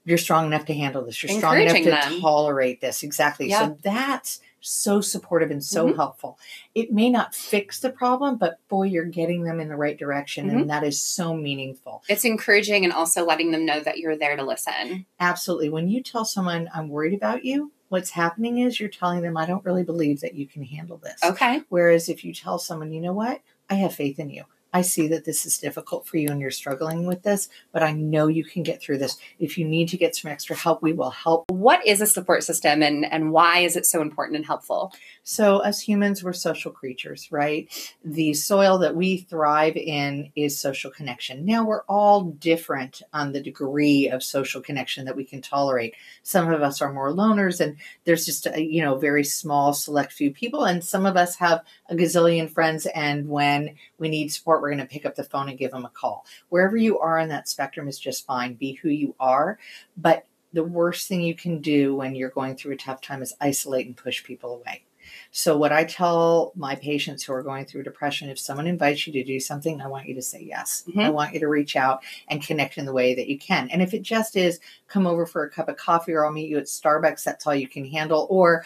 you're 0.04 0.18
strong 0.18 0.46
enough 0.46 0.64
to 0.66 0.74
handle 0.74 1.04
this. 1.04 1.20
You're 1.22 1.36
strong 1.36 1.60
enough 1.60 1.76
to 1.76 1.84
them. 1.90 2.20
tolerate 2.20 2.80
this. 2.80 3.02
Exactly. 3.02 3.48
Yeah. 3.48 3.66
So 3.68 3.78
that's 3.82 4.40
so 4.60 5.00
supportive 5.00 5.50
and 5.50 5.64
so 5.64 5.88
Mhm. 5.88 5.96
helpful. 5.96 6.38
It 6.74 6.92
may 6.92 7.10
not 7.10 7.34
fix 7.34 7.80
the 7.80 7.90
problem, 7.90 8.36
but 8.36 8.58
boy, 8.68 8.84
you're 8.84 9.04
getting 9.04 9.42
them 9.42 9.58
in 9.60 9.68
the 9.68 9.76
right 9.76 9.98
direction. 9.98 10.46
Mm-hmm. 10.48 10.58
And 10.58 10.70
that 10.70 10.84
is 10.84 11.00
so 11.00 11.34
meaningful. 11.34 12.02
It's 12.08 12.24
encouraging 12.24 12.84
and 12.84 12.92
also 12.92 13.24
letting 13.24 13.50
them 13.50 13.64
know 13.66 13.80
that 13.80 13.98
you're 13.98 14.16
there 14.16 14.36
to 14.36 14.44
listen. 14.44 15.06
Absolutely. 15.18 15.68
When 15.68 15.88
you 15.88 16.02
tell 16.02 16.24
someone, 16.24 16.68
I'm 16.72 16.88
worried 16.88 17.14
about 17.14 17.44
you, 17.44 17.72
what's 17.88 18.10
happening 18.10 18.58
is 18.58 18.78
you're 18.78 18.88
telling 18.88 19.22
them, 19.22 19.36
I 19.36 19.46
don't 19.46 19.64
really 19.64 19.84
believe 19.84 20.20
that 20.20 20.34
you 20.34 20.46
can 20.46 20.62
handle 20.62 20.98
this. 20.98 21.22
Okay. 21.24 21.62
Whereas 21.68 22.08
if 22.08 22.24
you 22.24 22.34
tell 22.34 22.58
someone, 22.58 22.92
you 22.92 23.00
know 23.00 23.12
what, 23.12 23.40
I 23.70 23.74
have 23.74 23.94
faith 23.94 24.18
in 24.18 24.30
you. 24.30 24.44
I 24.72 24.82
see 24.82 25.08
that 25.08 25.24
this 25.24 25.46
is 25.46 25.56
difficult 25.56 26.06
for 26.06 26.18
you 26.18 26.28
and 26.28 26.40
you're 26.40 26.50
struggling 26.50 27.06
with 27.06 27.22
this, 27.22 27.48
but 27.72 27.82
I 27.82 27.92
know 27.92 28.26
you 28.26 28.44
can 28.44 28.62
get 28.62 28.82
through 28.82 28.98
this. 28.98 29.16
If 29.38 29.56
you 29.56 29.64
need 29.64 29.88
to 29.88 29.96
get 29.96 30.14
some 30.14 30.30
extra 30.30 30.54
help, 30.54 30.82
we 30.82 30.92
will 30.92 31.10
help. 31.10 31.50
What 31.50 31.86
is 31.86 32.02
a 32.02 32.06
support 32.06 32.44
system 32.44 32.82
and, 32.82 33.10
and 33.10 33.32
why 33.32 33.60
is 33.60 33.76
it 33.76 33.86
so 33.86 34.02
important 34.02 34.36
and 34.36 34.44
helpful? 34.44 34.92
So, 35.30 35.58
as 35.58 35.78
humans, 35.78 36.24
we're 36.24 36.32
social 36.32 36.72
creatures, 36.72 37.30
right? 37.30 37.68
The 38.02 38.32
soil 38.32 38.78
that 38.78 38.96
we 38.96 39.18
thrive 39.18 39.76
in 39.76 40.32
is 40.34 40.58
social 40.58 40.90
connection. 40.90 41.44
Now, 41.44 41.66
we're 41.66 41.82
all 41.82 42.22
different 42.22 43.02
on 43.12 43.32
the 43.32 43.42
degree 43.42 44.08
of 44.08 44.22
social 44.22 44.62
connection 44.62 45.04
that 45.04 45.16
we 45.16 45.26
can 45.26 45.42
tolerate. 45.42 45.94
Some 46.22 46.50
of 46.50 46.62
us 46.62 46.80
are 46.80 46.94
more 46.94 47.12
loners, 47.12 47.60
and 47.60 47.76
there's 48.04 48.24
just 48.24 48.46
a 48.46 48.64
you 48.64 48.80
know 48.80 48.96
very 48.96 49.22
small 49.22 49.74
select 49.74 50.14
few 50.14 50.30
people, 50.30 50.64
and 50.64 50.82
some 50.82 51.04
of 51.04 51.18
us 51.18 51.36
have 51.36 51.62
a 51.90 51.94
gazillion 51.94 52.50
friends. 52.50 52.86
And 52.86 53.28
when 53.28 53.76
we 53.98 54.08
need 54.08 54.32
support, 54.32 54.62
we're 54.62 54.70
going 54.70 54.78
to 54.78 54.86
pick 54.86 55.04
up 55.04 55.14
the 55.14 55.24
phone 55.24 55.50
and 55.50 55.58
give 55.58 55.72
them 55.72 55.84
a 55.84 55.90
call. 55.90 56.24
Wherever 56.48 56.78
you 56.78 57.00
are 57.00 57.18
on 57.18 57.28
that 57.28 57.50
spectrum 57.50 57.86
is 57.86 57.98
just 57.98 58.24
fine. 58.24 58.54
Be 58.54 58.72
who 58.80 58.88
you 58.88 59.14
are, 59.20 59.58
but 59.94 60.24
the 60.54 60.64
worst 60.64 61.06
thing 61.06 61.20
you 61.20 61.34
can 61.34 61.60
do 61.60 61.94
when 61.94 62.14
you're 62.14 62.30
going 62.30 62.56
through 62.56 62.72
a 62.72 62.78
tough 62.78 63.02
time 63.02 63.20
is 63.20 63.34
isolate 63.42 63.86
and 63.86 63.94
push 63.94 64.24
people 64.24 64.54
away. 64.54 64.84
So, 65.30 65.56
what 65.56 65.72
I 65.72 65.84
tell 65.84 66.52
my 66.56 66.74
patients 66.74 67.22
who 67.22 67.32
are 67.32 67.42
going 67.42 67.64
through 67.64 67.82
depression, 67.82 68.28
if 68.28 68.38
someone 68.38 68.66
invites 68.66 69.06
you 69.06 69.12
to 69.14 69.24
do 69.24 69.40
something, 69.40 69.80
I 69.80 69.86
want 69.86 70.08
you 70.08 70.14
to 70.14 70.22
say 70.22 70.42
yes. 70.42 70.84
Mhm. 70.88 71.04
I 71.04 71.10
want 71.10 71.34
you 71.34 71.40
to 71.40 71.48
reach 71.48 71.76
out 71.76 72.02
and 72.28 72.42
connect 72.42 72.78
in 72.78 72.86
the 72.86 72.92
way 72.92 73.14
that 73.14 73.28
you 73.28 73.38
can. 73.38 73.68
And 73.70 73.82
if 73.82 73.94
it 73.94 74.02
just 74.02 74.36
is 74.36 74.60
come 74.88 75.06
over 75.06 75.26
for 75.26 75.44
a 75.44 75.50
cup 75.50 75.68
of 75.68 75.76
coffee 75.76 76.12
or 76.12 76.24
I'll 76.24 76.32
meet 76.32 76.48
you 76.48 76.58
at 76.58 76.64
Starbucks, 76.64 77.24
that's 77.24 77.46
all 77.46 77.54
you 77.54 77.68
can 77.68 77.84
handle. 77.84 78.26
Or 78.30 78.64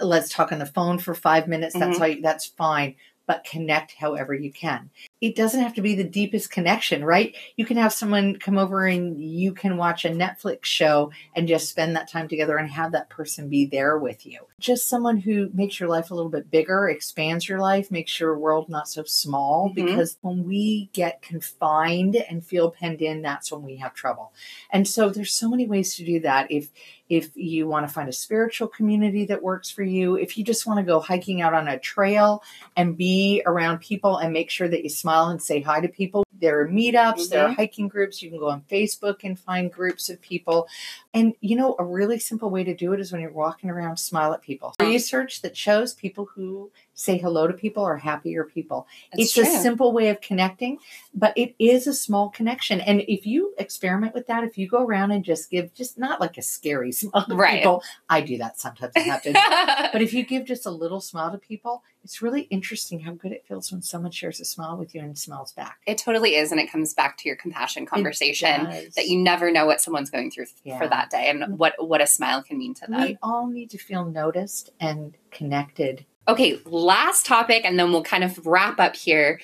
let's 0.00 0.32
talk 0.32 0.52
on 0.52 0.58
the 0.58 0.66
phone 0.66 0.98
for 0.98 1.14
five 1.14 1.46
minutes, 1.46 1.74
that's 1.78 1.98
Mhm. 1.98 2.00
all 2.00 2.08
you, 2.08 2.22
that's 2.22 2.46
fine. 2.46 2.96
But 3.26 3.44
connect 3.44 3.92
however 3.92 4.34
you 4.34 4.52
can. 4.52 4.90
It 5.20 5.36
doesn't 5.36 5.60
have 5.60 5.74
to 5.74 5.82
be 5.82 5.94
the 5.94 6.04
deepest 6.04 6.50
connection, 6.50 7.04
right? 7.04 7.36
You 7.56 7.66
can 7.66 7.76
have 7.76 7.92
someone 7.92 8.38
come 8.38 8.56
over 8.56 8.86
and 8.86 9.22
you 9.22 9.52
can 9.52 9.76
watch 9.76 10.04
a 10.04 10.10
Netflix 10.10 10.64
show 10.64 11.12
and 11.36 11.46
just 11.46 11.68
spend 11.68 11.94
that 11.94 12.08
time 12.08 12.26
together 12.26 12.56
and 12.56 12.70
have 12.70 12.92
that 12.92 13.10
person 13.10 13.50
be 13.50 13.66
there 13.66 13.98
with 13.98 14.24
you. 14.24 14.40
Just 14.58 14.88
someone 14.88 15.18
who 15.18 15.50
makes 15.52 15.78
your 15.78 15.90
life 15.90 16.10
a 16.10 16.14
little 16.14 16.30
bit 16.30 16.50
bigger, 16.50 16.88
expands 16.88 17.48
your 17.48 17.58
life, 17.58 17.90
makes 17.90 18.18
your 18.18 18.38
world 18.38 18.70
not 18.70 18.88
so 18.88 19.04
small. 19.04 19.68
Mhm. 19.70 19.74
Because 19.74 20.16
when 20.22 20.44
we 20.44 20.88
get 20.94 21.20
confined 21.20 22.16
and 22.16 22.44
feel 22.44 22.70
penned 22.70 23.02
in, 23.02 23.20
that's 23.20 23.52
when 23.52 23.62
we 23.62 23.76
have 23.76 23.92
trouble. 23.92 24.32
And 24.70 24.88
so 24.88 25.10
there's 25.10 25.34
so 25.34 25.50
many 25.50 25.66
ways 25.66 25.96
to 25.96 26.04
do 26.04 26.20
that. 26.20 26.50
If 26.50 26.70
if 27.10 27.36
you 27.36 27.66
want 27.66 27.84
to 27.84 27.92
find 27.92 28.08
a 28.08 28.12
spiritual 28.12 28.68
community 28.68 29.24
that 29.24 29.42
works 29.42 29.68
for 29.68 29.82
you, 29.82 30.14
if 30.14 30.38
you 30.38 30.44
just 30.44 30.64
want 30.64 30.78
to 30.78 30.84
go 30.84 31.00
hiking 31.00 31.42
out 31.42 31.52
on 31.54 31.66
a 31.66 31.76
trail 31.76 32.40
and 32.76 32.96
be 32.96 33.42
around 33.46 33.78
people 33.80 34.18
and 34.18 34.32
make 34.32 34.48
sure 34.48 34.68
that 34.68 34.84
you 34.84 34.88
smile 34.88 35.09
and 35.10 35.42
say 35.42 35.60
hi 35.60 35.80
to 35.80 35.88
people. 35.88 36.24
There 36.40 36.60
are 36.60 36.68
meetups, 36.68 37.28
there 37.28 37.44
are 37.46 37.50
Mhm. 37.50 37.56
hiking 37.56 37.88
groups. 37.88 38.22
You 38.22 38.30
can 38.30 38.38
go 38.38 38.48
on 38.48 38.62
Facebook 38.70 39.18
and 39.24 39.38
find 39.38 39.70
groups 39.70 40.08
of 40.08 40.20
people. 40.20 40.68
And 41.12 41.34
you 41.40 41.56
know, 41.56 41.76
a 41.78 41.84
really 41.84 42.18
simple 42.18 42.48
way 42.50 42.64
to 42.64 42.74
do 42.74 42.92
it 42.92 43.00
is 43.00 43.12
when 43.12 43.20
you're 43.20 43.32
walking 43.32 43.68
around, 43.70 43.98
smile 43.98 44.32
at 44.32 44.40
people. 44.40 44.74
Research 44.80 45.42
that 45.42 45.56
shows 45.56 45.92
people 45.94 46.26
who 46.34 46.70
say 47.00 47.16
hello 47.16 47.46
to 47.46 47.54
people 47.54 47.82
are 47.82 47.96
happier 47.96 48.44
people. 48.44 48.86
That's 49.12 49.24
it's 49.24 49.32
true. 49.32 49.44
a 49.44 49.46
simple 49.46 49.92
way 49.92 50.10
of 50.10 50.20
connecting, 50.20 50.78
but 51.14 51.32
it 51.36 51.54
is 51.58 51.86
a 51.86 51.94
small 51.94 52.28
connection. 52.28 52.78
And 52.80 53.00
if 53.08 53.26
you 53.26 53.54
experiment 53.56 54.12
with 54.12 54.26
that, 54.26 54.44
if 54.44 54.58
you 54.58 54.68
go 54.68 54.84
around 54.84 55.10
and 55.10 55.24
just 55.24 55.50
give 55.50 55.72
just 55.72 55.98
not 55.98 56.20
like 56.20 56.36
a 56.36 56.42
scary 56.42 56.92
smile 57.00 57.24
to 57.26 57.34
Right. 57.34 57.60
people, 57.60 57.82
I 58.08 58.20
do 58.20 58.36
that 58.38 58.60
sometimes. 58.60 58.92
I 58.96 59.00
have 59.00 59.22
to 59.22 59.32
but 59.92 60.02
if 60.02 60.12
you 60.12 60.24
give 60.24 60.44
just 60.44 60.66
a 60.66 60.70
little 60.70 61.00
smile 61.00 61.30
to 61.32 61.38
people, 61.38 61.82
it's 62.04 62.20
really 62.20 62.42
interesting 62.42 63.00
how 63.00 63.12
good 63.12 63.32
it 63.32 63.46
feels 63.46 63.72
when 63.72 63.80
someone 63.82 64.10
shares 64.12 64.40
a 64.40 64.44
smile 64.44 64.76
with 64.76 64.94
you 64.94 65.00
and 65.00 65.16
smiles 65.18 65.52
back. 65.52 65.78
it 65.86 65.96
totally 65.98 66.34
is. 66.34 66.52
And 66.52 66.60
it 66.60 66.70
comes 66.70 66.92
back 66.92 67.16
to 67.18 67.28
your 67.28 67.36
compassion 67.36 67.86
conversation 67.86 68.64
that 68.96 69.06
you 69.06 69.18
never 69.18 69.50
know 69.50 69.64
what 69.66 69.80
someone's 69.80 70.10
going 70.10 70.30
through 70.30 70.46
Yeah. 70.64 70.78
for 70.78 70.88
that 70.88 71.08
day 71.10 71.30
and 71.30 71.42
mm. 71.42 71.56
what, 71.56 71.74
what 71.78 72.00
a 72.02 72.06
smile 72.06 72.42
can 72.42 72.58
mean 72.58 72.74
to 72.74 72.86
them. 72.86 73.00
We 73.00 73.18
all 73.22 73.46
need 73.46 73.70
to 73.70 73.78
feel 73.78 74.04
noticed 74.04 74.70
and 74.80 75.16
connected. 75.30 76.04
Okay, 76.28 76.60
last 76.64 77.26
topic, 77.26 77.64
and 77.64 77.78
then 77.78 77.90
we'll 77.92 78.02
kind 78.02 78.24
of 78.24 78.46
wrap 78.46 78.78
up 78.78 78.94
here. 78.94 79.40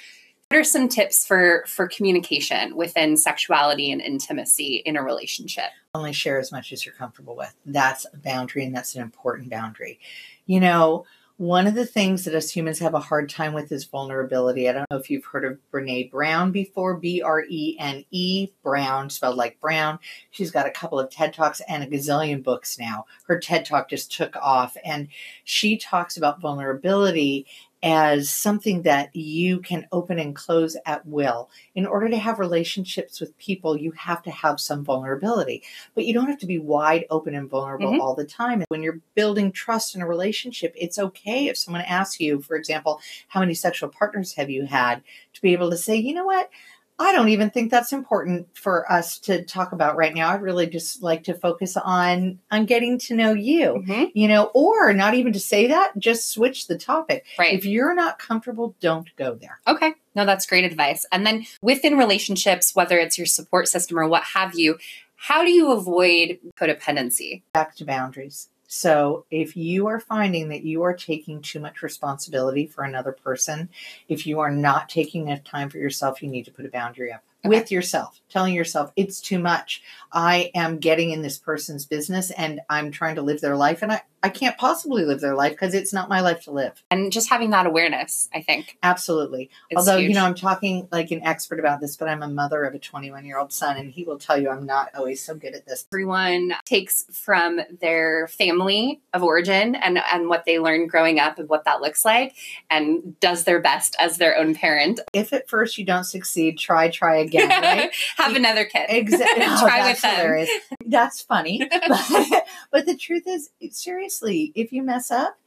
What 0.49 0.59
are 0.59 0.65
some 0.65 0.89
tips 0.89 1.27
for 1.27 1.65
for 1.67 1.89
communication 1.89 2.77
within 2.77 3.17
sexuality 3.17 3.91
and 3.91 4.01
intimacy 4.01 4.77
in 4.87 4.97
a 4.97 5.03
relationship? 5.03 5.71
Only 5.95 6.13
share 6.13 6.39
as 6.39 6.53
much 6.53 6.73
as 6.73 6.87
you're 6.87 6.95
comfortable 6.95 7.35
with. 7.35 7.53
That's 7.65 8.07
a 8.13 8.17
boundary, 8.17 8.65
and 8.65 8.75
that's 8.75 8.95
an 8.95 9.03
important 9.03 9.51
boundary. 9.51 9.99
You 10.47 10.61
know, 10.61 11.07
one 11.39 11.67
of 11.67 11.75
the 11.75 11.85
things 11.85 12.25
that 12.25 12.35
us 12.35 12.51
humans 12.51 12.79
have 12.79 12.95
a 12.95 13.01
hard 13.01 13.29
time 13.29 13.53
with 13.53 13.71
is 13.71 13.85
vulnerability. 13.85 14.69
I 14.69 14.73
don't 14.73 14.91
know 14.91 14.97
if 14.97 15.11
you've 15.11 15.27
heard 15.27 15.45
of 15.45 15.59
Brene 15.71 16.11
Brown 16.11 16.51
before, 16.51 16.97
B 16.97 17.21
R 17.21 17.45
E 17.47 17.77
N 17.79 18.07
E, 18.11 18.49
Brown, 18.63 19.11
spelled 19.11 19.37
like 19.37 19.61
Brown. 19.61 19.99
She's 20.31 20.51
got 20.51 20.67
a 20.67 20.71
couple 20.71 20.99
of 20.99 21.11
TED 21.11 21.35
Talks 21.35 21.61
and 21.69 21.83
a 21.83 21.87
gazillion 21.87 22.43
books 22.43 22.79
now. 22.79 23.05
Her 23.27 23.39
TED 23.39 23.67
Talk 23.67 23.91
just 23.91 24.11
took 24.11 24.35
off, 24.37 24.79
and 24.83 25.09
she 25.45 25.77
talks 25.77 26.17
about 26.17 26.41
vulnerability 26.41 27.47
as 27.83 28.31
something 28.31 28.83
that 28.83 29.15
you 29.15 29.61
can 29.61 29.87
open 29.93 30.19
and 30.19 30.35
close 30.35 30.77
at 30.87 31.07
will. 31.07 31.51
In 31.75 31.87
order 31.87 32.09
to 32.09 32.17
have 32.17 32.39
relationships 32.39 33.21
with 33.21 33.37
people, 33.39 33.77
you 33.77 33.93
have 33.93 34.23
to 34.23 34.31
have 34.31 34.59
some 34.59 34.83
vulnerability, 34.83 35.63
but 35.95 36.07
you 36.07 36.15
don't 36.15 36.29
have 36.29 36.39
to 36.39 36.47
be 36.47 36.59
wide 36.59 37.05
open 37.11 37.35
and 37.35 37.49
vulnerable 37.51 37.93
Mhm. 37.93 38.01
all 38.01 38.15
the 38.15 38.25
time. 38.25 38.65
When 38.69 38.83
you're 38.83 39.01
building 39.15 39.53
trust 39.53 39.95
in 39.95 40.03
a 40.03 40.07
relationship, 40.07 40.75
it's 40.77 40.99
okay 40.99 41.49
if 41.49 41.57
someone 41.59 41.83
asks 41.83 42.19
you, 42.19 42.41
for 42.41 42.57
example, 42.57 43.01
how 43.29 43.41
many 43.41 43.55
sexual 43.55 43.91
partners 43.91 44.33
have 44.35 44.51
you 44.51 44.65
had, 44.65 45.03
to 45.35 45.43
be 45.43 45.53
able 45.53 45.71
to 45.71 45.77
say, 45.77 45.97
you 45.97 46.15
know 46.15 46.25
what? 46.25 46.51
I 46.99 47.13
don't 47.13 47.29
even 47.29 47.51
think 47.51 47.71
that's 47.71 47.93
important 47.93 48.49
for 48.57 48.91
us 48.91 49.19
to 49.21 49.45
talk 49.45 49.73
about 49.73 49.97
right 49.97 50.15
now. 50.15 50.31
I'd 50.31 50.41
really 50.41 50.67
just 50.67 51.03
like 51.03 51.25
to 51.25 51.35
focus 51.35 51.77
on 51.77 52.39
on 52.51 52.65
getting 52.65 52.99
to 53.01 53.15
know 53.15 53.35
you. 53.35 53.85
Mhm. 53.87 54.13
You 54.15 54.29
know, 54.29 54.51
or 54.55 54.95
not 54.95 55.15
even 55.15 55.33
to 55.35 55.41
say 55.41 55.67
that, 55.67 55.93
just 55.99 56.31
switch 56.31 56.69
the 56.69 56.79
topic. 56.79 57.27
Right. 57.39 57.53
If 57.53 57.67
you're 57.67 57.95
not 57.95 58.19
comfortable, 58.19 58.75
don't 58.81 59.15
go 59.17 59.35
there. 59.35 59.61
Okay. 59.67 59.93
No, 60.15 60.25
that's 60.25 60.47
great 60.47 60.65
advice. 60.65 61.05
And 61.13 61.27
then 61.27 61.45
within 61.61 61.99
relationships, 61.99 62.75
whether 62.75 62.97
it's 62.97 63.19
your 63.19 63.27
support 63.27 63.69
system 63.69 63.99
or 63.99 64.09
what 64.09 64.25
have 64.25 64.55
you, 64.55 64.79
how 65.17 65.45
do 65.45 65.51
you 65.51 65.73
avoid 65.73 66.39
codependency? 66.59 67.43
Back 67.53 67.75
to 67.77 67.85
boundaries. 67.85 68.49
So, 68.67 69.25
if 69.31 69.57
you 69.57 69.87
are 69.87 70.01
finding 70.01 70.49
that 70.49 70.65
you 70.65 70.83
are 70.83 70.95
taking 70.95 71.41
too 71.41 71.61
much 71.61 71.83
responsibility 71.83 72.67
for 72.67 72.85
another 72.85 73.13
person, 73.13 73.69
if 74.09 74.27
you 74.27 74.41
are 74.41 74.51
not 74.51 74.89
taking 74.89 75.29
enough 75.29 75.45
time 75.45 75.71
for 75.71 75.79
yourself, 75.79 76.23
you 76.23 76.29
need 76.29 76.45
to 76.47 76.51
put 76.51 76.67
a 76.67 76.71
boundary 76.71 77.13
up 77.13 77.23
Okay. 77.47 77.59
with 77.59 77.71
yourself, 77.71 78.21
telling 78.29 78.55
yourself, 78.55 78.93
it's 78.97 79.21
too 79.21 79.39
much. 79.39 79.83
I 80.13 80.51
am 80.55 80.79
getting 80.79 81.11
in 81.11 81.23
this 81.23 81.39
person's 81.39 81.85
business 81.85 82.31
and 82.31 82.61
I'm 82.71 82.91
trying 82.91 83.17
to 83.17 83.23
live 83.23 83.41
their 83.41 83.57
life, 83.57 83.83
and 83.83 83.93
I, 83.93 84.03
I 84.23 84.29
can't 84.29 84.57
possibly 84.57 85.05
live 85.05 85.21
their 85.21 85.35
life 85.35 85.53
because 85.53 85.75
it's 85.75 85.93
not 85.93 86.09
my 86.09 86.21
life 86.21 86.43
to 86.45 86.51
live. 86.51 86.83
And 86.91 87.13
just 87.13 87.29
having 87.29 87.51
that 87.51 87.67
awareness, 87.67 88.29
I 88.35 88.43
think. 88.43 88.77
Absolutely. 88.83 89.51
Although, 89.77 89.99
huge. 89.99 90.09
you 90.09 90.15
know, 90.15 90.25
I'm 90.25 90.35
talking 90.35 90.89
like 90.91 91.11
an 91.11 91.23
expert 91.23 91.61
about 91.61 91.81
this, 91.81 91.97
but 91.97 92.09
I'm 92.09 92.23
a 92.23 92.29
mother 92.29 92.65
of 92.65 92.75
a 92.75 92.79
21 92.79 93.25
year 93.25 93.39
old 93.39 93.53
son, 93.53 93.77
and 93.77 93.91
he 93.91 94.05
will 94.05 94.19
tell 94.19 94.37
you 94.37 94.51
I'm 94.51 94.67
not 94.67 94.91
always 94.97 95.23
so 95.23 95.35
good 95.35 95.55
at 95.55 95.67
this. 95.67 95.87
everyone 95.93 96.55
takes 96.65 97.05
from 97.13 97.61
their 97.81 98.27
family 98.29 99.01
of 99.13 99.23
origin 99.23 99.75
and, 99.75 99.99
and 100.13 100.29
what 100.29 100.45
they 100.45 100.59
learned 100.59 100.91
growing 100.91 101.21
up 101.21 101.39
and 101.39 101.49
what 101.49 101.65
that 101.65 101.81
looks 101.81 102.05
like 102.05 102.35
and 102.71 103.19
does 103.21 103.45
their 103.45 103.61
best 103.61 103.95
as 104.01 104.19
their 104.19 104.37
own 104.37 104.55
parent. 104.55 104.99
If 105.13 105.33
at 105.33 105.49
first 105.49 105.79
you 105.79 105.85
don't 105.85 106.05
succeed, 106.05 106.59
try, 106.59 106.91
try 106.91 107.17
again, 107.17 107.36
right? 107.49 107.91
Have 108.17 108.35
another 108.37 108.65
kid. 108.65 108.87
Exactly. 108.89 109.45
Try 109.61 109.89
with 109.91 110.01
them. 110.03 110.15
hilarious. 110.15 110.51
That's 110.87 111.21
funny. 111.23 111.69
But, 111.89 112.45
but 112.71 112.87
the 112.87 112.97
truth 112.97 113.25
is, 113.27 113.51
seriously, 113.71 114.53
if 114.55 114.73
you 114.73 114.83
mess 114.83 115.11
up, 115.11 115.39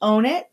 own 0.00 0.24
it. 0.26 0.50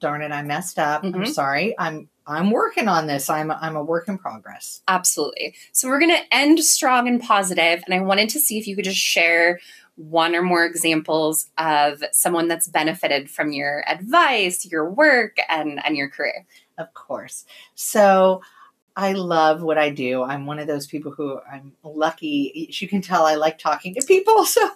Darn 0.00 0.22
it, 0.22 0.32
I 0.32 0.42
messed 0.42 0.78
up. 0.78 1.04
I'm 1.04 1.12
Mhm. 1.12 1.28
sorry. 1.28 1.74
I'm 1.78 2.08
I'm 2.26 2.50
working 2.50 2.86
on 2.88 3.06
this. 3.06 3.28
I'm 3.28 3.50
I'm 3.50 3.76
a 3.76 3.82
work 3.82 4.08
in 4.08 4.16
progress. 4.18 4.82
Absolutely. 4.88 5.54
So 5.72 5.88
we're 5.88 5.98
going 5.98 6.14
to 6.14 6.34
end 6.34 6.60
strong 6.60 7.08
and 7.08 7.20
positive, 7.20 7.82
and 7.86 7.94
I 7.94 8.00
wanted 8.00 8.28
to 8.30 8.40
see 8.40 8.58
if 8.58 8.66
you 8.66 8.76
could 8.76 8.84
just 8.84 8.98
share 8.98 9.58
one 9.96 10.34
or 10.34 10.40
more 10.42 10.64
examples 10.64 11.48
of 11.58 12.02
someone 12.12 12.48
that's 12.48 12.66
benefited 12.68 13.28
from 13.30 13.52
your 13.52 13.84
advice, 13.88 14.64
your 14.70 14.88
work, 14.90 15.36
and 15.48 15.84
and 15.84 15.96
your 15.96 16.08
career. 16.08 16.46
Of 16.78 16.94
course. 16.94 17.44
So 17.74 18.40
I 18.96 19.12
love 19.12 19.62
what 19.62 19.78
I 19.78 19.90
do. 19.90 20.22
I'm 20.22 20.46
one 20.46 20.58
of 20.58 20.66
those 20.66 20.86
people 20.86 21.12
who 21.12 21.38
I'm 21.50 21.72
lucky. 21.84 22.68
You 22.78 22.88
can 22.88 23.00
tell, 23.00 23.24
I 23.24 23.36
like 23.36 23.58
talking 23.58 23.94
to 23.94 24.02
people. 24.06 24.44
So 24.50 24.68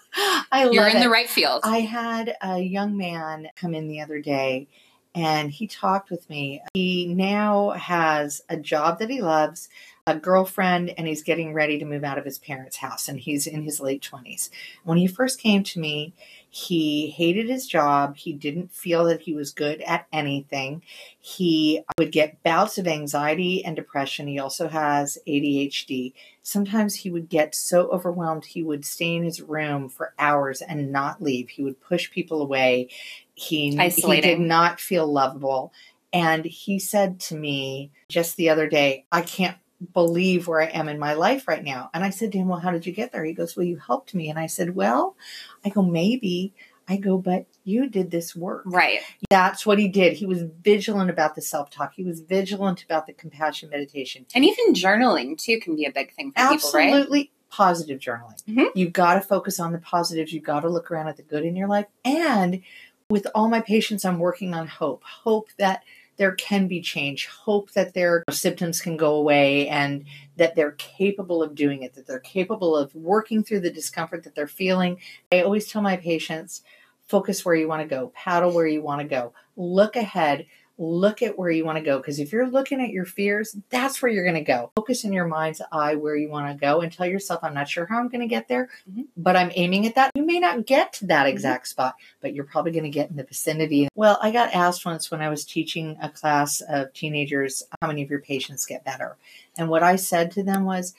I 0.52 0.64
love 0.64 0.72
You're 0.74 0.88
in 0.88 0.98
it. 0.98 1.00
the 1.00 1.08
right 1.08 1.28
field. 1.28 1.62
I 1.64 1.80
had 1.80 2.36
a 2.40 2.60
young 2.60 2.96
man 2.96 3.48
come 3.56 3.74
in 3.74 3.88
the 3.88 4.00
other 4.00 4.20
day 4.20 4.68
and 5.14 5.50
he 5.50 5.66
talked 5.66 6.10
with 6.10 6.28
me. 6.30 6.62
He 6.74 7.12
now 7.12 7.70
has 7.70 8.42
a 8.48 8.56
job 8.56 9.00
that 9.00 9.10
he 9.10 9.20
loves, 9.20 9.68
a 10.06 10.16
girlfriend, 10.16 10.92
and 10.96 11.08
he's 11.08 11.22
getting 11.22 11.52
ready 11.54 11.78
to 11.78 11.84
move 11.84 12.04
out 12.04 12.18
of 12.18 12.24
his 12.24 12.38
parents' 12.38 12.76
house 12.76 13.08
and 13.08 13.18
he's 13.18 13.46
in 13.46 13.62
his 13.62 13.80
late 13.80 14.08
20s. 14.08 14.50
When 14.84 14.98
he 14.98 15.06
first 15.08 15.40
came 15.40 15.62
to 15.64 15.80
me, 15.80 16.14
he 16.55 17.11
hated 17.11 17.48
his 17.48 17.66
job. 17.66 18.16
He 18.16 18.32
didn't 18.32 18.70
feel 18.70 19.07
that 19.07 19.22
he 19.22 19.34
was 19.34 19.50
good 19.50 19.80
at 19.80 20.07
anything. 20.12 20.82
He 21.18 21.82
would 21.98 22.12
get 22.12 22.40
bouts 22.44 22.78
of 22.78 22.86
anxiety 22.86 23.64
and 23.64 23.74
depression. 23.74 24.28
He 24.28 24.38
also 24.38 24.68
has 24.68 25.18
ADHD. 25.26 26.12
Sometimes 26.44 26.94
he 26.94 27.11
would 27.11 27.28
get 27.28 27.57
so 27.57 27.88
overwhelmed 27.88 28.44
he 28.44 28.62
would 28.62 28.84
stay 28.84 29.16
in 29.16 29.24
his 29.24 29.42
room 29.42 29.88
for 29.88 30.14
hours 30.16 30.62
and 30.62 30.92
not 30.92 31.20
leave. 31.20 31.48
He 31.48 31.64
would 31.64 31.80
push 31.80 32.09
people 32.12 32.40
away. 32.40 32.88
He, 33.34 33.70
he 33.70 34.20
did 34.20 34.38
not 34.38 34.78
feel 34.78 35.09
lovable. 35.09 35.72
And 36.12 36.44
he 36.44 36.78
said 36.78 37.18
to 37.22 37.34
me 37.34 37.90
just 38.09 38.36
the 38.36 38.50
other 38.50 38.68
day, 38.68 39.07
I 39.11 39.22
can't 39.22 39.57
believe 39.92 40.46
where 40.46 40.62
I 40.62 40.66
am 40.66 40.88
in 40.88 40.98
my 40.98 41.14
life 41.14 41.48
right 41.48 41.62
now. 41.62 41.90
And 41.92 42.05
I 42.05 42.11
said 42.11 42.32
to 42.32 42.38
him, 42.38 42.48
Well, 42.48 42.61
how 42.61 42.70
did 42.70 42.86
you 42.86 42.92
get 42.92 43.12
there? 43.12 43.24
He 43.24 43.32
goes, 43.32 43.57
Well, 43.57 43.66
you 43.66 43.76
helped 43.76 44.14
me. 44.14 44.30
And 44.30 44.38
I 44.38 44.46
said, 44.46 44.74
Well, 44.74 45.16
I 45.64 45.68
go, 45.70 45.82
maybe. 45.82 46.52
I 46.86 46.96
go, 46.98 47.16
but 47.16 47.46
you 47.64 47.88
did 47.88 48.10
this 48.10 48.36
work. 48.36 48.64
right. 48.66 49.00
That's 49.30 49.64
what 49.64 49.78
he 49.78 49.88
did. 49.88 50.12
He 50.14 50.26
was 50.26 50.42
vigilant 50.62 51.08
about 51.08 51.34
the 51.34 51.40
self 51.40 51.70
talk. 51.70 51.94
He 51.94 52.04
was 52.04 52.20
vigilant 52.20 52.82
about 52.84 53.06
the 53.06 53.14
compassion 53.14 53.70
meditation. 53.70 54.26
And 54.34 54.44
even 54.44 54.74
journaling 54.74 55.38
too 55.38 55.58
can 55.60 55.76
be 55.76 55.86
a 55.86 55.90
big 55.92 56.12
thing 56.12 56.32
for 56.32 56.46
people, 56.50 56.70
right? 56.74 56.88
Absolutely 56.90 57.30
positive 57.48 58.00
journaling. 58.00 58.42
Mhm. 58.46 58.66
You've 58.74 58.92
got 58.92 59.14
to 59.14 59.20
focus 59.22 59.58
on 59.58 59.72
the 59.72 59.78
positives. 59.78 60.32
You've 60.32 60.44
got 60.44 60.60
to 60.60 60.68
look 60.68 60.90
around 60.90 61.08
at 61.08 61.16
the 61.16 61.22
good 61.22 61.44
in 61.44 61.56
your 61.56 61.68
life. 61.68 61.86
And 62.04 62.60
with 63.08 63.26
all 63.34 63.48
my 63.48 63.60
patients, 63.60 64.04
I'm 64.04 64.18
working 64.18 64.52
on 64.52 64.66
hope. 64.66 65.04
Hope 65.04 65.48
that 65.58 65.84
there 66.16 66.32
can 66.32 66.68
be 66.68 66.80
change. 66.80 67.26
Hope 67.26 67.72
that 67.72 67.94
their 67.94 68.24
symptoms 68.30 68.80
can 68.80 68.96
go 68.96 69.16
away 69.16 69.68
and 69.68 70.04
that 70.36 70.54
they're 70.54 70.72
capable 70.72 71.42
of 71.42 71.54
doing 71.54 71.82
it, 71.82 71.94
that 71.94 72.06
they're 72.06 72.18
capable 72.20 72.76
of 72.76 72.94
working 72.94 73.42
through 73.42 73.60
the 73.60 73.70
discomfort 73.70 74.24
that 74.24 74.34
they're 74.34 74.46
feeling. 74.46 74.98
I 75.32 75.42
always 75.42 75.66
tell 75.66 75.82
my 75.82 75.96
patients 75.96 76.62
focus 77.06 77.44
where 77.44 77.54
you 77.54 77.68
want 77.68 77.82
to 77.82 77.88
go, 77.88 78.12
paddle 78.14 78.52
where 78.52 78.66
you 78.66 78.82
want 78.82 79.00
to 79.00 79.06
go, 79.06 79.32
look 79.56 79.96
ahead. 79.96 80.46
look 80.78 81.22
at 81.22 81.38
where 81.38 81.50
you 81.50 81.64
want 81.64 81.78
to 81.78 81.84
go. 81.84 81.98
Because 81.98 82.18
if 82.18 82.32
you're 82.32 82.48
looking 82.48 82.80
at 82.80 82.90
your 82.90 83.04
fears, 83.04 83.56
that's 83.70 84.02
where 84.02 84.10
you're 84.10 84.24
going 84.24 84.34
to 84.34 84.40
go. 84.40 84.70
Focus 84.76 85.04
in 85.04 85.12
your 85.12 85.26
mind's 85.26 85.62
eye 85.72 85.94
where 85.94 86.16
you 86.16 86.28
want 86.28 86.48
to 86.48 86.60
go 86.60 86.80
and 86.80 86.92
tell 86.92 87.06
yourself, 87.06 87.40
I'm 87.42 87.54
not 87.54 87.68
sure 87.68 87.86
how 87.86 87.98
I'm 87.98 88.08
going 88.08 88.20
to 88.20 88.26
get 88.26 88.48
there, 88.48 88.68
mm-hmm. 88.90 89.02
but 89.16 89.36
I'm 89.36 89.52
aiming 89.54 89.86
at 89.86 89.94
that. 89.94 90.10
You 90.24 90.32
may 90.32 90.40
not 90.40 90.64
get 90.64 90.94
to 90.94 91.06
that 91.08 91.26
mm-hmm. 91.26 91.34
exact 91.34 91.68
spot, 91.68 91.96
but 92.22 92.32
you're 92.34 92.46
probably 92.46 92.72
going 92.72 92.84
to 92.84 92.88
get 92.88 93.10
in 93.10 93.16
the 93.16 93.24
vicinity. 93.24 93.88
Well, 93.94 94.18
I 94.22 94.30
got 94.30 94.54
asked 94.54 94.86
once 94.86 95.10
when 95.10 95.20
I 95.20 95.28
was 95.28 95.44
teaching 95.44 95.98
a 96.00 96.08
class 96.08 96.62
of 96.62 96.94
teenagers, 96.94 97.62
how 97.82 97.88
many 97.88 98.02
of 98.02 98.08
your 98.08 98.22
patients 98.22 98.64
get 98.64 98.86
better? 98.86 99.18
And 99.58 99.68
what 99.68 99.82
I 99.82 99.96
said 99.96 100.30
to 100.30 100.42
them 100.42 100.64
was, 100.64 100.94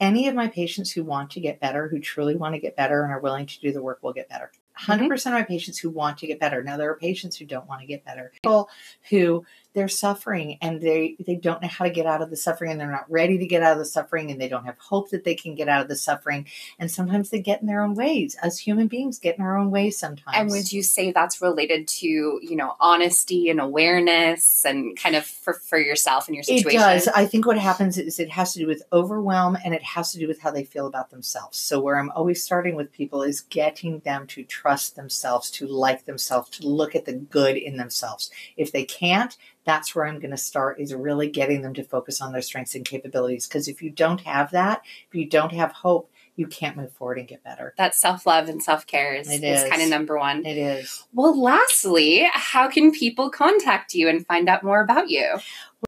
any 0.00 0.26
of 0.26 0.34
my 0.34 0.48
patients 0.48 0.90
who 0.90 1.04
want 1.04 1.30
to 1.30 1.40
get 1.40 1.60
better, 1.60 1.86
who 1.86 2.00
truly 2.00 2.34
want 2.34 2.56
to 2.56 2.60
get 2.60 2.74
better 2.74 3.04
and 3.04 3.12
are 3.12 3.20
willing 3.20 3.46
to 3.46 3.60
do 3.60 3.70
the 3.70 3.80
work 3.80 4.02
will 4.02 4.12
get 4.12 4.28
better. 4.28 4.50
100% 4.80 4.98
mm-hmm. 4.98 5.12
of 5.12 5.32
my 5.34 5.44
patients 5.44 5.78
who 5.78 5.88
want 5.88 6.18
to 6.18 6.26
get 6.26 6.40
better. 6.40 6.60
Now, 6.64 6.76
there 6.76 6.90
are 6.90 6.96
patients 6.96 7.36
who 7.36 7.44
don't 7.44 7.68
want 7.68 7.80
to 7.80 7.86
get 7.86 8.04
better, 8.04 8.32
people 8.42 8.68
who 9.08 9.46
they're 9.74 9.88
suffering 9.88 10.56
and 10.62 10.80
they 10.80 11.16
they 11.26 11.34
don't 11.34 11.60
know 11.60 11.68
how 11.68 11.84
to 11.84 11.90
get 11.90 12.06
out 12.06 12.22
of 12.22 12.30
the 12.30 12.36
suffering 12.36 12.70
and 12.70 12.80
they're 12.80 12.90
not 12.90 13.10
ready 13.10 13.38
to 13.38 13.46
get 13.46 13.62
out 13.62 13.72
of 13.72 13.78
the 13.78 13.84
suffering 13.84 14.30
and 14.30 14.40
they 14.40 14.48
don't 14.48 14.64
have 14.64 14.78
hope 14.78 15.10
that 15.10 15.24
they 15.24 15.34
can 15.34 15.56
get 15.56 15.68
out 15.68 15.82
of 15.82 15.88
the 15.88 15.96
suffering. 15.96 16.46
And 16.78 16.90
sometimes 16.90 17.30
they 17.30 17.40
get 17.40 17.60
in 17.60 17.66
their 17.66 17.82
own 17.82 17.94
ways. 17.94 18.36
As 18.40 18.58
human 18.58 18.86
beings 18.86 19.18
get 19.18 19.36
in 19.36 19.44
our 19.44 19.58
own 19.58 19.72
ways 19.72 19.98
sometimes. 19.98 20.36
And 20.36 20.50
would 20.50 20.72
you 20.72 20.82
say 20.82 21.10
that's 21.10 21.42
related 21.42 21.88
to 21.88 22.06
you 22.06 22.56
know 22.56 22.76
honesty 22.80 23.50
and 23.50 23.60
awareness 23.60 24.64
and 24.64 24.96
kind 24.96 25.16
of 25.16 25.26
for, 25.26 25.54
for 25.54 25.78
yourself 25.78 26.28
and 26.28 26.36
your 26.36 26.44
situation? 26.44 26.80
it 26.80 26.82
does. 26.82 27.08
I 27.08 27.26
think 27.26 27.44
what 27.44 27.58
happens 27.58 27.98
is 27.98 28.20
it 28.20 28.30
has 28.30 28.52
to 28.52 28.60
do 28.60 28.68
with 28.68 28.84
overwhelm 28.92 29.58
and 29.64 29.74
it 29.74 29.82
has 29.82 30.12
to 30.12 30.18
do 30.18 30.28
with 30.28 30.40
how 30.40 30.52
they 30.52 30.64
feel 30.64 30.86
about 30.86 31.10
themselves. 31.10 31.58
So 31.58 31.80
where 31.80 31.98
i'm 31.98 32.10
always 32.10 32.42
starting 32.42 32.76
with 32.76 32.92
people 32.92 33.22
is 33.22 33.40
getting 33.40 33.98
them 34.00 34.26
to 34.28 34.44
trust 34.44 34.94
themselves 34.94 35.50
to 35.52 35.66
like 35.66 36.04
themselves 36.04 36.48
to 36.50 36.66
look 36.68 36.94
at 36.94 37.06
the 37.06 37.12
good 37.12 37.56
in 37.56 37.76
themselves. 37.76 38.30
If 38.56 38.70
they 38.70 38.84
can't 38.84 39.36
that's 39.64 39.94
where 39.94 40.06
I'm 40.06 40.18
going 40.18 40.30
to 40.30 40.36
start 40.36 40.80
is 40.80 40.94
really 40.94 41.28
getting 41.28 41.62
them 41.62 41.74
to 41.74 41.82
focus 41.82 42.20
on 42.20 42.32
their 42.32 42.42
strengths 42.42 42.74
and 42.74 42.84
capabilities. 42.84 43.46
Because 43.46 43.68
if 43.68 43.82
you 43.82 43.90
don't 43.90 44.20
have 44.22 44.50
that, 44.52 44.82
if 45.08 45.14
you 45.14 45.28
don't 45.28 45.52
have 45.52 45.72
hope, 45.72 46.10
you 46.36 46.46
can't 46.46 46.76
move 46.76 46.92
forward 46.92 47.18
and 47.18 47.28
get 47.28 47.44
better. 47.44 47.74
That 47.78 47.94
self 47.94 48.26
love 48.26 48.48
and 48.48 48.62
self 48.62 48.86
care 48.86 49.14
is, 49.14 49.30
is. 49.30 49.42
is 49.42 49.70
kind 49.70 49.82
of 49.82 49.88
number 49.88 50.18
one. 50.18 50.44
It 50.44 50.58
is. 50.58 51.04
Well, 51.12 51.40
lastly, 51.40 52.28
how 52.32 52.68
can 52.68 52.90
people 52.90 53.30
contact 53.30 53.94
you 53.94 54.08
and 54.08 54.26
find 54.26 54.48
out 54.48 54.64
more 54.64 54.82
about 54.82 55.08
you? 55.08 55.38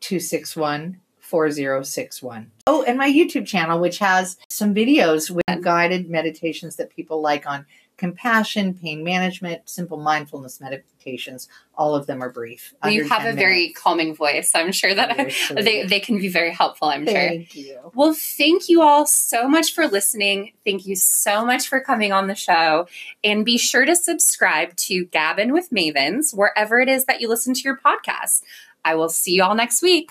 261 0.00 1.00
4061. 1.32 2.50
Oh, 2.66 2.82
and 2.82 2.98
my 2.98 3.10
YouTube 3.10 3.46
channel, 3.46 3.80
which 3.80 3.98
has 4.00 4.36
some 4.50 4.74
videos 4.74 5.30
with 5.30 5.62
guided 5.62 6.10
meditations 6.10 6.76
that 6.76 6.94
people 6.94 7.22
like 7.22 7.46
on 7.46 7.64
compassion, 7.96 8.74
pain 8.74 9.02
management, 9.02 9.66
simple 9.66 9.96
mindfulness 9.96 10.60
meditations. 10.60 11.48
All 11.74 11.94
of 11.94 12.06
them 12.06 12.22
are 12.22 12.28
brief. 12.28 12.74
You 12.84 13.08
have 13.08 13.22
a 13.22 13.24
minutes. 13.24 13.38
very 13.38 13.72
calming 13.72 14.14
voice. 14.14 14.52
I'm 14.54 14.72
sure 14.72 14.94
that 14.94 15.32
they, 15.54 15.84
they 15.84 16.00
can 16.00 16.18
be 16.18 16.28
very 16.28 16.50
helpful, 16.50 16.88
I'm 16.88 17.06
sure. 17.06 17.14
thank 17.14 17.48
sure. 17.48 17.62
You. 17.62 17.92
Well, 17.94 18.12
thank 18.12 18.68
you 18.68 18.82
all 18.82 19.06
so 19.06 19.48
much 19.48 19.72
for 19.72 19.86
listening. 19.86 20.52
Thank 20.66 20.84
you 20.84 20.96
so 20.96 21.46
much 21.46 21.66
for 21.66 21.80
coming 21.80 22.12
on 22.12 22.26
the 22.26 22.34
show. 22.34 22.88
And 23.24 23.42
be 23.42 23.56
sure 23.56 23.86
to 23.86 23.96
subscribe 23.96 24.76
to 24.76 25.06
Gabbin' 25.06 25.54
with 25.54 25.70
Mavens 25.70 26.36
wherever 26.36 26.78
it 26.78 26.90
is 26.90 27.06
that 27.06 27.22
you 27.22 27.28
listen 27.28 27.54
to 27.54 27.62
your 27.62 27.78
podcast. 27.78 28.42
I 28.84 28.96
will 28.96 29.08
see 29.08 29.32
you 29.32 29.44
all 29.44 29.54
next 29.54 29.80
week. 29.80 30.10